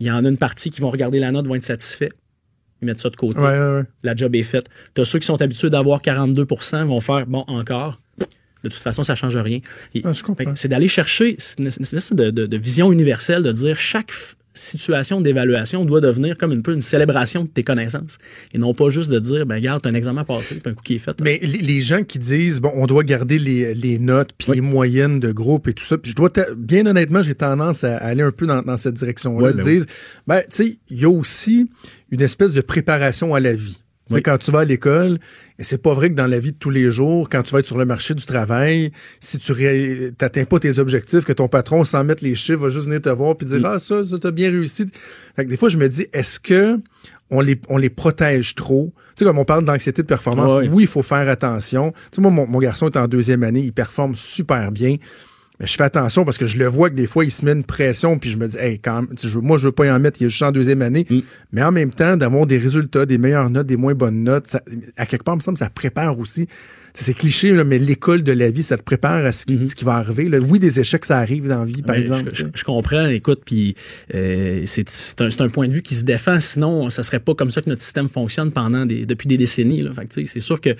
il 0.00 0.06
y 0.06 0.10
en 0.10 0.24
a 0.24 0.28
une 0.30 0.38
partie 0.38 0.70
qui 0.70 0.80
vont 0.80 0.88
regarder 0.90 1.18
la 1.18 1.30
note, 1.30 1.46
vont 1.46 1.56
être 1.56 1.64
satisfaits. 1.64 2.08
Ils 2.80 2.86
mettent 2.86 3.00
ça 3.00 3.10
de 3.10 3.16
côté 3.16 3.38
Ouais, 3.38 3.44
ouais, 3.44 3.76
ouais. 3.76 3.84
la 4.02 4.16
job 4.16 4.34
est 4.34 4.42
faite. 4.42 4.68
Tu 4.94 5.02
as 5.02 5.04
ceux 5.04 5.18
qui 5.18 5.26
sont 5.26 5.40
habitués 5.42 5.68
d'avoir 5.68 6.00
42% 6.00 6.86
vont 6.86 7.00
faire, 7.02 7.26
bon, 7.26 7.44
encore. 7.48 7.98
De 8.68 8.72
toute 8.74 8.82
façon, 8.82 9.04
ça 9.04 9.14
ne 9.14 9.16
change 9.18 9.36
rien. 9.36 9.60
Ah, 10.04 10.12
C'est 10.54 10.68
d'aller 10.68 10.88
chercher 10.88 11.36
une, 11.58 11.66
espèce 11.66 12.12
de, 12.12 12.30
de- 12.30 12.46
de 12.46 12.56
vision 12.56 12.92
universelle, 12.92 13.42
de 13.42 13.52
dire 13.52 13.78
chaque 13.78 14.12
situation 14.58 15.20
d'évaluation 15.20 15.84
doit 15.84 16.00
devenir 16.00 16.38
comme 16.38 16.50
un 16.52 16.60
peu 16.62 16.72
une 16.72 16.80
célébration 16.80 17.44
de 17.44 17.48
tes 17.48 17.62
connaissances. 17.62 18.16
Et 18.54 18.58
non 18.58 18.72
pas 18.72 18.88
juste 18.88 19.10
de 19.10 19.18
dire, 19.18 19.44
ben 19.44 19.56
regarde, 19.56 19.82
t'as 19.82 19.90
un 19.90 19.94
examen 19.94 20.22
à 20.22 20.24
passer, 20.24 20.54
puis 20.60 20.70
un 20.70 20.74
coup 20.74 20.82
qui 20.82 20.94
est 20.94 20.98
fait. 20.98 21.14
Mais 21.20 21.38
les, 21.42 21.58
les 21.58 21.80
gens 21.82 22.02
qui 22.02 22.18
disent, 22.18 22.60
bon, 22.62 22.72
on 22.74 22.86
doit 22.86 23.04
garder 23.04 23.38
les, 23.38 23.74
les 23.74 23.98
notes 23.98 24.30
puis 24.38 24.48
Oui. 24.50 24.56
les 24.56 24.60
moyennes 24.62 25.20
de 25.20 25.30
groupe 25.30 25.68
et 25.68 25.74
tout 25.74 25.84
ça, 25.84 25.98
puis 25.98 26.12
je 26.12 26.16
dois, 26.16 26.30
bien 26.56 26.86
honnêtement, 26.86 27.22
j'ai 27.22 27.34
tendance 27.34 27.84
à 27.84 27.98
aller 27.98 28.22
un 28.22 28.32
peu 28.32 28.46
dans, 28.46 28.62
dans 28.62 28.78
cette 28.78 28.94
direction-là. 28.94 29.44
Ouais, 29.44 29.52
Ils 29.52 29.56
ben 29.58 29.64
disent, 29.64 29.86
ben, 30.26 30.40
tu 30.40 30.46
sais, 30.64 30.78
il 30.88 31.00
y 31.00 31.04
a 31.04 31.10
aussi 31.10 31.68
une 32.10 32.22
espèce 32.22 32.54
de 32.54 32.62
préparation 32.62 33.34
à 33.34 33.40
la 33.40 33.54
vie. 33.54 33.76
Oui. 34.10 34.22
Quand 34.22 34.38
tu 34.38 34.52
vas 34.52 34.60
à 34.60 34.64
l'école, 34.64 35.18
et 35.58 35.64
c'est 35.64 35.82
pas 35.82 35.92
vrai 35.92 36.10
que 36.10 36.14
dans 36.14 36.28
la 36.28 36.38
vie 36.38 36.52
de 36.52 36.56
tous 36.56 36.70
les 36.70 36.92
jours, 36.92 37.28
quand 37.28 37.42
tu 37.42 37.52
vas 37.52 37.58
être 37.58 37.66
sur 37.66 37.76
le 37.76 37.84
marché 37.84 38.14
du 38.14 38.24
travail, 38.24 38.92
si 39.20 39.38
tu 39.38 39.52
n'atteins 40.20 40.44
pas 40.44 40.60
tes 40.60 40.78
objectifs, 40.78 41.24
que 41.24 41.32
ton 41.32 41.48
patron, 41.48 41.82
sans 41.82 42.04
mettre 42.04 42.22
les 42.22 42.36
chiffres, 42.36 42.60
va 42.60 42.68
juste 42.68 42.86
venir 42.86 43.00
te 43.00 43.08
voir 43.08 43.36
puis 43.36 43.46
dire 43.46 43.60
Ah, 43.64 43.78
ça, 43.80 44.04
ça, 44.04 44.18
t'as 44.18 44.30
bien 44.30 44.50
réussi. 44.50 44.86
Fait 45.34 45.44
que 45.44 45.50
des 45.50 45.56
fois, 45.56 45.68
je 45.68 45.76
me 45.76 45.88
dis, 45.88 46.06
est-ce 46.12 46.38
que 46.38 46.78
on 47.30 47.40
les, 47.40 47.60
on 47.68 47.78
les 47.78 47.90
protège 47.90 48.54
trop? 48.54 48.92
Tu 48.94 49.20
sais, 49.20 49.24
comme 49.24 49.38
on 49.38 49.44
parle 49.44 49.64
d'anxiété 49.64 50.02
de 50.02 50.06
performance, 50.06 50.62
oui, 50.70 50.84
il 50.84 50.86
faut 50.86 51.02
faire 51.02 51.28
attention. 51.28 51.90
Tu 51.90 52.16
sais, 52.16 52.20
moi, 52.20 52.30
mon, 52.30 52.46
mon 52.46 52.58
garçon 52.60 52.88
est 52.88 52.96
en 52.96 53.08
deuxième 53.08 53.42
année, 53.42 53.60
il 53.60 53.72
performe 53.72 54.14
super 54.14 54.70
bien. 54.70 54.96
Mais 55.60 55.66
je 55.66 55.74
fais 55.74 55.84
attention 55.84 56.24
parce 56.24 56.36
que 56.38 56.46
je 56.46 56.58
le 56.58 56.66
vois 56.66 56.90
que 56.90 56.94
des 56.94 57.06
fois, 57.06 57.24
il 57.24 57.30
se 57.30 57.44
met 57.44 57.52
une 57.52 57.64
pression, 57.64 58.18
puis 58.18 58.30
je 58.30 58.36
me 58.36 58.46
dis, 58.46 58.58
hey, 58.58 58.78
quand 58.78 59.02
même, 59.02 59.08
moi, 59.42 59.56
je 59.56 59.66
veux 59.66 59.72
pas 59.72 59.86
y 59.86 59.90
en 59.90 59.98
mettre, 59.98 60.20
il 60.20 60.26
est 60.26 60.28
juste 60.28 60.42
en 60.42 60.52
deuxième 60.52 60.82
année. 60.82 61.06
Mm. 61.08 61.20
Mais 61.52 61.62
en 61.62 61.72
même 61.72 61.90
temps, 61.90 62.16
d'avoir 62.16 62.46
des 62.46 62.58
résultats, 62.58 63.06
des 63.06 63.18
meilleures 63.18 63.48
notes, 63.48 63.66
des 63.66 63.76
moins 63.76 63.94
bonnes 63.94 64.22
notes, 64.22 64.46
ça- 64.48 64.62
à 64.96 65.06
quelque 65.06 65.22
part, 65.24 65.34
il 65.34 65.38
me 65.38 65.42
semble 65.42 65.56
que 65.58 65.64
ça 65.64 65.70
prépare 65.70 66.18
aussi. 66.18 66.46
C'est 66.98 67.12
cliché, 67.12 67.52
là, 67.52 67.62
mais 67.62 67.78
l'école 67.78 68.22
de 68.22 68.32
la 68.32 68.50
vie, 68.50 68.62
ça 68.62 68.78
te 68.78 68.82
prépare 68.82 69.24
à 69.26 69.30
ce 69.30 69.44
qui, 69.44 69.68
ce 69.68 69.76
qui 69.76 69.84
va 69.84 69.96
arriver. 69.96 70.30
là. 70.30 70.38
Oui, 70.38 70.58
des 70.58 70.80
échecs, 70.80 71.04
ça 71.04 71.18
arrive 71.18 71.46
dans 71.46 71.58
la 71.58 71.64
vie, 71.66 71.82
par 71.82 71.94
Ouais, 71.94 72.00
exemple. 72.00 72.32
je, 72.32 72.64
comprends, 72.64 73.06
écoute, 73.08 73.42
puis 73.44 73.74
euh, 74.14 74.62
c'est 74.64 75.20
un, 75.40 75.48
point 75.50 75.68
de 75.68 75.74
vue 75.74 75.82
qui 75.82 75.94
se 75.94 76.04
défend, 76.04 76.40
sinon 76.40 76.88
ça 76.88 77.02
serait 77.02 77.20
pas 77.20 77.34
comme 77.34 77.50
ça 77.50 77.60
que 77.60 77.68
notre 77.68 77.82
système 77.82 78.08
fonctionne 78.08 78.50
pendant 78.50 78.86
des, 78.86 79.04
depuis 79.04 79.28
des 79.28 79.36
décennies. 79.36 79.86
C'est 80.24 80.40
sûr 80.40 80.60
que 80.60 80.70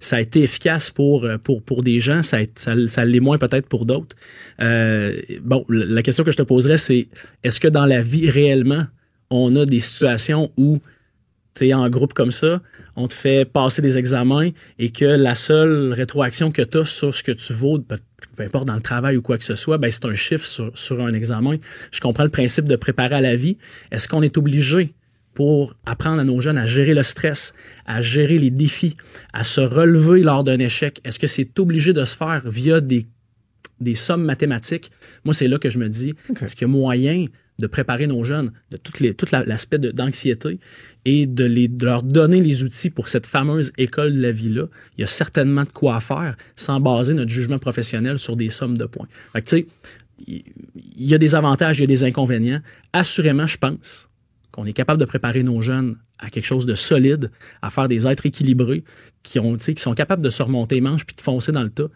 ça 0.00 0.16
a 0.16 0.20
été 0.20 0.42
efficace 0.42 0.88
pour, 0.90 1.24
euh, 1.24 1.36
pour, 1.36 1.62
pour 1.62 1.82
des 1.82 2.00
gens, 2.00 2.22
ça, 2.22 2.38
ça, 2.54 2.72
ça 2.88 3.04
l'est 3.04 3.20
moins 3.20 3.36
peut-être 3.36 3.66
pour 3.66 3.84
d'autres. 3.84 4.16
Euh, 4.60 5.20
bon, 5.42 5.66
la 5.68 6.00
la 6.00 6.02
question 6.02 6.24
que 6.24 6.30
je 6.30 6.38
te 6.38 6.42
poserais, 6.42 6.78
c'est 6.78 7.08
est-ce 7.44 7.60
que 7.60 7.68
dans 7.68 7.84
la 7.84 8.00
vie 8.00 8.30
réellement, 8.30 8.86
on 9.28 9.54
a 9.54 9.66
des 9.66 9.80
situations 9.80 10.50
où 10.56 10.78
tu 11.54 11.68
es 11.68 11.74
en 11.74 11.88
groupe 11.88 12.12
comme 12.12 12.30
ça, 12.30 12.62
on 12.96 13.08
te 13.08 13.14
fait 13.14 13.44
passer 13.44 13.82
des 13.82 13.98
examens 13.98 14.50
et 14.78 14.90
que 14.90 15.04
la 15.04 15.34
seule 15.34 15.92
rétroaction 15.92 16.50
que 16.50 16.62
tu 16.62 16.78
as 16.78 16.84
sur 16.84 17.14
ce 17.14 17.22
que 17.22 17.32
tu 17.32 17.52
vaux, 17.52 17.78
peu, 17.78 17.96
peu 18.36 18.42
importe 18.42 18.66
dans 18.66 18.74
le 18.74 18.80
travail 18.80 19.16
ou 19.16 19.22
quoi 19.22 19.38
que 19.38 19.44
ce 19.44 19.56
soit, 19.56 19.78
ben 19.78 19.90
c'est 19.90 20.04
un 20.04 20.14
chiffre 20.14 20.46
sur, 20.46 20.70
sur 20.76 21.00
un 21.00 21.12
examen. 21.12 21.56
Je 21.90 22.00
comprends 22.00 22.24
le 22.24 22.30
principe 22.30 22.66
de 22.66 22.76
préparer 22.76 23.16
à 23.16 23.20
la 23.20 23.36
vie. 23.36 23.56
Est-ce 23.90 24.08
qu'on 24.08 24.22
est 24.22 24.36
obligé 24.38 24.94
pour 25.34 25.74
apprendre 25.86 26.20
à 26.20 26.24
nos 26.24 26.40
jeunes 26.40 26.58
à 26.58 26.66
gérer 26.66 26.94
le 26.94 27.02
stress, 27.02 27.54
à 27.86 28.02
gérer 28.02 28.38
les 28.38 28.50
défis, 28.50 28.94
à 29.32 29.44
se 29.44 29.60
relever 29.60 30.22
lors 30.22 30.44
d'un 30.44 30.58
échec? 30.58 31.00
Est-ce 31.04 31.18
que 31.18 31.26
c'est 31.26 31.58
obligé 31.58 31.92
de 31.92 32.04
se 32.04 32.16
faire 32.16 32.42
via 32.44 32.80
des 32.80 33.06
des 33.80 33.94
sommes 33.94 34.24
mathématiques, 34.24 34.90
moi, 35.24 35.34
c'est 35.34 35.48
là 35.48 35.58
que 35.58 35.70
je 35.70 35.78
me 35.78 35.88
dis, 35.88 36.14
est-ce 36.40 36.54
qu'il 36.54 36.68
y 36.68 36.70
a 36.70 36.72
moyen 36.72 37.26
de 37.60 37.66
préparer 37.66 38.06
nos 38.06 38.24
jeunes 38.24 38.50
de 38.70 38.76
toutes 38.76 39.00
les, 39.00 39.14
tout 39.14 39.26
la- 39.32 39.44
l'aspect 39.44 39.78
d'anxiété 39.78 40.58
et 41.04 41.26
de, 41.26 41.84
leur 41.84 42.02
donner 42.02 42.40
les 42.40 42.64
outils 42.64 42.90
pour 42.90 43.08
cette 43.08 43.26
fameuse 43.26 43.72
école 43.78 44.14
de 44.14 44.20
la 44.20 44.32
vie-là? 44.32 44.64
Il 44.96 45.02
y 45.02 45.04
a 45.04 45.06
certainement 45.06 45.64
de 45.64 45.72
quoi 45.72 46.00
faire 46.00 46.36
sans 46.56 46.80
baser 46.80 47.14
notre 47.14 47.30
jugement 47.30 47.58
professionnel 47.58 48.18
sur 48.18 48.36
des 48.36 48.50
sommes 48.50 48.76
de 48.76 48.86
points. 48.86 49.08
Fait 49.32 49.42
que, 49.42 49.66
il 50.26 50.42
y 50.98 51.14
a 51.14 51.18
des 51.18 51.34
avantages, 51.34 51.78
il 51.78 51.82
y 51.82 51.84
a 51.84 51.86
des 51.86 52.04
inconvénients. 52.04 52.60
Assurément, 52.92 53.46
je 53.46 53.56
pense 53.56 54.08
qu'on 54.50 54.66
est 54.66 54.72
capable 54.72 55.00
de 55.00 55.04
préparer 55.06 55.42
nos 55.42 55.62
jeunes 55.62 55.96
à 56.18 56.28
quelque 56.28 56.44
chose 56.44 56.66
de 56.66 56.74
solide, 56.74 57.30
à 57.62 57.70
faire 57.70 57.88
des 57.88 58.06
êtres 58.06 58.26
équilibrés, 58.26 58.84
qui, 59.22 59.38
ont, 59.38 59.56
qui 59.56 59.76
sont 59.76 59.94
capables 59.94 60.22
de 60.22 60.30
se 60.30 60.42
remonter 60.42 60.74
les 60.76 60.80
manches 60.80 61.06
puis 61.06 61.16
de 61.16 61.20
foncer 61.20 61.52
dans 61.52 61.62
le 61.62 61.70
tas 61.70 61.88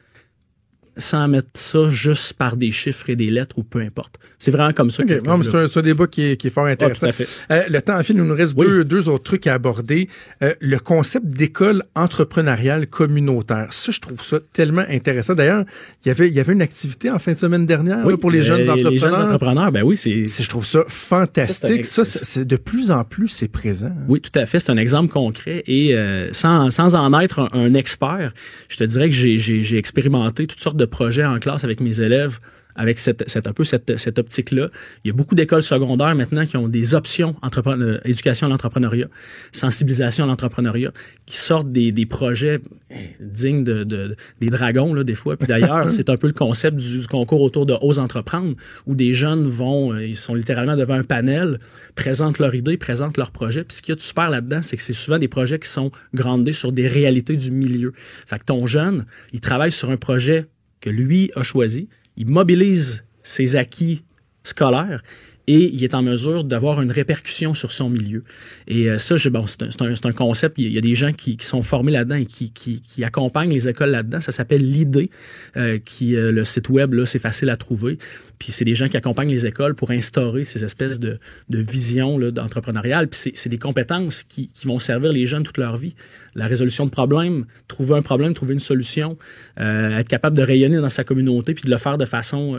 sans 0.97 1.27
mettre 1.29 1.49
ça 1.55 1.91
juste 1.91 2.35
par 2.35 2.57
des 2.57 2.71
chiffres 2.73 3.09
et 3.11 3.17
des 3.17 3.31
lettres 3.31 3.59
ou 3.59 3.63
peu 3.65 3.81
importe. 3.81 4.17
C'est 4.39 4.51
vraiment 4.51 4.73
comme 4.73 4.91
ça 4.91 5.03
OK. 5.03 5.09
que, 5.09 5.15
que 5.15 5.25
Non, 5.27 5.39
mais 5.39 5.45
je 5.45 5.51
c'est 5.51 5.77
un, 5.79 5.81
un 5.81 5.83
débat 5.83 6.07
qui 6.07 6.23
est, 6.23 6.37
qui 6.37 6.49
est 6.49 6.51
fort 6.51 6.67
intéressant. 6.67 7.11
fait. 7.13 7.27
Euh, 7.51 7.63
le 7.71 7.81
temps 7.83 8.03
file, 8.03 8.17
il 8.17 8.23
nous 8.23 8.35
reste 8.35 8.55
Oui. 8.57 8.67
deux, 8.67 8.85
deux 8.85 9.09
autres 9.09 9.25
trucs 9.25 9.47
à 9.47 9.55
aborder. 9.55 10.09
Euh, 10.43 10.53
le 10.61 10.79
concept 10.79 11.27
d'école 11.27 11.83
entrepreneuriale 11.95 12.87
communautaire. 12.87 13.69
Ça, 13.73 13.91
je 13.93 14.01
trouve 14.01 14.23
ça 14.23 14.39
tellement 14.53 14.85
intéressant. 14.89 15.35
D'ailleurs, 15.35 15.65
il 16.05 16.09
y 16.09 16.11
avait, 16.11 16.29
il 16.29 16.35
y 16.35 16.41
avait 16.41 16.53
une 16.53 16.63
activité 16.63 17.11
en 17.11 17.19
fin 17.19 17.33
de 17.33 17.37
semaine 17.39 17.67
dernière 17.67 18.07
là, 18.07 18.17
pour 18.17 18.31
les 18.31 18.41
euh, 18.41 18.43
jeunes 18.43 18.61
entrepreneurs. 18.71 18.93
Les 18.93 18.99
jeunes 18.99 19.15
entrepreneurs, 19.15 19.73
ben 19.73 19.83
oui, 19.83 19.97
c'est... 19.97 20.27
Je 20.27 20.49
trouve 20.49 20.67
ça 20.67 20.85
fantastique. 20.89 21.85
Ça, 21.85 22.05
c'est- 22.05 22.45
de 22.45 22.57
plus 22.57 22.91
en 22.91 23.05
plus, 23.05 23.29
c'est 23.29 23.49
présent. 23.49 23.87
hein. 23.87 24.05
Oui, 24.09 24.21
tout 24.21 24.31
à 24.39 24.47
fait. 24.47 24.61
C'est 24.61 24.71
un 24.71 24.77
exemple 24.77 25.13
concret. 25.13 25.63
Et 25.67 25.95
euh, 25.95 26.33
sans, 26.33 26.71
sans 26.71 26.95
en 26.95 27.19
être 27.21 27.39
un, 27.41 27.49
un 27.53 27.75
expert, 27.75 28.33
je 28.69 28.77
te 28.77 28.85
dirais 28.85 29.09
que 29.09 29.15
j'ai 29.15 29.77
expérimenté 29.79 30.47
toutes 30.47 30.61
sortes 30.61 30.77
de 30.77 30.84
projets 30.87 31.25
en 31.25 31.39
classe 31.39 31.65
avec 31.65 31.81
mes 31.81 32.01
élèves 32.01 32.39
avec 32.77 32.99
cette, 32.99 33.29
cette, 33.29 33.47
un 33.47 33.53
peu 33.53 33.65
cette, 33.65 33.97
cette 33.99 34.19
optique-là. 34.19 34.69
Il 35.05 35.09
y 35.09 35.11
a 35.11 35.15
beaucoup 35.15 35.35
d'écoles 35.35 35.63
secondaires 35.63 36.15
maintenant 36.15 36.45
qui 36.45 36.57
ont 36.57 36.69
des 36.69 36.95
options 36.95 37.37
euh, 37.69 37.99
éducation 38.05 38.47
à 38.47 38.51
l'entrepreneuriat, 38.51 39.07
sensibilisation 39.53 40.25
à 40.25 40.27
l'entrepreneuriat, 40.27 40.93
qui 41.27 41.37
sortent 41.37 41.71
des, 41.71 41.93
des 41.93 42.07
projets 42.07 42.61
eh, 42.91 42.95
dignes 43.21 43.65
de, 43.65 43.85
de- 43.85 44.17
des 44.41 44.51
dragons, 44.51 44.93
là, 44.93 45.05
des 45.05 45.15
fois. 45.15 45.37
Puis 45.37 45.47
d'ailleurs, 45.47 45.89
c'est 45.95 46.09
un 46.11 46.17
peu 46.17 46.27
le 46.27 46.33
concept 46.33 46.77
du, 46.77 46.99
du 47.01 47.07
concours 47.07 47.43
autour 47.43 47.67
de 47.67 47.75
Ose 47.81 47.99
entreprendre, 47.99 48.55
où 48.87 48.95
des 48.95 49.15
jeunes 49.15 49.47
vont, 49.47 49.93
euh, 49.93 50.05
ils 50.05 50.17
sont 50.17 50.35
littéralement 50.35 50.77
devant 50.77 50.95
un 50.95 51.05
panel, 51.05 51.61
présentent 51.95 52.39
leur 52.39 52.55
idée, 52.55 52.77
présentent 52.77 53.17
leur 53.17 53.31
projet. 53.31 53.63
Puis 53.65 53.77
ce 53.77 53.83
qu'il 53.83 53.93
y 53.93 53.95
a 53.95 53.97
de 53.97 54.01
super 54.03 54.31
là-dedans, 54.31 54.63
c'est 54.63 54.77
que 54.77 54.83
c'est 54.83 54.93
souvent 54.93 55.19
des 55.19 55.29
projets 55.29 55.59
qui 55.59 55.69
sont 55.69 55.91
grandés 56.13 56.53
sur 56.53 56.73
des 56.73 56.89
réalités 56.89 57.37
du 57.37 57.53
milieu. 57.53 57.93
Fait 58.27 58.39
que 58.41 58.45
ton 58.45 58.67
jeune, 58.67 59.07
il 59.33 59.41
travaille 59.41 59.73
sur 59.73 59.91
un 59.91 59.97
projet 59.97 60.47
que 60.85 60.91
lui 60.91 61.31
a 61.35 61.43
choisi, 61.43 61.89
il 62.19 62.27
mobilise 62.27 63.05
ses 63.23 63.57
acquis 63.57 64.05
scolaires 64.43 65.03
et 65.47 65.71
il 65.75 65.85
est 65.85 65.95
en 65.95 66.03
mesure 66.03 66.45
d'avoir 66.45 66.81
une 66.81 66.91
répercussion 66.91 67.55
sur 67.55 67.73
son 67.73 67.91
milieu. 67.91 68.25
Et 68.67 68.89
euh, 68.89 68.99
ça, 68.99 69.17
c'est 69.19 70.07
un, 70.07 70.13
concept. 70.13 70.57
Il 70.59 70.73
y 70.73 70.79
a 70.79 70.81
des 70.81 70.95
gens 70.95 71.13
qui, 71.13 71.37
sont 71.41 71.63
formés 71.63 71.93
là-dedans 71.93 72.17
et 72.17 72.27
qui, 72.27 73.05
accompagnent 73.05 73.53
les 73.53 73.69
écoles 73.69 73.91
là-dedans. 73.91 74.21
Ça 74.21 74.33
s'appelle 74.33 74.63
l'idée, 74.63 75.11
euh, 75.57 75.79
qui 75.85 76.17
euh, 76.17 76.33
le 76.33 76.45
site 76.45 76.71
web 76.71 76.95
là, 76.95 77.05
c'est 77.05 77.19
facile 77.19 77.51
à 77.51 77.57
trouver. 77.57 77.99
Puis 78.39 78.53
c'est 78.53 78.65
des 78.65 78.75
gens 78.75 78.89
qui 78.89 78.97
accompagnent 78.97 79.31
les 79.31 79.47
écoles 79.47 79.75
pour 79.75 79.91
instaurer 79.91 80.45
ces 80.45 80.65
espèces 80.65 80.99
de, 80.99 81.19
de 81.51 81.59
visions 81.59 82.17
là, 82.19 82.31
d'entrepreneurial. 82.31 83.09
Puis 83.09 83.33
c'est, 83.35 83.49
des 83.49 83.59
compétences 83.59 84.23
qui, 84.23 84.51
vont 84.65 84.79
servir 84.79 85.13
les 85.13 85.27
jeunes 85.27 85.43
toute 85.43 85.59
leur 85.59 85.77
vie. 85.77 85.95
La 86.35 86.47
résolution 86.47 86.87
de 86.87 86.91
problèmes, 86.91 87.45
trouver 87.69 87.97
un 87.97 88.03
problème, 88.03 88.33
trouver 88.33 88.55
une 88.55 88.61
solution, 88.61 89.19
euh, 89.61 89.99
être 89.99 90.09
capable 90.09 90.37
de 90.37 90.43
rayonner 90.43 90.79
dans 90.79 90.89
sa 90.89 91.05
communauté, 91.05 91.53
puis 91.53 91.65
de 91.65 91.71
le 91.71 91.79
faire 91.79 91.99
de 91.99 92.07
façon 92.07 92.59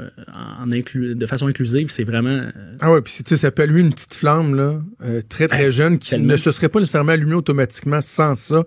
inclusive, 1.41 1.89
c'est 1.89 2.03
vraiment 2.03 2.41
Ah 2.81 2.91
ouais, 2.91 3.01
puis 3.01 3.13
tu 3.13 3.23
sais, 3.27 3.37
ça 3.37 3.51
peut 3.51 3.63
allumer 3.63 3.81
une 3.81 3.93
petite 3.93 4.13
flamme, 4.13 4.55
là, 4.55 4.81
euh, 5.03 5.21
très, 5.27 5.47
très 5.47 5.71
jeune, 5.71 5.99
qui 5.99 6.11
tellement. 6.11 6.33
ne 6.33 6.37
se 6.37 6.51
serait 6.51 6.69
pas 6.69 6.79
nécessairement 6.79 7.11
allumée 7.11 7.35
automatiquement 7.35 8.01
sans 8.01 8.35
ça. 8.35 8.63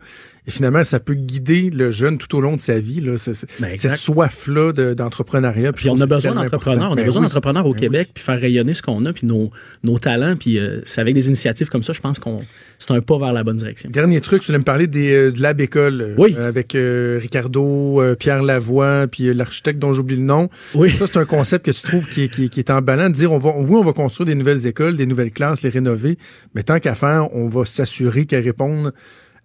Et 0.49 0.51
finalement, 0.51 0.83
ça 0.83 0.99
peut 0.99 1.15
guider 1.15 1.69
le 1.71 1.93
jeune 1.93 2.17
tout 2.19 2.35
au 2.35 2.41
long 2.41 2.57
de 2.57 2.61
sa 2.61 2.81
vie, 2.81 3.01
là. 3.03 3.13
Ben, 3.61 3.77
cette 3.77 3.97
soif-là 3.97 4.73
de- 4.73 4.95
d'entrepreneuriat. 4.95 5.73
Puis 5.75 5.91
on 5.91 6.01
a 6.01 6.07
besoin 6.07 6.33
d'entrepreneurs, 6.35 6.91
on 6.91 6.97
a 6.97 7.05
besoin 7.05 7.21
d'entrepreneurs 7.23 7.67
au 7.67 7.75
Ben 7.75 7.81
Québec, 7.81 8.09
puis 8.15 8.25
faire 8.25 8.41
rayonner 8.41 8.73
ce 8.75 8.81
qu'on 8.83 9.05
a, 9.05 9.13
puis 9.13 9.27
nos, 9.27 9.51
nos 9.85 9.99
talents, 9.99 10.37
puis 10.37 10.59
euh, 10.59 10.81
c'est 10.85 11.01
avec 11.03 11.15
des 11.15 11.27
initiatives 11.29 11.69
comme 11.69 11.83
ça, 11.83 11.93
je 11.93 12.01
pense 12.01 12.19
qu'on 12.19 12.39
c'est 12.79 12.93
un 12.93 13.01
pas 13.01 13.19
vers 13.19 13.33
la 13.33 13.43
bonne 13.45 13.57
direction. 13.59 13.91
Dernier 13.91 14.21
truc, 14.21 14.41
tu 14.41 14.47
voulais 14.47 14.59
me 14.59 14.65
parler 14.65 14.87
des, 14.87 15.13
euh, 15.13 15.31
de 15.33 15.43
Lab 15.43 15.61
École. 15.61 16.01
euh, 16.01 16.15
Oui. 16.17 16.35
avec 16.39 16.75
Ricardo, 17.19 18.01
Pierre 18.19 18.43
Lavoie, 18.43 19.07
puis 19.11 19.33
l'architecte 19.35 19.79
dont 19.79 19.93
j'oublie 19.93 20.17
le 20.17 20.23
nom. 20.23 20.49
Oui. 20.75 20.91
Ça, 20.91 21.07
c'est 21.07 21.19
un 21.19 21.25
concept 21.25 21.67
que 21.67 21.71
tu 21.73 21.83
trouves 21.83 22.07
qui, 22.07 22.23
est- 22.23 22.29
qui, 22.29 22.45
est- 22.45 22.49
qui 22.49 22.61
est 22.61 22.71
emballant 22.71 23.09
de 23.11 23.15
dire, 23.15 23.33
on 23.33 23.39
va, 23.39 23.53
oui, 23.57 23.77
on 23.77 23.85
va 23.85 23.93
construire 23.93 24.27
des 24.27 24.35
nouvelles 24.35 24.67
écoles, 24.67 24.97
des 24.97 25.07
nouvelles 25.07 25.31
classes, 25.33 25.63
les 25.63 25.69
rénover, 25.71 26.17
mais 26.55 26.63
tant 26.63 26.79
qu'à 26.81 26.95
faire, 26.95 27.29
on 27.35 27.49
va 27.49 27.65
s'assurer 27.65 28.25
qu'elles 28.27 28.45
répondent 28.45 28.93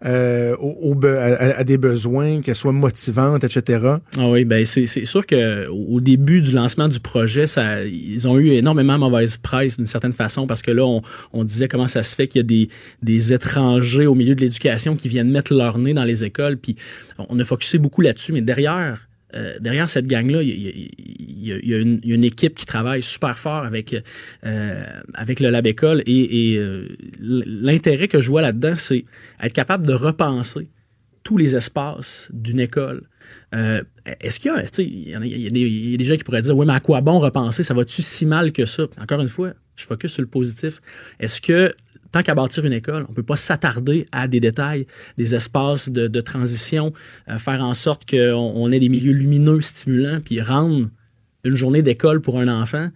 euh, 0.06 0.56
aux 0.58 0.96
be- 0.96 1.16
à, 1.18 1.58
à 1.60 1.64
des 1.64 1.78
besoins, 1.78 2.42
qu'elles 2.42 2.56
soient 2.56 2.72
motivantes, 2.74 3.44
etc. 3.44 3.86
Ah 4.18 4.30
oui, 4.30 4.44
ben 4.46 4.66
c'est 4.66 4.86
c'est 4.86 5.06
sûr 5.06 5.26
que 5.26 5.68
au 5.70 6.00
début 6.02 6.42
du 6.42 6.52
lancement 6.52 6.88
du 6.88 7.00
projet, 7.00 7.48
ça, 7.48 7.84
ils 7.86 8.28
ont 8.28 8.38
eu 8.38 8.50
énormément 8.52 8.98
mauvaise 8.98 9.38
presse 9.38 9.78
d'une 9.78 9.86
certaine 9.86 10.14
façon 10.14 10.46
parce 10.48 10.62
que 10.62 10.72
là, 10.72 10.86
on, 10.86 11.02
on 11.32 11.44
disait 11.44 11.68
comment 11.68 11.88
ça 11.88 12.04
se 12.04 12.16
fait 12.16 12.28
qu'il 12.28 12.40
y 12.40 12.44
a 12.44 12.48
des, 12.48 12.70
des 13.02 13.34
étrangers 13.34 14.06
au 14.08 14.16
milieu 14.16 14.36
de 14.36 14.42
l'éducation 14.42 14.96
qui 14.96 15.08
viennent 15.10 15.32
mettre 15.32 15.54
leur 15.54 15.78
nez 15.78 15.94
dans 15.94 16.04
les 16.04 16.24
écoles, 16.24 16.58
puis 16.58 16.76
on 17.18 17.40
a 17.40 17.44
focusé 17.44 17.78
beaucoup 17.78 18.02
là-dessus, 18.02 18.34
mais 18.34 18.42
derrière. 18.42 19.08
Euh, 19.36 19.58
derrière 19.60 19.90
cette 19.90 20.08
gang-là, 20.08 20.42
il 20.42 20.92
y 21.42 21.74
a, 21.74 21.78
une, 21.78 22.24
équipe 22.24 22.56
qui 22.56 22.66
travaille 22.66 23.02
super 23.02 23.38
fort 23.38 23.64
avec, 23.64 23.96
euh, 24.46 24.84
avec 25.14 25.40
le 25.40 25.50
Lab 25.50 25.66
École 25.66 26.04
et, 26.06 26.56
euh, 26.58 26.88
l'intérêt 27.20 28.08
que 28.08 28.22
je 28.22 28.30
vois 28.30 28.42
là-dedans, 28.42 28.76
c'est 28.76 29.06
être 29.42 29.54
capable 29.54 29.86
de 29.86 29.94
repenser 29.94 30.70
tous 31.24 31.38
les 31.38 31.56
espaces 31.56 32.30
d'une 32.32 32.60
école. 32.60 33.04
Est-ce 33.52 34.40
qu'il 34.40 34.52
y 34.52 34.54
a, 34.54 34.64
il 34.80 35.42
y 35.42 35.94
a 35.94 35.98
des 35.98 36.06
gens 36.06 36.18
qui 36.18 36.24
pourraient 36.24 36.42
dire, 36.42 36.58
oui, 36.58 36.66
mais 36.66 36.74
à 36.74 36.80
quoi 36.80 37.02
bon 37.02 37.20
repenser? 37.20 37.64
Ça 37.64 37.74
va-tu 37.74 38.02
si 38.02 38.26
mal 38.26 38.52
que 38.52 38.66
ça? 38.66 38.84
Encore 39.00 39.22
une 39.22 39.28
fois, 39.28 39.54
je 39.76 39.86
focus 39.86 40.14
sur 40.14 40.22
le 40.22 40.28
positif. 40.28 40.82
Est-ce 41.20 41.40
que, 41.42 41.74
tant 42.14 42.24
qu'à 42.24 42.34
bâtir 42.36 42.64
une 42.64 42.72
école, 42.72 43.06
on 43.10 43.14
peut 43.14 43.24
pas 43.24 43.36
s'attarder 43.36 44.06
à 44.14 44.30
des 44.30 44.40
détails, 44.40 44.86
des 45.18 45.36
espaces 45.36 45.90
de, 45.90 46.08
de 46.08 46.22
transition, 46.22 46.94
euh, 47.30 47.38
faire 47.40 47.62
en 47.62 47.74
sorte 47.74 48.10
qu'on 48.10 48.54
on 48.56 48.72
ait 48.72 48.80
des 48.80 48.88
milieux 48.90 49.12
lumineux, 49.12 49.60
stimulants, 49.60 50.20
puis 50.24 50.40
rendre 50.42 50.90
une 51.44 51.56
journée 51.56 51.82
d'école 51.82 52.22
pour 52.22 52.40
un 52.40 52.48
enfant, 52.48 52.88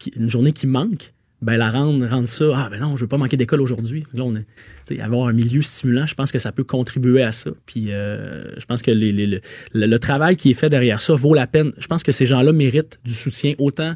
qui- 0.00 0.10
une 0.16 0.28
journée 0.28 0.50
qui 0.52 0.66
manque, 0.66 1.12
ben 1.42 1.56
la 1.58 1.68
rendre, 1.70 2.06
rendre 2.06 2.26
ça, 2.28 2.44
ah 2.56 2.68
ben 2.70 2.80
non, 2.80 2.96
je 2.96 3.02
veux 3.02 3.08
pas 3.08 3.18
manquer 3.18 3.36
d'école 3.36 3.60
aujourd'hui. 3.60 4.04
Là, 4.14 4.22
on 4.24 4.34
est, 4.34 5.00
avoir 5.00 5.28
un 5.28 5.32
milieu 5.34 5.60
stimulant, 5.60 6.06
je 6.06 6.14
pense 6.14 6.32
que 6.32 6.38
ça 6.38 6.50
peut 6.52 6.64
contribuer 6.64 7.22
à 7.22 7.32
ça. 7.32 7.50
Puis 7.66 7.92
euh, 7.92 8.44
je 8.58 8.64
pense 8.64 8.80
que 8.82 8.90
les- 8.90 9.12
les- 9.12 9.26
le, 9.26 9.40
le- 9.74 9.86
le 9.86 9.98
travail 9.98 10.36
qui 10.36 10.50
est 10.50 10.54
fait 10.54 10.70
derrière 10.70 11.00
ça 11.02 11.14
vaut 11.14 11.34
la 11.34 11.46
peine. 11.46 11.72
Je 11.78 11.86
pense 11.86 12.02
que 12.02 12.12
ces 12.12 12.24
gens-là 12.24 12.52
méritent 12.52 12.98
du 13.04 13.12
soutien 13.12 13.54
autant 13.58 13.94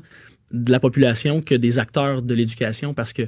de 0.52 0.72
la 0.72 0.80
population 0.80 1.42
que 1.42 1.54
des 1.54 1.78
acteurs 1.78 2.22
de 2.22 2.34
l'éducation 2.34 2.94
parce 2.94 3.12
que 3.12 3.22
euh, 3.22 3.26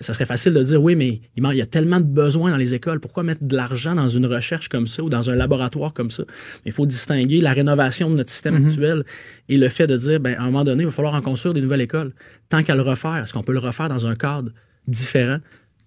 ça 0.00 0.12
serait 0.12 0.26
facile 0.26 0.52
de 0.52 0.62
dire 0.62 0.82
oui 0.82 0.94
mais 0.94 1.20
il 1.36 1.56
y 1.56 1.62
a 1.62 1.66
tellement 1.66 2.00
de 2.00 2.06
besoins 2.06 2.50
dans 2.50 2.56
les 2.56 2.74
écoles. 2.74 3.00
Pourquoi 3.00 3.22
mettre 3.22 3.44
de 3.44 3.56
l'argent 3.56 3.94
dans 3.94 4.08
une 4.08 4.26
recherche 4.26 4.68
comme 4.68 4.86
ça 4.86 5.02
ou 5.02 5.08
dans 5.08 5.30
un 5.30 5.34
laboratoire 5.34 5.92
comme 5.92 6.10
ça? 6.10 6.24
Il 6.64 6.72
faut 6.72 6.86
distinguer 6.86 7.40
la 7.40 7.52
rénovation 7.52 8.10
de 8.10 8.16
notre 8.16 8.30
système 8.30 8.54
actuel 8.66 9.04
et 9.48 9.56
le 9.56 9.68
fait 9.68 9.86
de 9.86 9.96
dire 9.96 10.20
ben 10.20 10.34
à 10.36 10.42
un 10.42 10.46
moment 10.46 10.64
donné 10.64 10.82
il 10.84 10.86
va 10.86 10.92
falloir 10.92 11.14
en 11.14 11.20
construire 11.20 11.54
des 11.54 11.60
nouvelles 11.60 11.80
écoles. 11.80 12.12
Tant 12.48 12.62
qu'à 12.62 12.74
le 12.74 12.82
refaire 12.82 13.16
est-ce 13.16 13.32
qu'on 13.32 13.42
peut 13.42 13.52
le 13.52 13.58
refaire 13.58 13.88
dans 13.88 14.06
un 14.06 14.14
cadre 14.14 14.50
différent? 14.86 15.38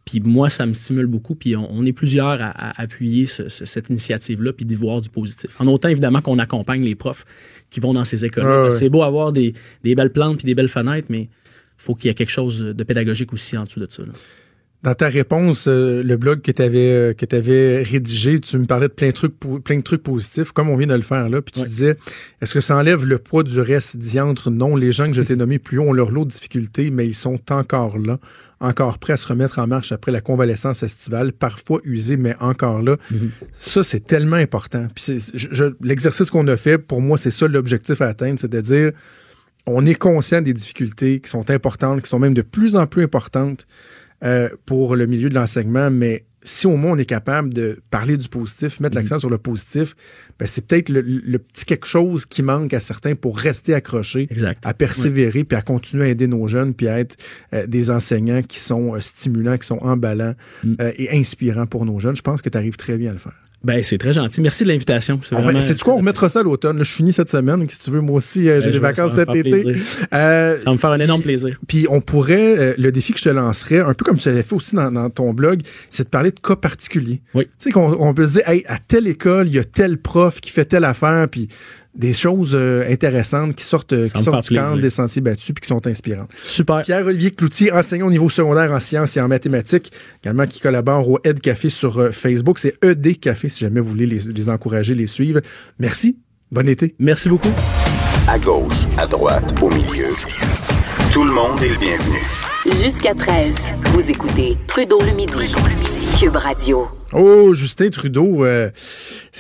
Puis 0.06 0.20
moi, 0.20 0.50
ça 0.52 0.66
me 0.68 0.74
stimule 0.74 1.08
beaucoup. 1.08 1.34
Puis 1.36 1.56
on, 1.56 1.68
on 1.72 1.84
est 1.86 1.92
plusieurs 1.94 2.40
à, 2.42 2.50
à 2.52 2.82
appuyer 2.82 3.26
ce- 3.26 3.50
ce- 3.50 3.66
cette 3.66 3.90
initiative-là, 3.90 4.54
puis 4.54 4.66
d'y 4.66 4.76
voir 4.76 5.02
du 5.02 5.10
positif. 5.10 5.56
En 5.60 5.66
autant, 5.68 5.90
évidemment, 5.90 6.22
qu'on 6.22 6.38
accompagne 6.40 6.84
les 6.84 6.96
profs 6.96 7.26
qui 7.72 7.80
vont 7.80 7.94
dans 7.94 8.06
ces 8.06 8.24
écoles. 8.24 8.46
Ouais. 8.66 8.72
C'est 8.72 8.90
beau 8.90 9.02
avoir 9.04 9.32
des, 9.32 9.54
des 9.84 9.96
belles 9.96 10.12
plantes 10.12 10.38
puis 10.38 10.46
des 10.46 10.54
belles 10.56 10.70
fenêtres, 10.70 11.08
mais 11.10 11.30
faut 11.78 11.96
qu'il 11.96 12.08
y 12.08 12.12
ait 12.12 12.14
quelque 12.14 12.30
chose 12.32 12.60
de 12.62 12.84
pédagogique 12.84 13.34
aussi 13.34 13.58
en 13.58 13.64
dessous 13.66 13.80
de 13.80 13.88
ça. 13.90 14.04
là. 14.04 14.14
Dans 14.86 14.94
ta 14.94 15.10
réponse, 15.10 15.66
euh, 15.68 16.04
le 16.04 16.16
blog 16.16 16.42
que 16.44 16.52
tu 16.52 16.62
avais, 16.62 17.16
que 17.18 17.36
avais 17.36 17.82
rédigé, 17.82 18.40
tu 18.40 18.56
me 18.60 18.66
parlais 18.68 18.88
de 18.88 18.94
plein 18.94 19.08
de, 19.08 19.14
trucs, 19.14 19.34
plein 19.40 19.78
de 19.78 19.82
trucs 19.82 20.04
positifs, 20.04 20.52
comme 20.52 20.70
on 20.70 20.76
vient 20.76 20.86
de 20.86 20.94
le 20.94 21.02
faire 21.02 21.28
là. 21.28 21.42
Puis 21.42 21.54
tu 21.54 21.60
Ouais. 21.62 21.66
disais, 21.66 21.98
est-ce 22.40 22.54
que 22.54 22.60
ça 22.60 22.78
enlève 22.78 23.04
le 23.04 23.18
poids 23.18 23.42
du 23.42 23.60
reste 23.60 23.98
diantre? 23.98 24.52
Non, 24.52 24.76
les 24.76 24.92
gens 24.92 25.08
que 25.08 25.14
je 25.14 25.24
t'ai 25.24 25.36
nommés 25.36 25.58
plus 25.58 25.80
haut 25.80 25.86
ont 25.90 25.92
leur 25.94 26.12
lot 26.12 26.24
de 26.26 26.30
difficultés, 26.30 26.92
mais 26.92 27.08
ils 27.08 27.16
sont 27.16 27.40
encore 27.52 27.98
là, 27.98 28.20
encore 28.60 29.00
prêts 29.00 29.14
à 29.14 29.18
se 29.18 29.28
remettre 29.28 29.58
en 29.58 29.66
marche 29.66 29.92
après 29.92 30.12
la 30.12 30.22
convalescence 30.22 30.84
estivale, 30.84 31.34
parfois 31.34 31.82
usés, 31.84 32.18
mais 32.18 32.36
encore 32.40 32.84
là. 32.84 32.98
Ça, 33.58 33.84
c'est 33.84 34.06
tellement 34.06 34.36
important. 34.36 34.86
Puis 34.94 35.18
l'exercice 35.82 36.30
qu'on 36.30 36.48
a 36.48 36.58
fait, 36.58 36.78
pour 36.78 37.02
moi, 37.02 37.18
c'est 37.18 37.32
ça 37.32 37.48
l'objectif 37.48 38.02
à 38.02 38.06
atteindre, 38.10 38.38
c'est 38.40 38.52
de 38.52 38.62
dire, 38.62 38.92
on 39.66 39.84
est 39.88 39.96
conscient 39.96 40.42
des 40.44 40.54
difficultés 40.54 41.22
qui 41.22 41.30
sont 41.32 41.50
importantes, 41.50 42.04
qui 42.04 42.10
sont 42.10 42.20
même 42.20 42.36
de 42.36 42.44
plus 42.44 42.76
en 42.76 42.86
plus 42.86 43.04
importantes 43.04 43.66
euh, 44.26 44.50
pour 44.66 44.96
le 44.96 45.06
milieu 45.06 45.30
de 45.30 45.36
l'enseignement, 45.36 45.90
mais 45.90 46.26
si 46.46 46.68
au 46.68 46.78
moins 46.78 46.92
on 46.92 46.98
est 46.98 47.06
capable 47.06 47.54
de 47.54 47.82
parler 47.90 48.18
du 48.18 48.30
positif, 48.30 48.80
mettre 48.80 48.96
l'accent 48.96 49.20
sur 49.20 49.30
le 49.30 49.38
positif, 49.38 49.96
ben 50.40 50.46
c'est 50.46 50.66
peut-être 50.66 50.90
le, 50.90 51.02
le 51.02 51.40
petit 51.40 51.66
quelque 51.66 51.88
chose 51.88 52.26
qui 52.26 52.44
manque 52.44 52.74
à 52.74 52.80
certains 52.80 53.16
pour 53.16 53.38
rester 53.38 53.74
accrochés, 53.74 54.28
Exact. 54.30 54.64
à 54.66 54.74
persévérer, 54.74 55.44
puis 55.44 55.58
à 55.58 55.62
continuer 55.62 56.06
à 56.06 56.08
aider 56.10 56.28
nos 56.28 56.48
jeunes, 56.48 56.74
puis 56.74 56.88
à 56.88 57.00
être 57.00 57.18
euh, 57.54 57.66
des 57.66 57.90
enseignants 57.90 58.44
qui 58.44 58.60
sont 58.60 58.94
euh, 58.94 59.00
stimulants, 59.00 59.58
qui 59.58 59.66
sont 59.68 59.80
emballants 59.80 60.36
euh, 60.80 60.92
et 60.98 61.18
inspirants 61.18 61.66
pour 61.66 61.86
nos 61.86 62.00
jeunes. 62.00 62.16
Je 62.16 62.22
pense 62.22 62.42
que 62.42 62.50
tu 62.50 62.58
arrives 62.58 62.78
très 62.78 62.98
bien 62.98 63.10
à 63.10 63.14
le 63.14 63.20
faire. 63.20 63.34
Ben, 63.66 63.84
c'est 63.84 63.98
très 63.98 64.14
gentil. 64.14 64.42
Merci 64.42 64.64
de 64.64 64.70
l'invitation. 64.70 65.20
C'est 65.28 65.34
vraiment- 65.36 65.60
quoi, 65.84 65.94
on 65.96 65.98
remettra 65.98 66.30
ça 66.30 66.42
à 66.42 66.44
l'automne. 66.44 66.78
Je 66.84 66.92
finis 66.92 67.14
cette 67.14 67.30
semaine. 67.30 67.68
Si 67.68 67.80
tu 67.80 67.90
veux, 67.92 68.00
moi 68.02 68.18
aussi, 68.18 68.48
euh, 68.48 68.60
j'ai 68.62 68.68
Ben, 68.68 68.74
des 68.74 68.80
vacances 68.80 69.14
cet 69.16 69.34
été. 69.36 69.66
Euh, 70.14 70.58
Ça 70.60 70.64
va 70.66 70.72
me 70.74 70.78
faire 70.78 70.92
un 70.92 71.00
énorme 71.00 71.22
plaisir. 71.24 71.60
puis 71.68 71.88
on 71.90 72.00
pourrait, 72.00 72.58
euh, 72.60 72.74
le 72.78 72.92
défi 72.92 73.12
que 73.14 73.20
je 73.20 73.24
te 73.26 73.30
lancerais, 73.30 73.80
un 73.80 73.94
peu 73.94 74.06
comme 74.06 74.18
tu 74.18 74.30
l'avais 74.30 74.44
fait 74.44 74.56
aussi 74.56 74.76
dans, 74.76 74.92
dans 74.92 75.10
ton 75.10 75.34
blog, 75.34 75.62
c'est 75.90 76.04
de 76.04 76.10
parler 76.10 76.32
de 76.32 76.40
cas 76.40 76.56
particuliers. 76.56 77.22
Oui. 77.34 77.46
Tu 77.46 77.52
sais 77.58 77.72
qu'on 77.72 77.92
on 78.00 78.14
peut 78.14 78.28
se 78.28 78.34
dire, 78.34 78.48
hey, 78.50 78.64
à 78.68 78.78
telle 78.78 79.08
école, 79.08 79.48
il 79.48 79.56
y 79.56 79.60
a 79.60 79.64
tel 79.64 79.98
prof 79.98 80.40
qui 80.40 80.52
fait 80.52 80.66
telle 80.66 80.84
affaire, 80.86 81.28
puis 81.28 81.48
des 81.96 82.14
choses 82.14 82.52
euh, 82.56 82.86
intéressantes 82.92 83.56
qui 83.56 83.64
sortent, 83.64 83.94
euh, 83.94 84.10
qui 84.10 84.22
sortent 84.22 84.44
du 84.44 84.56
plaisir. 84.56 84.78
des 84.78 84.90
sentiers 84.90 85.22
battus 85.22 85.54
puis 85.54 85.62
qui 85.62 85.68
sont 85.68 85.86
inspirantes. 85.88 86.30
Super. 86.44 86.82
Pierre-Olivier 86.82 87.32
Cloutier, 87.32 87.72
enseignant 87.72 88.08
au 88.08 88.12
niveau 88.12 88.30
secondaire 88.30 88.72
en 88.72 88.80
sciences 88.80 89.16
et 89.18 89.22
en 89.22 89.28
mathématiques, 89.28 89.92
également 90.24 90.46
qui 90.46 90.60
collabore 90.60 91.10
au 91.10 91.20
Ed 91.24 91.40
Café 91.40 91.70
sur 91.70 92.00
euh, 92.00 92.12
Facebook. 92.12 92.60
C'est 92.60 92.78
ED 92.84 93.20
Café 93.20 93.50
si 93.50 93.60
jamais 93.62 93.80
vous 93.80 93.90
voulez 93.90 94.06
les, 94.08 94.20
les 94.34 94.50
encourager, 94.50 94.94
les 94.96 95.08
suivre. 95.08 95.40
Merci. 95.80 96.18
Bon 96.52 96.68
été. 96.68 96.96
Merci 97.00 97.30
beaucoup. 97.30 97.52
À 98.28 98.38
gauche, 98.40 98.86
à 98.98 99.08
droite, 99.08 99.56
au 99.62 99.70
milieu. 99.70 100.10
Tout 101.12 101.24
le 101.24 101.32
monde 101.32 101.62
est 101.62 101.70
le 101.70 101.78
bienvenu. 101.78 102.18
Jusqu'à 102.84 103.14
13, 103.14 103.56
vous 103.94 104.10
écoutez 104.10 104.58
Trudeau 104.68 105.00
le 105.02 105.14
midi. 105.14 105.56
Cube 106.20 106.36
Radio. 106.36 106.88
Oh, 107.18 107.54
Justin 107.54 107.88
Trudeau, 107.92 108.44
euh, 108.44 108.70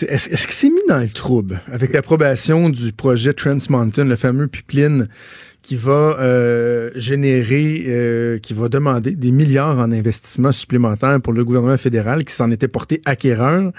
est-ce 0.01 0.29
qu'il 0.29 0.55
s'est 0.55 0.69
mis 0.69 0.79
dans 0.87 0.99
le 0.99 1.09
trouble 1.09 1.59
avec 1.69 1.91
l'approbation 1.91 2.69
du 2.69 2.93
projet 2.93 3.33
Trans 3.33 3.57
Mountain, 3.69 4.05
le 4.05 4.15
fameux 4.15 4.47
pipeline 4.47 5.09
qui 5.61 5.75
va 5.75 6.15
euh, 6.21 6.89
générer, 6.95 7.83
euh, 7.87 8.39
qui 8.39 8.53
va 8.53 8.69
demander 8.69 9.11
des 9.11 9.31
milliards 9.31 9.77
en 9.77 9.91
investissements 9.91 10.53
supplémentaires 10.53 11.19
pour 11.19 11.33
le 11.33 11.43
gouvernement 11.43 11.77
fédéral 11.77 12.23
qui 12.23 12.33
s'en 12.33 12.49
était 12.49 12.69
porté 12.69 13.01
acquéreur? 13.03 13.73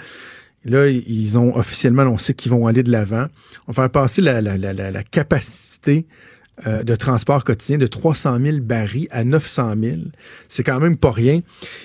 Là, 0.63 0.87
ils 0.89 1.39
ont 1.39 1.57
officiellement 1.57 2.03
annoncé 2.03 2.35
qu'ils 2.35 2.51
vont 2.51 2.67
aller 2.67 2.83
de 2.83 2.91
l'avant. 2.91 3.25
On 3.67 3.71
va 3.71 3.83
faire 3.83 3.89
passer 3.89 4.21
la, 4.21 4.41
la, 4.41 4.57
la, 4.57 4.73
la 4.73 5.03
capacité 5.03 6.05
euh, 6.65 6.81
de 6.81 6.95
transport 6.95 7.43
quotidien 7.43 7.77
de 7.77 7.85
300 7.85 8.39
000 8.41 8.57
barils 8.61 9.07
à 9.11 9.23
900 9.23 9.75
000. 9.79 9.95
C'est 10.47 10.63
quand 10.63 10.79
même 10.79 10.97
pas 10.97 11.11
rien. 11.11 11.41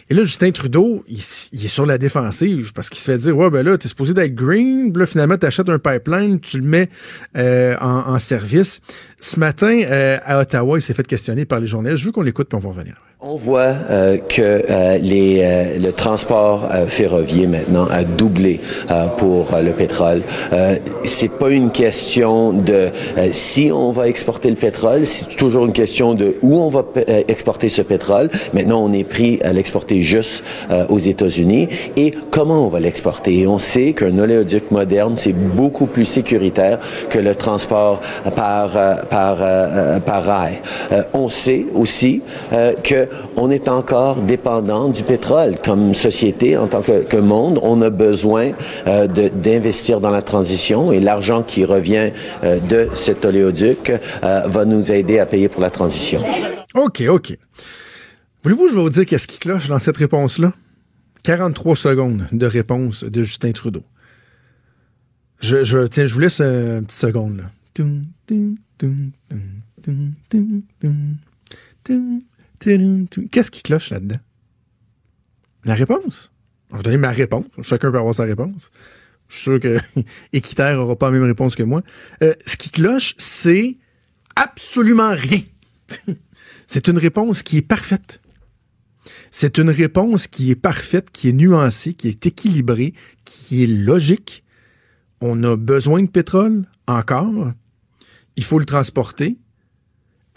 Et 0.09 0.15
là, 0.15 0.25
Justin 0.25 0.51
Trudeau, 0.51 1.05
il, 1.09 1.19
est 1.19 1.69
sur 1.69 1.85
la 1.85 1.99
défensive 1.99 2.73
parce 2.73 2.89
qu'il 2.89 2.99
se 2.99 3.05
fait 3.05 3.19
dire, 3.19 3.37
ouais, 3.37 3.51
ben 3.51 3.63
là, 3.65 3.77
t'es 3.77 3.89
supposé 3.89 4.15
d'être 4.15 4.35
green, 4.35 4.93
là, 4.97 5.05
finalement, 5.05 5.37
t'achètes 5.37 5.69
un 5.69 5.79
pipeline, 5.79 6.41
tu 6.41 6.59
le 6.59 6.67
mets 6.67 6.89
euh, 7.37 7.77
en 7.79 8.19
service. 8.19 8.81
Ce 9.25 9.39
matin, 9.39 9.83
euh, 9.89 10.19
à 10.25 10.41
Ottawa, 10.41 10.79
il 10.79 10.83
s'est 10.83 10.95
fait 10.95 11.07
questionner 11.07 11.45
par 11.45 11.61
les 11.61 11.69
journalistes. 11.69 12.01
Je 12.01 12.07
veux 12.07 12.13
qu'on 12.13 12.23
l'écoute, 12.23 12.49
puis 12.49 12.57
on 12.57 12.61
va 12.61 12.71
revenir. 12.71 12.95
On 13.25 13.37
voit 13.37 13.73
euh, 13.89 14.19
que 14.19 14.43
euh, 14.43 14.99
les, 14.99 15.43
euh, 15.45 15.79
le 15.79 15.93
transport 15.93 16.69
euh, 16.75 16.87
ferroviaire 16.87 17.49
maintenant 17.49 17.87
a 17.87 18.03
doublé 18.03 18.61
euh, 18.91 19.07
pour 19.07 19.51
le 19.63 19.71
pétrole. 19.71 20.23
C'est 21.05 21.29
pas 21.31 21.51
une 21.51 21.71
question 21.71 22.53
de 22.53 22.89
si 23.31 23.71
on 23.73 23.93
va 23.93 24.09
exporter 24.09 24.51
le 24.51 24.57
pétrole, 24.57 25.07
c'est 25.07 25.37
toujours 25.37 25.67
une 25.67 25.73
question 25.73 26.15
de 26.15 26.35
où 26.43 26.57
on 26.57 26.69
va 26.69 26.85
exporter 27.29 27.69
ce 27.69 27.83
pétrole. 27.83 28.29
Maintenant, 28.55 28.85
on 28.85 28.93
est 28.93 29.05
pris 29.05 29.41
à 29.43 29.53
l'exporter 29.53 30.03
juste 30.03 30.43
aux 30.89 30.99
États-Unis 30.99 31.69
et 31.97 32.13
comment 32.33 32.67
on 32.67 32.69
va 32.69 32.81
l'exporter? 32.81 33.47
On 33.47 33.61
sait 33.61 33.93
qu'un 33.93 34.19
oléoduc 34.19 34.73
moderne 34.73 35.15
c'est 35.17 35.33
beaucoup 35.33 35.87
plus 35.87 36.07
sécuritaire 36.07 36.81
que 37.09 37.21
le 37.21 37.37
transport 37.37 38.01
par 38.35 38.71
par 39.13 39.37
euh, 39.41 40.01
par 40.01 40.25
rail. 40.25 40.61
Euh, 40.91 41.03
on 41.13 41.29
sait 41.29 41.67
aussi 41.75 42.23
euh, 42.53 42.73
que 42.83 43.09
on 43.37 43.51
est 43.51 43.69
encore 43.69 44.23
dépendant 44.23 44.89
du 44.89 45.03
pétrole 45.03 45.55
comme 45.63 45.95
société, 45.95 46.57
en 46.57 46.67
tant 46.67 46.83
que, 46.83 47.17
monde. 47.17 47.61
On 47.63 47.83
a 47.83 47.91
besoin 47.91 48.53
euh, 48.87 49.07
d'investir 49.07 50.01
dans 50.01 50.11
la 50.11 50.23
transition 50.23 50.93
et 50.93 51.01
l'argent 51.01 51.43
qui 51.43 51.65
revient 51.65 52.11
euh, 52.43 52.59
de 52.59 52.89
cet 52.95 53.25
oléoduc 53.25 53.91
euh, 53.91 54.41
va 54.47 54.65
nous 54.65 54.91
aider 54.91 55.19
à 55.19 55.27
payer 55.27 55.49
pour 55.49 55.61
la 55.61 55.71
transition. 55.71 56.19
OK, 56.75 57.03
OK. 57.09 57.37
Voulez-vous 58.43 58.69
je 58.69 58.75
vous 58.75 58.91
dire 58.91 59.07
qu'est-ce 59.07 59.29
qui 59.29 59.39
cloche 59.39 59.69
dans 59.69 59.79
cette 59.79 59.99
réponse-là? 59.99 60.53
43 61.23 61.77
secondes 61.77 62.27
de 62.33 62.47
réponse 62.47 63.05
de 63.05 63.23
Justin 63.23 63.53
Trudeau. 63.53 63.85
Je, 65.41 65.87
tiens, 65.87 66.07
je 66.07 66.15
vous 66.15 66.21
laisse 66.21 66.41
euh, 66.41 66.79
une 66.79 66.87
petite 66.87 67.01
seconde. 67.01 67.45
Qu'est-ce 73.31 73.51
qui 73.51 73.63
cloche 73.63 73.91
là-dedans? 73.91 74.21
La 75.65 75.75
réponse. 75.75 76.33
Je 76.71 76.77
vais 76.77 76.83
donner 76.83 76.97
ma 76.97 77.11
réponse. 77.11 77.47
Chacun 77.63 77.91
peut 77.91 77.99
avoir 77.99 78.15
sa 78.15 78.25
réponse. 78.25 78.71
Je 79.29 79.35
suis 79.35 79.43
sûr 79.43 79.61
que 79.61 79.79
Équitaire 80.33 80.77
n'aura 80.77 80.97
pas 80.97 81.07
la 81.07 81.13
même 81.13 81.25
réponse 81.25 81.55
que 81.55 81.63
moi. 81.63 81.83
Ce 82.21 82.57
qui 82.57 82.71
cloche, 82.71 83.15
c'est 83.19 83.77
absolument 84.37 85.15
rien. 85.15 85.41
c'est 86.67 86.89
une 86.89 86.99
réponse 86.99 87.43
qui 87.43 87.59
est 87.59 87.63
parfaite. 87.63 88.21
C'est 89.31 89.59
une 89.59 89.71
réponse 89.71 90.27
qui 90.27 90.51
est 90.51 90.57
parfaite, 90.57 91.11
qui 91.11 91.31
est 91.31 91.33
nuancée, 91.33 91.95
qui 91.95 92.09
est 92.09 92.27
équilibrée, 92.27 92.95
qui 93.25 93.65
est 93.65 93.67
logique. 93.67 94.45
On 95.21 95.43
a 95.45 95.57
besoin 95.57 96.03
de 96.03 96.09
pétrole 96.09 96.67
encore. 96.87 97.53
Il 98.37 98.45
faut 98.45 98.59
le 98.59 98.65
transporter. 98.65 99.37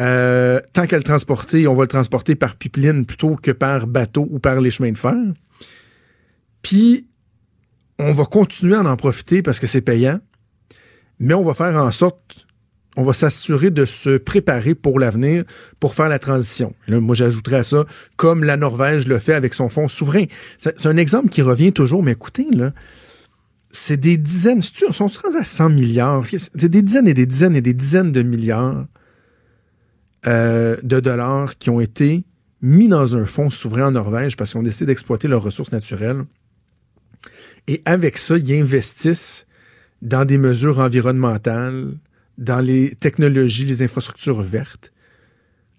Euh, 0.01 0.59
tant 0.73 0.87
qu'à 0.87 0.97
le 0.97 1.03
transporter, 1.03 1.67
on 1.67 1.73
va 1.73 1.83
le 1.83 1.87
transporter 1.87 2.35
par 2.35 2.55
pipeline 2.55 3.05
plutôt 3.05 3.35
que 3.35 3.51
par 3.51 3.87
bateau 3.87 4.27
ou 4.29 4.39
par 4.39 4.59
les 4.59 4.69
chemins 4.69 4.91
de 4.91 4.97
fer. 4.97 5.15
Puis, 6.61 7.07
on 7.97 8.11
va 8.11 8.25
continuer 8.25 8.75
à 8.75 8.81
en 8.81 8.97
profiter 8.97 9.41
parce 9.41 9.59
que 9.59 9.67
c'est 9.67 9.81
payant, 9.81 10.19
mais 11.19 11.33
on 11.33 11.43
va 11.43 11.53
faire 11.53 11.75
en 11.77 11.91
sorte, 11.91 12.45
on 12.97 13.03
va 13.03 13.13
s'assurer 13.13 13.69
de 13.69 13.85
se 13.85 14.17
préparer 14.17 14.75
pour 14.75 14.99
l'avenir, 14.99 15.43
pour 15.79 15.93
faire 15.93 16.09
la 16.09 16.19
transition. 16.19 16.73
Moi, 16.89 17.15
j'ajouterais 17.15 17.57
à 17.57 17.63
ça, 17.63 17.85
comme 18.17 18.43
la 18.43 18.57
Norvège 18.57 19.07
le 19.07 19.17
fait 19.17 19.33
avec 19.33 19.53
son 19.53 19.69
fonds 19.69 19.87
souverain. 19.87 20.25
C'est 20.57 20.77
c'est 20.77 20.89
un 20.89 20.97
exemple 20.97 21.29
qui 21.29 21.41
revient 21.41 21.71
toujours, 21.71 22.03
mais 22.03 22.13
écoutez, 22.13 22.47
là, 22.51 22.73
c'est 23.75 23.97
des 23.97 24.17
dizaines, 24.17 24.61
c'est-tu- 24.61 24.85
on 24.87 24.91
sont 24.91 25.07
rendus 25.07 25.37
à 25.37 25.43
100 25.43 25.69
milliards, 25.69 26.25
c'est 26.25 26.65
des 26.65 26.81
dizaines 26.81 27.07
et 27.07 27.13
des 27.13 27.25
dizaines 27.25 27.55
et 27.55 27.61
des 27.61 27.73
dizaines 27.73 28.11
de 28.11 28.21
milliards 28.21 28.85
euh, 30.27 30.77
de 30.81 30.99
dollars 30.99 31.57
qui 31.57 31.69
ont 31.69 31.79
été 31.81 32.23
mis 32.61 32.87
dans 32.87 33.15
un 33.15 33.25
fonds 33.25 33.49
souverain 33.49 33.87
en 33.87 33.91
Norvège 33.91 34.37
parce 34.37 34.51
qu'ils 34.51 34.59
ont 34.59 34.63
décidé 34.63 34.87
d'exploiter 34.87 35.27
leurs 35.27 35.43
ressources 35.43 35.71
naturelles. 35.71 36.23
Et 37.67 37.81
avec 37.85 38.17
ça, 38.17 38.37
ils 38.37 38.53
investissent 38.61 39.45
dans 40.01 40.25
des 40.25 40.37
mesures 40.37 40.79
environnementales, 40.79 41.93
dans 42.37 42.59
les 42.59 42.95
technologies, 42.95 43.65
les 43.65 43.81
infrastructures 43.81 44.41
vertes, 44.41 44.91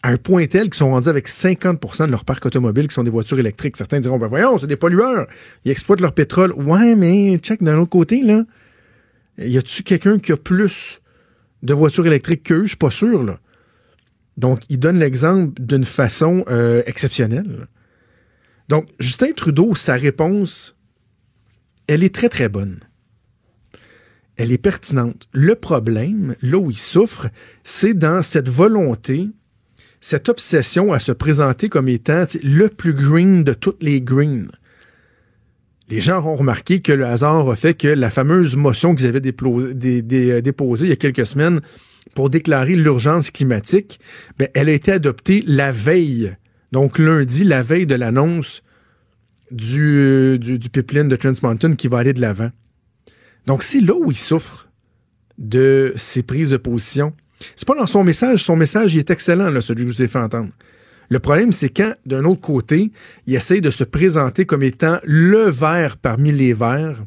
à 0.07 0.11
un 0.11 0.19
point 0.19 0.47
tel 0.47 0.67
qu'ils 0.67 0.75
sont 0.75 0.91
rendus 0.91 1.09
avec 1.09 1.27
50% 1.27 2.07
de 2.07 2.13
leur 2.13 2.25
parc 2.25 2.47
automobile 2.47 2.87
qui 2.87 2.95
sont 2.95 3.03
des 3.03 3.11
voitures 3.11 3.41
électriques. 3.41 3.77
Certains 3.77 3.99
diront, 3.99 4.19
ben 4.19 4.29
voyons, 4.29 4.57
c'est 4.57 4.69
des 4.69 4.77
pollueurs. 4.77 5.27
Ils 5.65 5.73
exploitent 5.73 6.01
leur 6.01 6.13
pétrole. 6.13 6.53
Ouais, 6.53 6.95
mais 6.95 7.37
check 7.39 7.61
d'un 7.61 7.77
autre 7.79 7.91
côté, 7.91 8.23
là. 8.23 8.45
Y 9.37 9.59
a-tu 9.59 9.83
quelqu'un 9.83 10.21
qui 10.21 10.31
a 10.31 10.37
plus 10.37 11.01
de 11.65 11.75
voitures 11.75 12.07
électriques 12.07 12.45
qu'eux? 12.45 12.63
Je 12.63 12.69
suis 12.69 12.77
pas 12.77 12.93
sûr, 12.93 13.25
là. 13.25 13.41
Donc, 14.37 14.63
il 14.69 14.79
donne 14.79 15.01
l'exemple 15.01 15.61
d'une 15.61 15.83
façon 15.83 16.45
euh, 16.49 16.85
exceptionnelle. 16.87 17.67
Donc, 18.69 18.87
Justin 19.01 19.33
Trudeau, 19.33 19.75
sa 19.75 19.95
réponse, 19.95 20.77
elle 21.89 22.05
est 22.05 22.15
très, 22.15 22.29
très 22.29 22.49
bonne. 22.49 22.79
Elle 24.37 24.53
est 24.53 24.59
pertinente. 24.59 25.27
Le 25.33 25.57
problème, 25.57 26.37
là 26.43 26.59
où 26.59 26.71
il 26.71 26.79
souffre, 26.79 27.27
c'est 27.65 27.95
dans 27.95 28.23
cette 28.23 28.49
volonté, 28.49 29.31
cette 30.09 30.29
obsession 30.29 30.93
à 30.93 31.01
se 31.01 31.11
présenter 31.11 31.69
comme 31.69 31.89
étant 31.89 32.27
le 32.45 32.69
plus 32.69 32.95
green 32.95 33.43
de 33.43 33.55
toutes 33.55 33.83
les 33.83 34.01
greens. 34.01 34.47
Les 35.89 36.01
gens 36.01 36.19
auront 36.19 36.37
remarqué 36.37 36.81
que 36.81 36.93
le 36.93 37.05
hasard 37.05 37.51
a 37.51 37.57
fait 37.57 37.75
que 37.75 37.89
la 37.89 38.09
fameuse 38.11 38.55
motion 38.55 38.95
qu'ils 38.95 39.09
avaient 39.09 39.21
euh, 39.21 40.41
déposée 40.43 40.87
il 40.87 40.91
y 40.91 40.93
a 40.93 40.97
quelques 40.97 41.27
semaines 41.27 41.61
pour 42.15 42.31
déclarer 42.31 42.77
l'urgence 42.77 43.33
climatique, 43.33 43.99
ben, 44.39 44.47
elle 44.55 44.69
a 44.69 44.75
été 44.75 44.93
adoptée 44.93 45.43
la 45.45 45.73
veille, 45.73 46.37
donc 46.71 47.01
lundi, 47.01 47.43
la 47.43 47.65
veille 47.65 47.87
de 47.87 47.97
l'annonce 47.97 48.63
du, 49.51 49.99
euh, 49.99 50.39
du, 50.39 50.61
du 50.61 50.71
pipeline 50.71 51.09
de 51.09 51.17
Trans 51.17 51.33
Mountain 51.43 51.75
qui 51.75 51.89
va 51.89 51.99
aller 51.99 52.13
de 52.13 52.21
l'avant. 52.21 52.53
Donc, 53.47 53.65
c'est 53.65 53.81
là 53.81 53.95
où 53.97 54.13
il 54.13 54.17
souffre 54.17 54.69
de 55.37 55.93
ses 55.97 56.23
prises 56.23 56.51
de 56.51 56.59
position. 56.59 57.13
C'est 57.55 57.67
pas 57.67 57.75
dans 57.75 57.87
son 57.87 58.05
message. 58.05 58.43
Son 58.43 58.57
message, 58.57 58.97
est 58.97 59.11
excellent, 59.11 59.61
celui 59.61 59.85
que 59.85 59.91
je 59.91 59.97
vous 59.97 60.03
ai 60.03 60.09
fait 60.09 60.19
entendre. 60.19 60.51
Le 61.09 61.19
problème, 61.19 61.53
c'est 61.53 61.69
quand, 61.69 61.95
d'un 62.05 62.25
autre 62.25 62.41
côté, 62.41 62.91
il 63.27 63.35
essaye 63.35 63.61
de 63.61 63.71
se 63.71 63.85
présenter 63.85 64.45
comme 64.45 64.63
étant 64.63 64.99
le 65.05 65.49
vert 65.51 65.97
parmi 65.99 66.33
les 66.33 66.53
verts, 66.53 67.05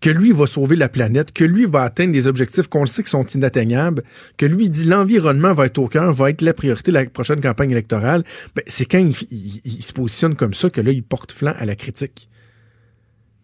que 0.00 0.10
lui 0.10 0.32
va 0.32 0.46
sauver 0.46 0.76
la 0.76 0.88
planète, 0.88 1.32
que 1.32 1.44
lui 1.44 1.64
va 1.64 1.82
atteindre 1.82 2.12
des 2.12 2.26
objectifs 2.26 2.66
qu'on 2.66 2.80
le 2.80 2.86
sait 2.86 3.02
qui 3.02 3.10
sont 3.10 3.24
inatteignables, 3.24 4.02
que 4.36 4.44
lui 4.44 4.68
dit 4.68 4.84
l'environnement 4.84 5.54
va 5.54 5.66
être 5.66 5.78
au 5.78 5.88
cœur, 5.88 6.12
va 6.12 6.30
être 6.30 6.42
la 6.42 6.52
priorité 6.52 6.90
de 6.90 6.96
la 6.96 7.06
prochaine 7.06 7.40
campagne 7.40 7.70
électorale, 7.70 8.24
ben, 8.54 8.62
c'est 8.66 8.84
quand 8.84 8.98
il 9.30 9.82
se 9.82 9.92
positionne 9.92 10.34
comme 10.34 10.54
ça 10.54 10.70
que 10.70 10.80
là, 10.80 10.90
il 10.90 11.02
porte 11.02 11.32
flanc 11.32 11.54
à 11.56 11.64
la 11.64 11.76
critique. 11.76 12.28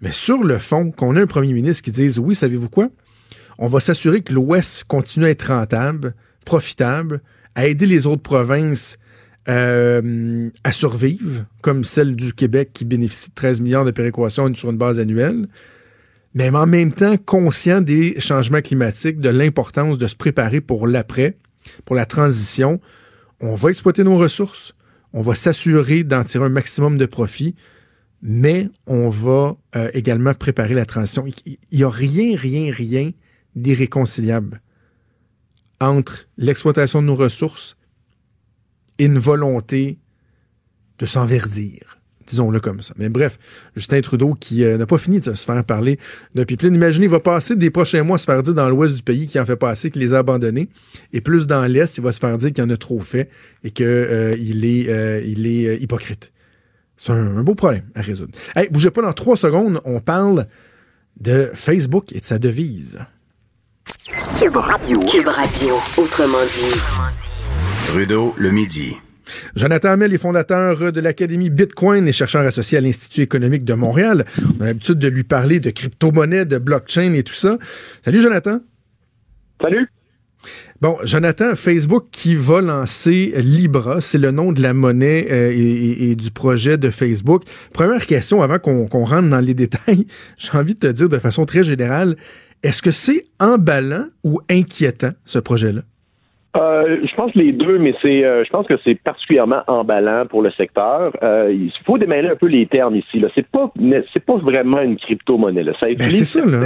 Mais 0.01 0.13
sur 0.13 0.43
le 0.43 0.59
fond, 0.59 0.91
qu'on 0.91 1.17
a 1.17 1.23
un 1.23 1.27
premier 1.27 1.53
ministre 1.53 1.83
qui 1.83 1.91
dise 1.91 2.19
oui, 2.19 2.35
savez-vous 2.35 2.69
quoi? 2.69 2.91
On 3.59 3.67
va 3.67 3.81
s'assurer 3.81 4.21
que 4.21 4.33
l'Ouest 4.33 4.85
continue 4.85 5.27
à 5.27 5.31
être 5.31 5.49
rentable, 5.49 6.15
profitable, 6.45 7.23
à 7.55 7.67
aider 7.67 7.87
les 7.87 8.07
autres 8.07 8.23
provinces 8.23 8.99
euh, 9.49 10.51
à 10.65 10.73
survivre, 10.73 11.47
comme 11.63 11.85
celle 11.85 12.17
du 12.17 12.33
Québec 12.35 12.71
qui 12.73 12.85
bénéficie 12.85 13.31
de 13.31 13.35
13 13.35 13.61
milliards 13.61 13.85
de 13.85 13.93
péréquation 13.93 14.53
sur 14.55 14.71
une 14.71 14.77
base 14.77 14.99
annuelle, 14.99 15.49
mais 16.35 16.51
en 16.51 16.67
même 16.67 16.93
temps 16.93 17.17
conscient 17.17 17.81
des 17.81 18.21
changements 18.21 18.61
climatiques, 18.61 19.21
de 19.21 19.31
l'importance 19.31 19.97
de 19.97 20.07
se 20.07 20.17
préparer 20.17 20.61
pour 20.61 20.87
l'après, 20.87 21.39
pour 21.85 21.97
la 21.97 22.05
transition. 22.05 22.81
On 23.41 23.55
va 23.55 23.71
exploiter 23.71 24.05
nos 24.05 24.19
ressources, 24.19 24.75
on 25.15 25.23
va 25.23 25.35
s'assurer 25.35 26.05
d'en 26.05 26.25
tirer 26.25 26.45
un 26.45 26.51
maximum 26.51 26.99
de 26.99 27.07
profit, 27.07 27.55
mais 28.21 28.69
on 28.87 29.09
va 29.09 29.57
euh, 29.77 29.91
également 29.95 30.35
préparer 30.35 30.75
la 30.75 30.85
transition. 30.85 31.25
Il 31.47 31.57
n'y 31.73 31.85
a 31.85 31.89
rien, 31.89 32.37
rien, 32.37 32.71
rien 32.71 33.13
d'irréconciliable 33.57 34.61
entre 35.81 36.27
l'exploitation 36.39 37.03
de 37.03 37.07
nos 37.07 37.15
ressources 37.15 37.77
et 38.99 39.07
une 39.07 39.19
volonté 39.19 39.99
de 40.99 41.07
s'enverdir. 41.07 41.99
Disons-le 42.27 42.59
comme 42.59 42.83
ça. 42.83 42.93
Mais 42.97 43.09
bref, 43.09 43.39
Justin 43.77 44.01
Trudeau 44.01 44.35
qui 44.35 44.65
euh, 44.65 44.79
n'a 44.79 44.87
pas 44.87 44.99
fini 44.99 45.21
de 45.21 45.33
se 45.33 45.45
faire 45.45 45.65
parler 45.65 45.99
d'un 46.35 46.45
pipeline. 46.45 46.75
Imaginez, 46.75 47.07
il 47.07 47.11
va 47.11 47.21
passer 47.21 47.55
des 47.55 47.71
prochains 47.71 48.03
mois 48.03 48.17
à 48.17 48.19
se 48.19 48.25
faire 48.25 48.43
dire 48.43 48.55
dans 48.55 48.69
l'ouest 48.69 48.95
du 48.95 49.03
pays 49.03 49.29
qu'il 49.29 49.41
en 49.41 49.47
fait 49.47 49.57
pas 49.57 49.71
assez, 49.71 49.93
qu'il 49.93 50.03
les 50.03 50.13
a 50.13 50.19
abandonnés. 50.19 50.69
Et 51.13 51.21
plus 51.21 51.47
dans 51.47 51.65
l'est, 51.67 51.97
il 51.97 52.03
va 52.03 52.11
se 52.11 52.19
faire 52.19 52.37
dire 52.37 52.53
qu'il 52.53 52.65
en 52.65 52.71
a 52.71 52.77
trop 52.77 52.99
fait 52.99 53.31
et 53.63 53.71
qu'il 53.71 53.85
est, 53.85 54.89
euh, 54.89 55.23
il 55.25 55.47
est 55.47 55.69
euh, 55.69 55.77
hypocrite. 55.77 56.33
C'est 56.97 57.13
un, 57.13 57.37
un 57.37 57.43
beau 57.45 57.55
problème 57.55 57.85
à 57.95 58.01
résoudre. 58.01 58.33
Hey, 58.57 58.69
bougez 58.71 58.91
pas 58.91 59.03
dans 59.03 59.13
trois 59.13 59.37
secondes, 59.37 59.81
on 59.85 60.01
parle 60.01 60.47
de 61.21 61.51
Facebook 61.55 62.13
et 62.13 62.21
de 62.21 62.25
sa 62.25 62.41
devise. 62.41 62.99
Cube 63.87 64.57
Radio. 64.57 64.99
Cube 64.99 65.29
Radio, 65.29 65.75
autrement 65.97 66.43
dit. 66.43 66.75
Trudeau, 67.87 68.35
le 68.37 68.51
midi. 68.51 68.97
Jonathan 69.55 69.91
Hamel 69.91 70.13
est 70.13 70.19
fondateur 70.19 70.93
de 70.93 71.01
l'Académie 71.01 71.51
Bitcoin 71.51 72.09
et 72.09 72.13
chercheur 72.13 72.45
associé 72.45 72.79
à 72.79 72.81
l'Institut 72.81 73.23
économique 73.23 73.65
de 73.65 73.75
Montréal. 73.75 74.25
On 74.59 74.63
a 74.63 74.67
l'habitude 74.67 74.99
de 74.99 75.07
lui 75.07 75.23
parler 75.23 75.61
de 75.61 75.71
crypto-monnaie, 75.71 76.45
de 76.45 76.59
blockchain 76.59 77.13
et 77.13 77.23
tout 77.23 77.35
ça. 77.35 77.59
Salut 78.05 78.21
Jonathan. 78.21 78.59
Salut. 79.61 79.89
Bon, 80.81 80.99
Jonathan, 81.05 81.55
Facebook 81.55 82.09
qui 82.11 82.35
va 82.35 82.61
lancer 82.61 83.35
Libra, 83.37 84.01
c'est 84.01 84.19
le 84.19 84.31
nom 84.31 84.53
de 84.53 84.61
la 84.61 84.75
monnaie 84.75 85.27
euh, 85.31 85.53
et, 85.55 86.15
du 86.17 86.31
projet 86.31 86.77
de 86.77 86.91
Facebook. 86.91 87.45
Première 87.73 88.05
question 88.05 88.43
avant 88.43 88.59
qu'on 88.59 88.87
qu'on 88.87 89.05
rentre 89.05 89.29
dans 89.29 89.41
les 89.41 89.55
détails, 89.55 90.07
j'ai 90.39 90.59
envie 90.59 90.75
de 90.75 90.81
te 90.81 90.87
dire 90.89 91.09
de 91.09 91.19
façon 91.19 91.47
très 91.47 91.63
générale, 91.63 92.17
est-ce 92.63 92.83
que 92.83 92.91
c'est 92.91 93.25
emballant 93.41 94.07
ou 94.25 94.41
inquiétant 94.51 95.11
ce 95.25 95.39
projet-là? 95.39 95.83
Euh, 96.57 97.01
je 97.05 97.15
pense 97.15 97.35
les 97.35 97.53
deux, 97.53 97.79
mais 97.79 97.95
c'est, 98.03 98.25
euh, 98.25 98.43
je 98.45 98.51
pense 98.51 98.67
que 98.67 98.75
c'est 98.83 98.95
particulièrement 98.95 99.63
emballant 99.67 100.25
pour 100.27 100.41
le 100.43 100.51
secteur. 100.53 101.13
Euh, 101.23 101.53
il 101.53 101.71
faut 101.85 101.99
démêler 101.99 102.29
un 102.29 102.37
peu 102.37 102.47
les 102.47 102.67
termes 102.67 102.97
ici. 102.97 103.19
Là, 103.21 103.29
c'est 103.35 103.47
pas, 103.47 103.71
c'est 104.13 104.25
pas 104.25 104.37
vraiment 104.37 104.81
une 104.81 104.97
crypto-monnaie. 104.97 105.65
Là. 105.65 105.73
Ça 105.79 105.87
Ben, 105.87 106.11
c'est 106.11 106.25
ça, 106.25 106.47
là. 106.47 106.61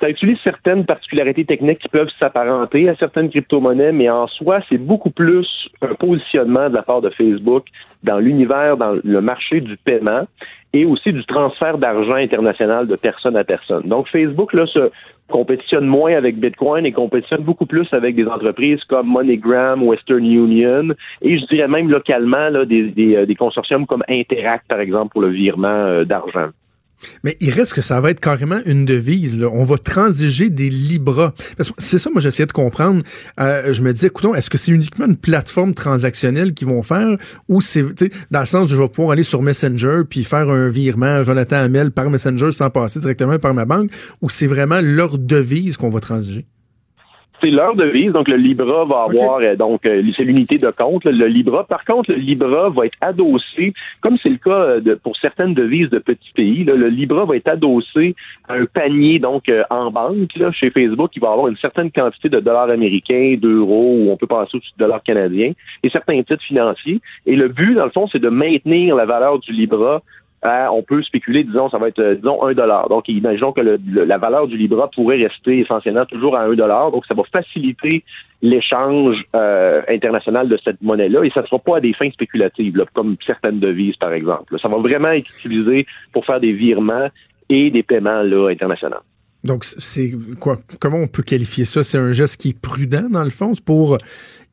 Ça 0.00 0.08
utilise 0.08 0.38
certaines 0.44 0.84
particularités 0.84 1.44
techniques 1.44 1.80
qui 1.80 1.88
peuvent 1.88 2.10
s'apparenter 2.18 2.88
à 2.88 2.96
certaines 2.96 3.30
crypto-monnaies, 3.30 3.92
mais 3.92 4.08
en 4.08 4.26
soi, 4.26 4.60
c'est 4.68 4.78
beaucoup 4.78 5.10
plus 5.10 5.46
un 5.82 5.94
positionnement 5.94 6.68
de 6.68 6.74
la 6.74 6.82
part 6.82 7.00
de 7.00 7.10
Facebook 7.10 7.66
dans 8.04 8.18
l'univers, 8.18 8.76
dans 8.76 8.96
le 9.02 9.20
marché 9.20 9.60
du 9.60 9.76
paiement 9.76 10.26
et 10.72 10.84
aussi 10.84 11.12
du 11.12 11.24
transfert 11.24 11.78
d'argent 11.78 12.14
international 12.14 12.86
de 12.86 12.96
personne 12.96 13.36
à 13.36 13.44
personne. 13.44 13.88
Donc, 13.88 14.08
Facebook, 14.08 14.52
là, 14.52 14.66
se 14.66 14.90
compétitionne 15.28 15.86
moins 15.86 16.14
avec 16.14 16.38
Bitcoin 16.38 16.86
et 16.86 16.92
compétitionne 16.92 17.42
beaucoup 17.42 17.66
plus 17.66 17.86
avec 17.92 18.16
des 18.16 18.26
entreprises 18.26 18.82
comme 18.84 19.08
MoneyGram, 19.08 19.82
Western 19.82 20.24
Union 20.24 20.94
et 21.22 21.38
je 21.38 21.46
dirais 21.46 21.68
même 21.68 21.90
localement 21.90 22.48
là, 22.48 22.64
des, 22.64 22.84
des, 22.84 23.16
euh, 23.16 23.34
consortiums 23.38 23.86
comme 23.86 24.02
Interact, 24.08 24.66
par 24.68 24.80
exemple, 24.80 25.12
pour 25.12 25.22
le 25.22 25.28
virement 25.28 25.68
euh, 25.68 26.04
d'argent. 26.04 26.48
Mais 27.24 27.36
il 27.40 27.50
reste 27.50 27.72
que 27.72 27.80
ça 27.80 28.00
va 28.00 28.10
être 28.10 28.20
carrément 28.20 28.60
une 28.66 28.84
devise. 28.84 29.38
Là. 29.38 29.48
On 29.52 29.64
va 29.64 29.78
transiger 29.78 30.50
des 30.50 30.70
Libras. 30.70 31.32
C'est 31.78 31.98
ça, 31.98 32.10
moi, 32.10 32.20
j'essayais 32.20 32.46
de 32.46 32.52
comprendre. 32.52 33.02
Euh, 33.40 33.72
je 33.72 33.82
me 33.82 33.92
disais, 33.92 34.08
écoutons, 34.08 34.34
est-ce 34.34 34.50
que 34.50 34.58
c'est 34.58 34.72
uniquement 34.72 35.06
une 35.06 35.16
plateforme 35.16 35.74
transactionnelle 35.74 36.54
qu'ils 36.54 36.68
vont 36.68 36.82
faire 36.82 37.16
ou 37.48 37.60
c'est, 37.60 37.84
dans 38.30 38.40
le 38.40 38.46
sens 38.46 38.70
où 38.70 38.74
je 38.74 38.80
vais 38.80 38.88
pouvoir 38.88 39.12
aller 39.12 39.22
sur 39.22 39.42
Messenger 39.42 40.02
puis 40.08 40.24
faire 40.24 40.48
un 40.50 40.68
virement 40.68 41.06
à 41.06 41.24
Jonathan 41.24 41.56
Hamel 41.56 41.90
par 41.90 42.10
Messenger 42.10 42.52
sans 42.52 42.70
passer 42.70 43.00
directement 43.00 43.38
par 43.38 43.54
ma 43.54 43.64
banque 43.64 43.90
ou 44.22 44.30
c'est 44.30 44.46
vraiment 44.46 44.80
leur 44.82 45.18
devise 45.18 45.76
qu'on 45.76 45.90
va 45.90 46.00
transiger? 46.00 46.46
C'est 47.40 47.50
leur 47.50 47.76
devise, 47.76 48.10
donc 48.12 48.26
le 48.26 48.36
Libra 48.36 48.84
va 48.84 49.04
avoir 49.08 49.38
euh, 49.40 49.54
donc 49.54 49.86
euh, 49.86 50.02
c'est 50.16 50.24
l'unité 50.24 50.58
de 50.58 50.70
compte, 50.70 51.04
là, 51.04 51.12
le 51.12 51.26
Libra. 51.26 51.64
Par 51.64 51.84
contre, 51.84 52.10
le 52.10 52.18
Libra 52.18 52.68
va 52.70 52.86
être 52.86 52.98
adossé, 53.00 53.72
comme 54.00 54.18
c'est 54.20 54.28
le 54.28 54.38
cas 54.38 54.50
euh, 54.50 54.80
de, 54.80 54.94
pour 54.94 55.16
certaines 55.16 55.54
devises 55.54 55.88
de 55.90 55.98
petits 55.98 56.32
pays, 56.34 56.64
là, 56.64 56.74
le 56.74 56.88
Libra 56.88 57.24
va 57.26 57.36
être 57.36 57.48
adossé 57.48 58.16
à 58.48 58.54
un 58.54 58.66
panier 58.66 59.20
donc 59.20 59.48
euh, 59.48 59.62
en 59.70 59.90
banque 59.90 60.34
là, 60.36 60.50
chez 60.50 60.70
Facebook, 60.70 61.10
qui 61.10 61.20
va 61.20 61.30
avoir 61.30 61.46
une 61.48 61.56
certaine 61.58 61.92
quantité 61.92 62.28
de 62.28 62.40
dollars 62.40 62.70
américains, 62.70 63.36
d'euros, 63.38 63.96
ou 63.98 64.10
on 64.10 64.16
peut 64.16 64.26
passer 64.26 64.56
au-dessus 64.56 64.72
de 64.76 64.84
dollars 64.84 65.02
canadiens, 65.02 65.52
et 65.82 65.90
certains 65.90 66.20
titres 66.22 66.42
financiers. 66.42 67.00
Et 67.26 67.36
le 67.36 67.48
but, 67.48 67.74
dans 67.74 67.84
le 67.84 67.90
fond, 67.90 68.08
c'est 68.10 68.18
de 68.18 68.30
maintenir 68.30 68.96
la 68.96 69.06
valeur 69.06 69.38
du 69.38 69.52
Libra 69.52 70.02
à, 70.42 70.72
on 70.72 70.82
peut 70.82 71.02
spéculer, 71.02 71.42
disons, 71.44 71.68
ça 71.68 71.78
va 71.78 71.88
être, 71.88 71.98
euh, 71.98 72.14
disons, 72.14 72.44
un 72.44 72.54
dollar. 72.54 72.88
Donc, 72.88 73.08
imaginons 73.08 73.52
que 73.52 73.60
la 73.60 74.18
valeur 74.18 74.46
du 74.46 74.56
Libra 74.56 74.88
pourrait 74.88 75.16
rester 75.16 75.58
essentiellement 75.58 76.06
toujours 76.06 76.36
à 76.36 76.42
un 76.42 76.54
dollar. 76.54 76.92
Donc, 76.92 77.06
ça 77.06 77.14
va 77.14 77.24
faciliter 77.24 78.04
l'échange 78.40 79.16
euh, 79.34 79.82
international 79.88 80.48
de 80.48 80.58
cette 80.62 80.80
monnaie-là 80.80 81.24
et 81.24 81.30
ça 81.30 81.42
ne 81.42 81.46
sera 81.46 81.58
pas 81.58 81.78
à 81.78 81.80
des 81.80 81.92
fins 81.92 82.10
spéculatives, 82.10 82.84
comme 82.94 83.16
certaines 83.26 83.58
devises, 83.58 83.96
par 83.96 84.12
exemple. 84.12 84.56
Ça 84.60 84.68
va 84.68 84.78
vraiment 84.78 85.10
être 85.10 85.30
utilisé 85.30 85.86
pour 86.12 86.24
faire 86.24 86.40
des 86.40 86.52
virements 86.52 87.08
et 87.48 87.70
des 87.70 87.82
paiements 87.82 88.22
là, 88.22 88.48
internationaux. 88.48 88.96
Donc, 89.44 89.64
c'est? 89.64 90.12
Comment 90.80 90.98
on 90.98 91.06
peut 91.06 91.22
qualifier 91.22 91.64
ça? 91.64 91.82
C'est 91.82 91.98
un 91.98 92.12
geste 92.12 92.40
qui 92.40 92.50
est 92.50 92.60
prudent, 92.60 93.08
dans 93.10 93.24
le 93.24 93.30
fond? 93.30 93.52
Pour 93.64 93.98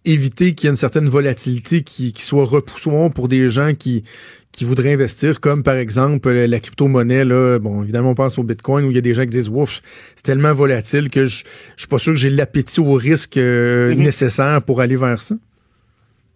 éviter 0.05 0.53
qu'il 0.53 0.67
y 0.67 0.67
ait 0.67 0.71
une 0.71 0.75
certaine 0.75 1.09
volatilité 1.09 1.81
qui, 1.81 2.13
soit 2.17 2.45
repoussoir 2.45 3.11
pour 3.11 3.27
des 3.27 3.49
gens 3.49 3.73
qui, 3.73 4.03
qui 4.55 4.65
voudraient 4.65 4.93
investir, 4.93 5.39
comme 5.39 5.63
par 5.63 5.75
exemple 5.75 6.27
euh, 6.29 6.47
la 6.47 6.59
crypto-monnaie. 6.59 7.25
Là, 7.25 7.59
bon, 7.59 7.83
évidemment, 7.83 8.11
on 8.11 8.15
pense 8.15 8.37
au 8.39 8.43
Bitcoin 8.43 8.85
où 8.85 8.91
il 8.91 8.95
y 8.95 8.97
a 8.97 9.01
des 9.01 9.13
gens 9.13 9.23
qui 9.23 9.29
disent 9.29 9.49
Ouf, 9.49 9.81
c'est 10.15 10.23
tellement 10.23 10.53
volatile 10.53 11.09
que 11.09 11.25
je, 11.25 11.43
je 11.75 11.81
suis 11.81 11.87
pas 11.87 11.97
sûr 11.97 12.13
que 12.13 12.19
j'ai 12.19 12.29
l'appétit 12.29 12.79
au 12.79 12.93
risque 12.93 13.37
euh, 13.37 13.93
nécessaire 13.93 14.61
pour 14.61 14.81
aller 14.81 14.95
vers 14.95 15.21
ça. 15.21 15.35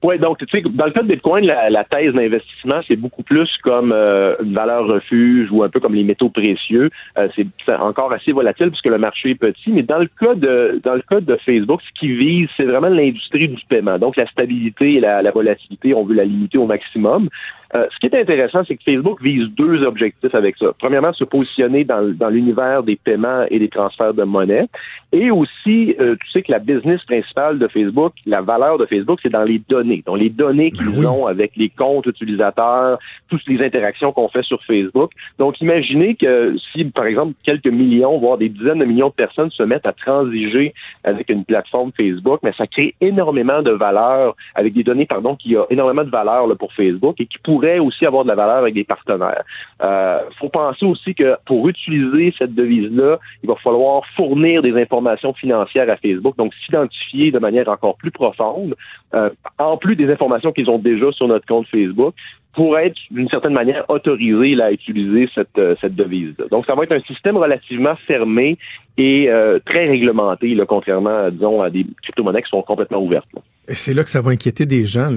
Oui, 0.02 0.18
donc, 0.18 0.38
tu 0.38 0.46
sais, 0.50 0.64
dans 0.70 0.86
le 0.86 0.92
cas 0.92 1.02
de 1.02 1.10
Bitcoin, 1.10 1.46
la, 1.46 1.70
la 1.70 1.84
thèse 1.84 2.14
d'investissement, 2.14 2.80
c'est 2.88 2.96
beaucoup 2.96 3.22
plus 3.22 3.50
comme 3.64 3.92
euh, 3.92 4.34
une 4.42 4.54
valeur 4.54 4.88
refuge 4.88 5.50
ou 5.52 5.62
un 5.62 5.70
peu 5.70 5.82
comme 5.82 5.94
les 5.94 6.06
métaux 6.06 6.30
précieux. 6.30 6.90
Euh, 7.18 7.28
c'est 7.36 7.46
c'est 7.66 7.76
encore 7.76 8.14
assez 8.14 8.32
volatile 8.32 8.70
puisque 8.70 8.86
le 8.86 8.98
marché 8.98 9.32
est 9.32 9.36
petit. 9.36 9.72
Mais 9.72 9.84
dans 9.84 9.98
le 9.98 10.08
cas 10.08 10.36
de 10.36 10.80
dans 10.84 10.94
le 10.94 11.02
cas 11.02 11.20
de 11.20 11.36
Facebook, 11.46 11.82
ce 11.82 12.00
qui 12.00 12.14
vise, 12.14 12.48
c'est 12.56 12.64
vraiment 12.64 12.88
l'industrie 12.88 13.50
du 13.50 13.62
paiement. 13.68 14.00
Donc, 14.00 14.16
la 14.16 14.26
stabilité 14.28 14.96
et 14.96 15.00
la, 15.02 15.22
la 15.22 15.32
volatilité, 15.32 15.94
on 15.94 16.06
veut 16.06 16.16
la 16.16 16.24
limiter 16.24 16.58
au 16.58 16.66
maximum. 16.66 17.28
Euh, 17.76 17.86
ce 17.92 18.00
qui 18.00 18.08
est 18.08 18.20
intéressant, 18.20 18.64
c'est 18.68 18.76
que 18.76 18.84
Facebook 18.84 19.22
vise 19.22 19.48
deux 19.56 19.84
objectifs 19.84 20.34
avec 20.34 20.58
ça. 20.58 20.74
Premièrement, 20.80 21.14
se 21.14 21.24
positionner 21.24 21.84
dans, 21.84 22.02
dans 22.16 22.30
l'univers 22.30 22.84
des 22.84 22.96
paiements 22.96 23.46
et 23.50 23.60
des 23.60 23.70
transferts 23.70 24.14
de 24.14 24.24
monnaie. 24.24 24.68
Et 25.12 25.32
aussi, 25.32 25.96
euh, 26.00 26.16
tu 26.22 26.32
sais 26.32 26.42
que 26.42 26.52
la 26.52 26.60
business 26.60 27.04
principale 27.06 27.60
de 27.60 27.68
Facebook, 27.68 28.14
la 28.26 28.42
valeur 28.42 28.78
de 28.78 28.86
Facebook, 28.86 29.20
c'est 29.22 29.32
dans 29.32 29.44
les 29.44 29.60
données. 29.70 30.04
Donc, 30.06 30.20
les 30.20 30.30
données 30.30 30.72
qu'ils 30.72 31.06
ont 31.08 31.28
avec 31.28 31.52
les 31.56 31.70
comptes 31.70 32.06
utilisateurs, 32.06 33.00
toutes 33.30 33.46
les 33.48 33.64
interactions 33.64 34.12
qu'on 34.12 34.30
fait 34.30 34.44
sur 34.44 34.64
Facebook. 34.64 35.12
Donc, 35.38 35.60
imaginez 35.62 36.16
que 36.16 36.56
si, 36.72 36.86
par 36.86 37.06
exemple, 37.06 37.34
quelques 37.44 37.68
millions, 37.68 38.18
voire 38.20 38.38
des 38.38 38.50
dizaines 38.50 38.80
de 38.80 38.86
millions 38.86 39.10
de 39.10 39.14
personnes 39.14 39.52
se 39.52 39.64
mettent 39.64 39.88
à 39.88 39.94
transiger 39.94 40.74
avec 41.04 41.30
une 41.30 41.46
plateforme 41.46 41.92
Facebook, 41.96 42.40
mais 42.44 42.54
ça 42.58 42.68
crée 42.68 42.96
énormément 43.02 43.62
de 43.62 43.72
valeur 43.72 44.36
avec 44.56 44.74
des 44.74 44.84
données, 44.84 45.06
pardon, 45.06 45.36
qui 45.36 45.56
a 45.56 45.66
énormément 45.70 46.04
de 46.04 46.10
valeur 46.10 46.48
là, 46.48 46.56
pour 46.56 46.74
Facebook 46.74 47.16
et 47.20 47.26
qui 47.26 47.38
pourrait 47.60 47.80
aussi 47.80 48.06
avoir 48.06 48.24
de 48.24 48.30
la 48.30 48.36
valeur 48.36 48.58
avec 48.58 48.74
des 48.74 48.84
partenaires. 48.84 49.44
Euh, 49.82 50.20
faut 50.40 50.50
penser 50.50 50.86
aussi 50.86 51.14
que 51.14 51.36
pour 51.46 51.68
utiliser 51.68 52.34
cette 52.38 52.56
devise-là, 52.56 53.20
il 53.44 53.50
va 53.50 53.56
falloir 53.56 54.04
fournir 54.16 54.62
des 54.62 54.80
informations 54.82 55.34
financières 55.34 55.90
à 55.90 55.98
Facebook, 55.98 56.38
donc 56.38 56.54
s'identifier 56.66 57.32
de 57.32 57.40
manière 57.40 57.68
encore 57.68 57.98
plus 57.98 58.12
profonde, 58.12 58.76
euh, 59.14 59.30
en 59.58 59.78
plus 59.78 59.96
des 59.96 60.10
informations 60.12 60.52
qu'ils 60.52 60.70
ont 60.70 60.80
déjà 60.80 61.12
sur 61.12 61.28
notre 61.28 61.46
compte 61.46 61.68
Facebook, 61.68 62.14
pour 62.60 62.78
être 62.78 62.98
d'une 63.10 63.30
certaine 63.30 63.54
manière 63.54 63.86
autorisé 63.88 64.62
à 64.62 64.70
utiliser 64.70 65.30
cette, 65.34 65.58
euh, 65.58 65.76
cette 65.80 65.96
devise-là. 65.96 66.48
Donc, 66.52 66.66
ça 66.66 66.76
va 66.76 66.84
être 66.84 66.92
un 66.92 67.00
système 67.00 67.38
relativement 67.38 67.96
fermé 68.06 68.58
et 68.98 69.30
euh, 69.30 69.60
très 69.66 69.88
réglementé, 69.88 70.54
là, 70.56 70.66
contrairement, 70.66 71.32
disons, 71.32 71.62
à 71.62 71.70
des 71.70 71.86
crypto-monnaies 72.04 72.42
qui 72.42 72.50
sont 72.50 72.62
complètement 72.62 73.02
ouvertes. 73.02 73.30
Et 73.70 73.76
c'est 73.76 73.94
là 73.94 74.04
que 74.04 74.10
ça 74.10 74.20
va 74.20 74.32
inquiéter 74.32 74.66
des 74.66 74.88
gens. 74.88 75.14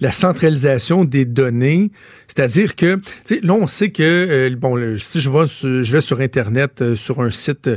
La 0.00 0.12
centralisation 0.12 1.04
des 1.04 1.24
données, 1.24 1.90
c'est-à-dire 2.28 2.76
que, 2.76 3.00
là, 3.42 3.54
on 3.54 3.66
sait 3.66 3.90
que, 3.90 4.02
euh, 4.02 4.56
bon, 4.56 4.96
si 4.98 5.20
je 5.20 5.28
vais, 5.28 5.48
sur, 5.48 5.82
je 5.82 5.92
vais 5.92 6.00
sur 6.00 6.20
Internet, 6.20 6.80
euh, 6.80 6.94
sur 6.94 7.20
un 7.20 7.30
site 7.30 7.68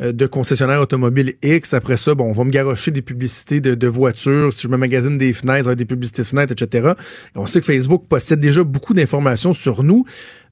euh, 0.00 0.10
de 0.10 0.26
concessionnaire 0.26 0.80
automobile 0.80 1.34
X, 1.44 1.74
après 1.74 1.96
ça, 1.96 2.16
bon, 2.16 2.24
on 2.24 2.32
va 2.32 2.42
me 2.42 2.50
garocher 2.50 2.90
des 2.90 3.02
publicités 3.02 3.60
de, 3.60 3.86
voitures, 3.86 4.52
si 4.52 4.62
je 4.62 4.68
me 4.68 4.76
magasine 4.76 5.16
des 5.16 5.32
fenêtres, 5.32 5.74
des 5.74 5.84
publicités 5.84 6.22
de 6.22 6.26
fenêtres, 6.26 6.52
etc. 6.52 6.94
Et 7.36 7.38
on 7.38 7.46
sait 7.46 7.60
que 7.60 7.66
Facebook 7.66 7.93
possède 7.98 8.40
déjà 8.40 8.64
beaucoup 8.64 8.94
d'informations 8.94 9.52
sur 9.52 9.82
nous. 9.82 10.04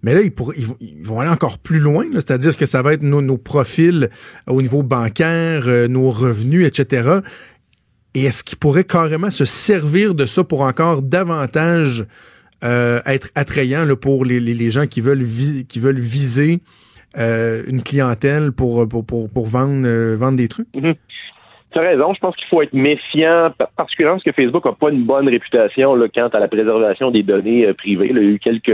Mais 0.02 0.14
là, 0.14 0.20
ils, 0.22 1.02
vont, 1.04 1.20
aller 1.20 1.30
encore 1.30 1.58
plus 1.58 1.78
loin, 1.78 2.06
c'est-à-dire 2.14 2.56
que 2.56 2.66
ça 2.66 2.82
va 2.82 2.94
être 2.94 3.02
nos, 3.02 3.38
profils 3.38 4.10
au 4.48 4.60
niveau 4.60 4.82
bancaire, 4.82 5.64
euh, 5.66 5.86
nos 5.86 6.10
revenus, 6.10 6.66
etc. 6.66 7.20
Et 8.14 8.24
est-ce 8.24 8.44
qu'ils 8.44 8.58
pourraient 8.58 8.84
carrément 8.84 9.30
se 9.30 9.44
servir 9.44 10.14
de 10.14 10.26
ça 10.26 10.44
pour 10.44 10.62
encore 10.62 11.02
davantage 11.02 12.04
euh, 12.64 13.00
être 13.06 13.30
attrayant 13.34 13.86
pour 13.96 14.24
les, 14.24 14.70
gens 14.70 14.86
qui 14.86 15.00
veulent, 15.00 15.22
viser 15.22 16.60
euh, 17.18 17.62
une 17.66 17.82
clientèle 17.82 18.52
pour, 18.52 18.86
vendre, 18.86 19.86
euh, 19.86 20.16
vendre 20.16 20.36
des 20.36 20.48
trucs? 20.48 20.68
Tu 21.72 21.78
as 21.78 21.82
raison, 21.82 22.12
je 22.12 22.20
pense 22.20 22.36
qu'il 22.36 22.46
faut 22.48 22.60
être 22.60 22.74
méfiant, 22.74 23.50
pa- 23.56 23.70
particulièrement 23.76 24.16
parce 24.16 24.24
que 24.24 24.32
Facebook 24.32 24.64
n'a 24.64 24.72
pas 24.72 24.90
une 24.90 25.04
bonne 25.04 25.28
réputation 25.28 25.94
là, 25.94 26.06
quant 26.14 26.28
à 26.28 26.38
la 26.38 26.48
préservation 26.48 27.10
des 27.10 27.22
données 27.22 27.66
euh, 27.66 27.72
privées. 27.72 28.08
Il 28.10 28.16
y 28.16 28.18
a 28.18 28.22
eu 28.22 28.38
quelques, 28.38 28.68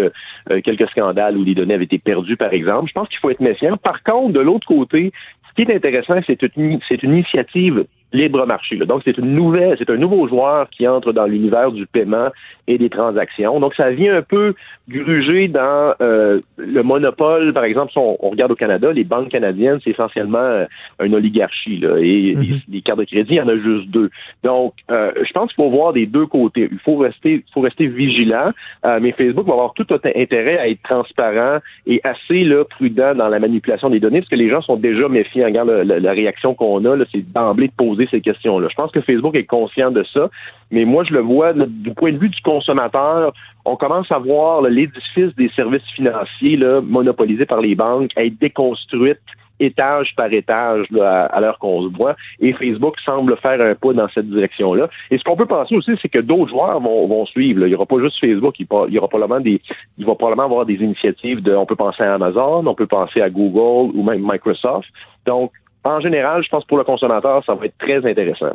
euh, 0.50 0.60
quelques 0.64 0.88
scandales 0.90 1.36
où 1.36 1.44
les 1.44 1.54
données 1.54 1.74
avaient 1.74 1.84
été 1.84 1.98
perdues, 1.98 2.36
par 2.36 2.52
exemple. 2.52 2.88
Je 2.88 2.92
pense 2.94 3.08
qu'il 3.08 3.18
faut 3.18 3.30
être 3.30 3.40
méfiant. 3.40 3.76
Par 3.76 4.02
contre, 4.02 4.32
de 4.32 4.40
l'autre 4.40 4.66
côté, 4.66 5.12
ce 5.48 5.54
qui 5.54 5.70
est 5.70 5.74
intéressant, 5.74 6.18
c'est 6.26 6.42
une, 6.56 6.80
c'est 6.88 7.02
une 7.02 7.12
initiative 7.12 7.84
libre 8.12 8.46
marché. 8.46 8.76
là. 8.76 8.86
Donc, 8.86 9.02
c'est 9.04 9.18
une 9.18 9.34
nouvelle, 9.34 9.76
c'est 9.78 9.90
un 9.90 9.96
nouveau 9.96 10.26
joueur 10.28 10.68
qui 10.70 10.86
entre 10.88 11.12
dans 11.12 11.26
l'univers 11.26 11.70
du 11.72 11.86
paiement 11.86 12.24
et 12.66 12.78
des 12.78 12.88
transactions. 12.88 13.60
Donc, 13.60 13.74
ça 13.74 13.90
vient 13.90 14.16
un 14.16 14.22
peu 14.22 14.54
gruger 14.88 15.48
dans 15.48 15.94
euh, 16.00 16.40
le 16.56 16.82
monopole. 16.82 17.52
Par 17.52 17.64
exemple, 17.64 17.92
si 17.92 17.98
on, 17.98 18.16
on 18.24 18.30
regarde 18.30 18.52
au 18.52 18.54
Canada, 18.56 18.90
les 18.92 19.04
banques 19.04 19.28
canadiennes, 19.28 19.78
c'est 19.84 19.90
essentiellement 19.90 20.38
euh, 20.38 20.64
une 21.02 21.14
oligarchie. 21.14 21.78
Là, 21.78 21.96
et 21.98 22.34
Mhm. 22.34 22.42
les, 22.42 22.62
les 22.76 22.80
cartes 22.82 22.98
de 22.98 23.04
crédit, 23.04 23.34
il 23.34 23.36
y 23.36 23.40
en 23.40 23.48
a 23.48 23.56
juste 23.56 23.88
deux. 23.90 24.10
Donc, 24.44 24.72
euh, 24.90 25.12
je 25.26 25.32
pense 25.32 25.52
qu'il 25.52 25.62
faut 25.62 25.70
voir 25.70 25.92
des 25.92 26.06
deux 26.06 26.26
côtés. 26.26 26.68
Il 26.70 26.78
faut 26.78 26.96
rester, 26.96 27.32
il 27.46 27.52
faut 27.52 27.60
rester 27.60 27.86
vigilant. 27.86 28.50
Euh, 28.86 28.98
mais 29.02 29.12
Facebook 29.12 29.46
va 29.46 29.52
avoir 29.54 29.74
tout 29.74 29.86
intérêt 30.14 30.58
à 30.58 30.68
être 30.68 30.82
transparent 30.82 31.58
et 31.86 32.00
assez 32.04 32.44
là, 32.44 32.64
prudent 32.64 33.14
dans 33.14 33.28
la 33.28 33.38
manipulation 33.38 33.90
des 33.90 34.00
données, 34.00 34.20
parce 34.20 34.30
que 34.30 34.36
les 34.36 34.48
gens 34.50 34.62
sont 34.62 34.76
déjà 34.76 35.08
méfiants. 35.08 35.46
Regarde 35.46 35.68
le- 35.68 35.82
le- 35.84 35.98
la 35.98 36.12
réaction 36.12 36.54
qu'on 36.54 36.84
a, 36.84 36.96
là, 36.96 37.04
c'est 37.12 37.24
d'emblée 37.32 37.68
de 37.68 37.72
poser 37.72 37.97
ces 38.06 38.20
questions-là. 38.20 38.68
Je 38.70 38.74
pense 38.74 38.90
que 38.92 39.00
Facebook 39.00 39.34
est 39.34 39.44
conscient 39.44 39.90
de 39.90 40.04
ça, 40.12 40.30
mais 40.70 40.84
moi, 40.84 41.04
je 41.04 41.12
le 41.12 41.20
vois 41.20 41.52
du 41.52 41.92
point 41.94 42.12
de 42.12 42.18
vue 42.18 42.28
du 42.28 42.40
consommateur. 42.42 43.32
On 43.64 43.76
commence 43.76 44.10
à 44.12 44.18
voir 44.18 44.62
l'édifice 44.62 45.34
des 45.36 45.48
services 45.50 45.88
financiers 45.94 46.56
là, 46.56 46.80
monopolisés 46.80 47.46
par 47.46 47.60
les 47.60 47.74
banques 47.74 48.10
être 48.16 48.38
déconstruite 48.38 49.18
étage 49.60 50.14
par 50.16 50.32
étage 50.32 50.86
à, 51.00 51.40
l'heure 51.40 51.58
qu'on 51.58 51.82
se 51.82 51.96
voit. 51.96 52.16
Et 52.40 52.52
Facebook 52.52 52.98
semble 53.04 53.36
faire 53.38 53.60
un 53.60 53.74
pas 53.74 53.92
dans 53.92 54.08
cette 54.08 54.28
direction-là. 54.28 54.88
Et 55.10 55.18
ce 55.18 55.24
qu'on 55.24 55.36
peut 55.36 55.46
penser 55.46 55.74
aussi, 55.76 55.92
c'est 56.00 56.08
que 56.08 56.18
d'autres 56.18 56.50
joueurs 56.50 56.80
vont, 56.80 57.26
suivre. 57.26 57.66
Il 57.66 57.68
n'y 57.68 57.74
aura 57.74 57.86
pas 57.86 57.98
juste 58.00 58.18
Facebook, 58.20 58.54
il 58.60 58.66
y 58.90 58.98
aura 58.98 59.08
probablement 59.08 59.40
des, 59.40 59.60
il 59.98 60.06
va 60.06 60.14
probablement 60.14 60.44
avoir 60.44 60.66
des 60.66 60.74
initiatives 60.74 61.42
de, 61.42 61.54
on 61.54 61.66
peut 61.66 61.76
penser 61.76 62.02
à 62.02 62.14
Amazon, 62.14 62.66
on 62.66 62.74
peut 62.74 62.86
penser 62.86 63.20
à 63.20 63.28
Google 63.28 63.96
ou 63.96 64.02
même 64.02 64.22
Microsoft. 64.22 64.88
Donc, 65.26 65.50
en 65.88 66.00
général, 66.00 66.42
je 66.42 66.48
pense 66.48 66.64
pour 66.64 66.78
le 66.78 66.84
consommateur, 66.84 67.44
ça 67.44 67.54
va 67.54 67.66
être 67.66 67.78
très 67.78 68.04
intéressant. 68.08 68.52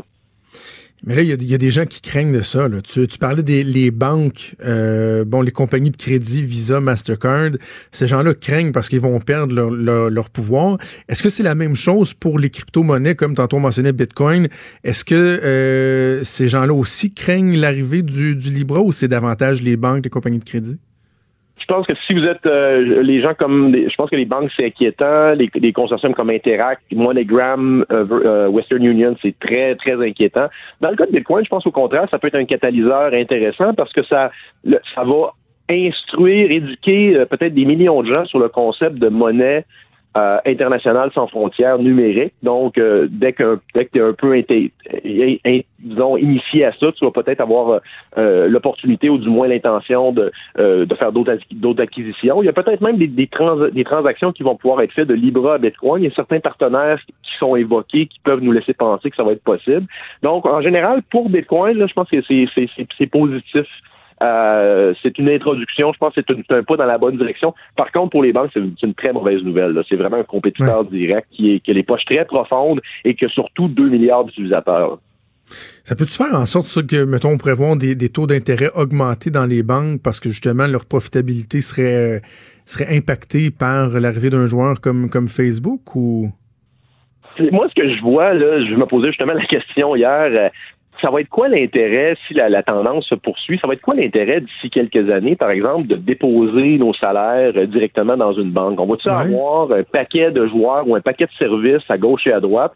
Mais 1.05 1.15
là, 1.15 1.21
il 1.21 1.27
y, 1.27 1.53
a- 1.53 1.57
des 1.57 1.69
gens 1.69 1.86
qui 1.86 2.01
craignent 2.01 2.31
de 2.31 2.41
ça. 2.41 2.67
Tu, 2.81 3.05
parlais 3.19 3.43
des 3.43 3.91
banques, 3.91 4.55
euh, 4.63 5.25
bon, 5.25 5.41
les 5.41 5.51
compagnies 5.51 5.91
de 5.91 5.97
crédit, 5.97 6.43
Visa, 6.43 6.79
Mastercard. 6.79 7.51
Ces 7.91 8.07
gens-là 8.07 8.34
craignent 8.34 8.71
parce 8.71 8.88
qu'ils 8.88 9.01
vont 9.01 9.19
perdre 9.19 9.53
leur, 9.53 10.29
pouvoir. 10.29 10.77
Est-ce 11.09 11.21
que 11.21 11.27
c'est 11.27 11.43
la 11.43 11.55
même 11.55 11.75
chose 11.75 12.13
pour 12.13 12.39
les 12.39 12.49
crypto-monnaies, 12.49 13.15
comme 13.15 13.36
tantôt 13.36 13.57
on 13.57 13.59
mentionnait 13.59 13.91
Bitcoin? 13.91 14.47
Est-ce 14.86 15.03
que 15.03 15.13
euh, 15.15 16.23
ces 16.23 16.47
gens-là 16.47 16.73
aussi 16.73 17.13
craignent 17.13 17.59
l'arrivée 17.59 18.01
du 18.01 18.36
Libra 18.36 18.79
ou 18.79 18.93
c'est 18.93 19.09
davantage 19.09 19.61
les 19.61 19.75
banques, 19.75 20.05
les 20.05 20.09
compagnies 20.09 20.39
de 20.39 20.45
crédit? 20.45 20.79
Je 21.64 21.74
pense 21.74 21.88
que 21.88 21.93
si 22.05 22.14
vous 22.14 22.26
êtes 22.26 22.45
euh, 22.45 23.01
les 23.03 23.22
gens 23.22 23.34
comme 23.34 23.74
je 23.74 23.95
pense 23.95 24.09
que 24.09 24.18
les 24.18 24.26
banques 24.26 24.51
c'est 24.55 24.66
inquiétant, 24.66 25.32
les, 25.32 25.49
les 25.55 25.72
consortiums 25.72 26.14
comme 26.14 26.30
Interact, 26.30 26.82
MoneyGram, 26.91 27.86
euh, 27.89 28.05
euh, 28.11 28.47
Western 28.49 28.84
Union, 28.84 29.16
c'est 29.22 29.34
très 29.39 29.76
très 29.76 29.95
inquiétant. 30.05 30.47
Dans 30.82 30.89
le 30.89 30.97
cas 30.97 31.05
de 31.05 31.11
Bitcoin, 31.11 31.45
je 31.45 31.49
pense 31.49 31.66
au 31.66 31.72
contraire, 31.72 32.07
ça 32.11 32.20
peut 32.20 32.28
être 32.28 32.36
un 32.36 32.43
catalyseur 32.43 33.14
intéressant 33.14 33.74
parce 33.74 33.93
que 33.93 34.03
ça 34.03 34.32
ça 34.93 35.03
va 35.05 35.32
instruire, 35.70 36.51
éduquer 36.51 37.16
euh, 37.16 37.26
peut-être 37.26 37.53
des 37.53 37.66
millions 37.66 38.01
de 38.03 38.14
gens 38.14 38.26
sur 38.26 38.39
le 38.39 38.49
concept 38.49 38.97
de 38.97 39.07
monnaie 39.07 39.66
euh, 40.18 40.38
internationale 40.45 41.11
sans 41.14 41.28
frontières 41.28 41.80
numérique. 41.80 42.34
Donc, 42.43 42.78
euh, 42.78 43.07
dès 43.09 43.34
que 43.34 43.59
dès 43.76 43.86
que 43.86 43.91
tu 43.91 43.99
es 43.99 44.01
un 44.01 44.14
peu 44.14 44.34
disons 45.80 46.18
initié 46.18 46.66
à 46.66 46.72
ça, 46.74 46.91
tu 46.91 47.03
vas 47.05 47.11
peut-être 47.11 47.41
avoir 47.41 47.82
euh, 48.18 48.47
l'opportunité 48.47 49.09
ou 49.09 49.18
du 49.18 49.30
moins 49.30 49.47
l'intention 49.47 50.11
de, 50.11 50.32
euh, 50.59 50.86
de 50.86 50.95
faire 50.95 51.11
d'autres 51.11 51.34
acqui- 51.34 51.59
d'autres 51.59 51.82
acquisitions. 51.82 52.41
Il 52.41 52.45
y 52.45 52.49
a 52.49 52.53
peut-être 52.53 52.82
même 52.82 52.97
des, 52.97 53.07
des, 53.07 53.28
trans- 53.28 53.70
des 53.70 53.84
transactions 53.84 54.32
qui 54.32 54.43
vont 54.43 54.55
pouvoir 54.55 54.82
être 54.82 54.93
faites 54.93 55.07
de 55.07 55.14
Libra 55.14 55.55
à 55.55 55.57
Bitcoin. 55.57 56.03
Il 56.03 56.07
y 56.09 56.11
a 56.11 56.16
certains 56.16 56.39
partenaires 56.39 56.99
qui 57.24 57.38
sont 57.38 57.55
évoqués 57.55 58.07
qui 58.07 58.20
peuvent 58.24 58.41
nous 58.41 58.51
laisser 58.51 58.74
penser 58.74 59.09
que 59.09 59.16
ça 59.16 59.24
va 59.24 59.34
être 59.34 59.43
possible. 59.43 59.86
Donc, 60.22 60.45
en 60.45 60.61
général, 60.61 61.01
pour 61.09 61.30
Bitcoin, 61.30 61.78
là, 61.78 61.88
je 61.88 61.93
pense 61.93 62.09
que 62.09 62.22
c'est 62.28 63.07
positif. 63.07 63.66
Euh, 64.24 64.93
c'est 65.03 65.17
une 65.19 65.30
introduction. 65.30 65.91
Je 65.91 65.97
pense 65.97 66.13
que 66.13 66.21
c'est 66.26 66.51
un, 66.51 66.63
pas 66.63 66.78
dans 66.78 66.86
la 66.86 66.97
bonne 66.97 67.17
direction. 67.17 67.53
Par 67.76 67.91
contre, 67.91 68.11
pour 68.11 68.24
les 68.24 68.32
banques, 68.32 68.51
c'est 68.53 68.61
une, 68.61 68.93
très 68.93 69.11
mauvaise 69.11 69.41
nouvelle. 69.43 69.78
C'est 69.89 69.95
vraiment 69.95 70.17
un 70.17 70.24
compétiteur 70.24 70.86
direct 70.86 71.28
qui, 71.32 71.53
est, 71.53 71.59
qui 71.59 71.71
a 71.71 71.74
les 71.74 71.84
poches 71.84 72.05
très 72.05 72.24
profondes 72.26 72.82
et 73.03 73.15
qui 73.15 73.26
a 73.26 73.30
surtout 73.30 73.67
2 73.67 73.89
milliards 73.89 74.24
d'utilisateurs. 74.26 74.99
Ça 75.84 75.95
peut-tu 75.95 76.13
faire 76.13 76.34
en 76.34 76.45
sorte 76.45 76.88
que, 76.88 77.03
mettons, 77.03 77.32
on 77.32 77.38
prévoit 77.38 77.76
des, 77.76 77.95
des 77.95 78.09
taux 78.09 78.26
d'intérêt 78.26 78.69
augmentés 78.76 79.30
dans 79.30 79.45
les 79.45 79.61
banques 79.61 80.01
parce 80.01 80.21
que 80.21 80.30
justement 80.30 80.67
leur 80.67 80.86
profitabilité 80.86 81.59
serait, 81.59 82.21
serait 82.65 82.95
impactée 82.95 83.51
par 83.51 83.89
l'arrivée 83.99 84.30
d'un 84.30 84.47
joueur 84.47 84.80
comme, 84.80 85.09
comme 85.09 85.28
Facebook 85.28 85.95
ou? 85.95 86.32
Moi, 87.51 87.67
ce 87.67 87.82
que 87.82 87.89
je 87.89 88.01
vois, 88.01 88.34
là, 88.34 88.63
je 88.63 88.76
me 88.76 88.86
posais 88.86 89.07
justement 89.07 89.34
la 89.34 89.45
question 89.45 89.95
hier. 89.95 90.51
Ça 91.02 91.10
va 91.10 91.22
être 91.22 91.30
quoi 91.30 91.50
l'intérêt 91.50 92.16
si 92.28 92.34
la, 92.34 92.50
la 92.50 92.64
tendance 92.64 93.06
se 93.08 93.16
poursuit? 93.16 93.60
Ça 93.60 93.68
va 93.68 93.74
être 93.74 93.82
quoi 93.82 93.96
l'intérêt 93.96 94.41
d'ici 94.41 94.70
quelques 94.70 95.10
années, 95.10 95.36
par 95.36 95.52
exemple, 95.52 95.88
de 95.88 95.96
déposer 95.96 96.78
nos 96.78 96.94
salaires 96.94 97.54
euh, 97.56 97.66
directement 97.66 98.16
dans 98.16 98.34
une 98.34 98.52
banque? 98.52 98.80
On 98.80 98.86
va-tu 98.86 99.10
avoir 99.10 99.72
un 99.72 99.84
paquet 99.84 100.32
de 100.32 100.48
joueurs 100.48 100.88
ou 100.88 100.96
un 100.96 101.02
paquet 101.02 101.26
de 101.26 101.32
services 101.38 101.84
à 101.89 101.98
gauche 101.98 102.28
et 102.28 102.34
à 102.34 102.39
droite 102.39 102.74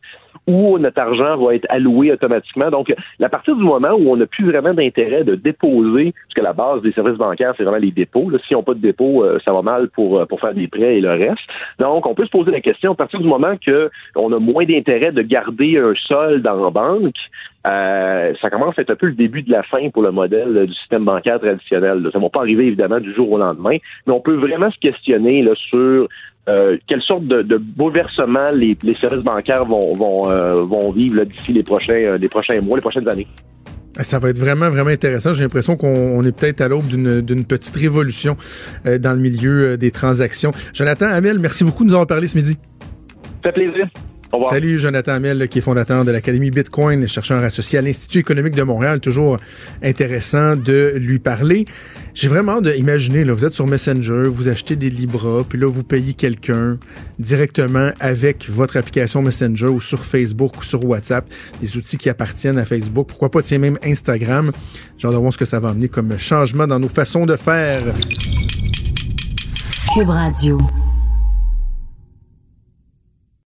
où 0.47 0.79
notre 0.79 0.99
argent 0.99 1.37
va 1.37 1.55
être 1.55 1.67
alloué 1.69 2.11
automatiquement? 2.11 2.69
Donc, 2.69 2.93
à 3.21 3.29
partir 3.29 3.55
du 3.55 3.63
moment 3.63 3.91
où 3.91 4.11
on 4.11 4.17
n'a 4.17 4.25
plus 4.25 4.45
vraiment 4.45 4.73
d'intérêt 4.73 5.23
de 5.23 5.35
déposer, 5.35 6.13
parce 6.13 6.33
que 6.35 6.41
la 6.41 6.53
base 6.53 6.81
des 6.81 6.91
services 6.93 7.17
bancaires, 7.17 7.53
c'est 7.57 7.63
vraiment 7.63 7.77
les 7.77 7.91
dépôts. 7.91 8.31
S'ils 8.47 8.55
n'ont 8.55 8.63
pas 8.63 8.73
de 8.73 8.79
dépôt, 8.79 9.23
euh, 9.23 9.39
ça 9.43 9.51
va 9.51 9.61
mal 9.61 9.89
pour, 9.89 10.19
euh, 10.19 10.25
pour 10.25 10.39
faire 10.39 10.53
des 10.53 10.67
prêts 10.67 10.97
et 10.97 11.01
le 11.01 11.11
reste. 11.11 11.43
Donc, 11.79 12.05
on 12.05 12.15
peut 12.15 12.25
se 12.25 12.31
poser 12.31 12.51
la 12.51 12.61
question, 12.61 12.93
à 12.93 12.95
partir 12.95 13.19
du 13.19 13.27
moment 13.27 13.55
que 13.63 13.89
on 14.15 14.31
a 14.31 14.39
moins 14.39 14.65
d'intérêt 14.65 15.11
de 15.11 15.21
garder 15.21 15.77
un 15.77 15.93
solde 15.95 16.47
en 16.47 16.71
banque, 16.71 17.15
euh, 17.67 18.33
ça 18.41 18.49
commence 18.49 18.77
à 18.77 18.81
être 18.81 18.91
un 18.91 18.95
peu 18.95 19.07
le 19.07 19.13
début 19.13 19.41
de 19.41 19.51
la 19.51 19.63
fin 19.63 19.89
pour 19.89 20.03
le 20.03 20.11
modèle 20.11 20.55
euh, 20.55 20.65
du 20.65 20.73
système 20.73 21.03
bancaire 21.03 21.39
traditionnel. 21.39 22.07
Ça 22.13 22.19
ne 22.19 22.23
va 22.23 22.29
pas 22.29 22.39
arriver 22.39 22.67
évidemment 22.67 22.99
du 22.99 23.13
jour 23.13 23.31
au 23.31 23.37
lendemain, 23.37 23.77
mais 24.05 24.13
on 24.13 24.21
peut 24.21 24.35
vraiment 24.35 24.71
se 24.71 24.77
questionner 24.79 25.41
là, 25.41 25.51
sur 25.55 26.07
euh, 26.47 26.77
quelle 26.87 27.01
sorte 27.01 27.25
de, 27.25 27.41
de 27.41 27.57
bouleversement 27.57 28.49
les, 28.53 28.77
les 28.81 28.95
services 28.95 29.23
bancaires 29.23 29.65
vont, 29.65 29.93
vont, 29.93 30.29
euh, 30.29 30.63
vont 30.63 30.91
vivre 30.91 31.23
d'ici 31.23 31.51
les 31.51 31.63
prochains, 31.63 31.93
euh, 31.93 32.17
les 32.17 32.29
prochains 32.29 32.59
mois, 32.61 32.77
les 32.77 32.81
prochaines 32.81 33.07
années? 33.09 33.27
Ça 33.99 34.19
va 34.19 34.29
être 34.29 34.37
vraiment, 34.37 34.69
vraiment 34.69 34.91
intéressant. 34.91 35.33
J'ai 35.33 35.43
l'impression 35.43 35.75
qu'on 35.75 35.87
on 35.87 36.23
est 36.23 36.31
peut-être 36.31 36.61
à 36.61 36.67
l'aube 36.67 36.85
d'une 36.85 37.45
petite 37.45 37.75
révolution 37.75 38.37
euh, 38.85 38.99
dans 38.99 39.13
le 39.13 39.19
milieu 39.19 39.77
des 39.77 39.89
transactions. 39.91 40.51
Jonathan 40.73 41.07
Hamel, 41.07 41.39
merci 41.39 41.63
beaucoup 41.63 41.83
de 41.83 41.89
nous 41.89 41.95
avoir 41.95 42.07
parlé 42.07 42.27
ce 42.27 42.37
midi. 42.37 42.57
Ça 43.43 43.51
fait 43.51 43.63
plaisir. 43.63 43.87
Au 44.31 44.37
revoir. 44.37 44.53
Salut, 44.53 44.77
Jonathan 44.77 45.13
Hamel, 45.13 45.47
qui 45.47 45.59
est 45.59 45.61
fondateur 45.61 46.03
de 46.03 46.11
l'Académie 46.11 46.51
Bitcoin, 46.51 47.07
chercheur 47.07 47.43
associé 47.43 47.79
à 47.79 47.81
l'Institut 47.81 48.19
économique 48.19 48.55
de 48.55 48.63
Montréal. 48.63 48.99
Toujours 48.99 49.37
intéressant 49.81 50.55
de 50.55 50.93
lui 50.97 51.19
parler. 51.19 51.65
J'ai 52.13 52.27
vraiment 52.27 52.59
de 52.59 52.73
imaginer, 52.73 53.23
là, 53.23 53.33
vous 53.33 53.45
êtes 53.45 53.53
sur 53.53 53.67
Messenger, 53.67 54.23
vous 54.27 54.49
achetez 54.49 54.75
des 54.75 54.89
Libra, 54.89 55.45
puis 55.47 55.57
là, 55.59 55.69
vous 55.69 55.83
payez 55.83 56.13
quelqu'un 56.13 56.77
directement 57.19 57.91
avec 57.99 58.49
votre 58.49 58.75
application 58.75 59.21
Messenger 59.21 59.67
ou 59.67 59.79
sur 59.79 60.03
Facebook 60.03 60.57
ou 60.57 60.63
sur 60.63 60.83
WhatsApp, 60.83 61.25
des 61.61 61.77
outils 61.77 61.97
qui 61.97 62.09
appartiennent 62.09 62.57
à 62.57 62.65
Facebook. 62.65 63.07
Pourquoi 63.07 63.29
pas, 63.29 63.41
tiens, 63.41 63.59
même 63.59 63.77
Instagram. 63.83 64.51
J'ai 64.97 65.07
hâte 65.07 65.13
de 65.13 65.19
voir 65.19 65.31
ce 65.31 65.37
que 65.37 65.45
ça 65.45 65.59
va 65.59 65.69
amener 65.69 65.87
comme 65.87 66.17
changement 66.17 66.67
dans 66.67 66.79
nos 66.79 66.89
façons 66.89 67.25
de 67.25 67.35
faire. 67.35 67.83
Cube 69.93 70.09
Radio. 70.09 70.59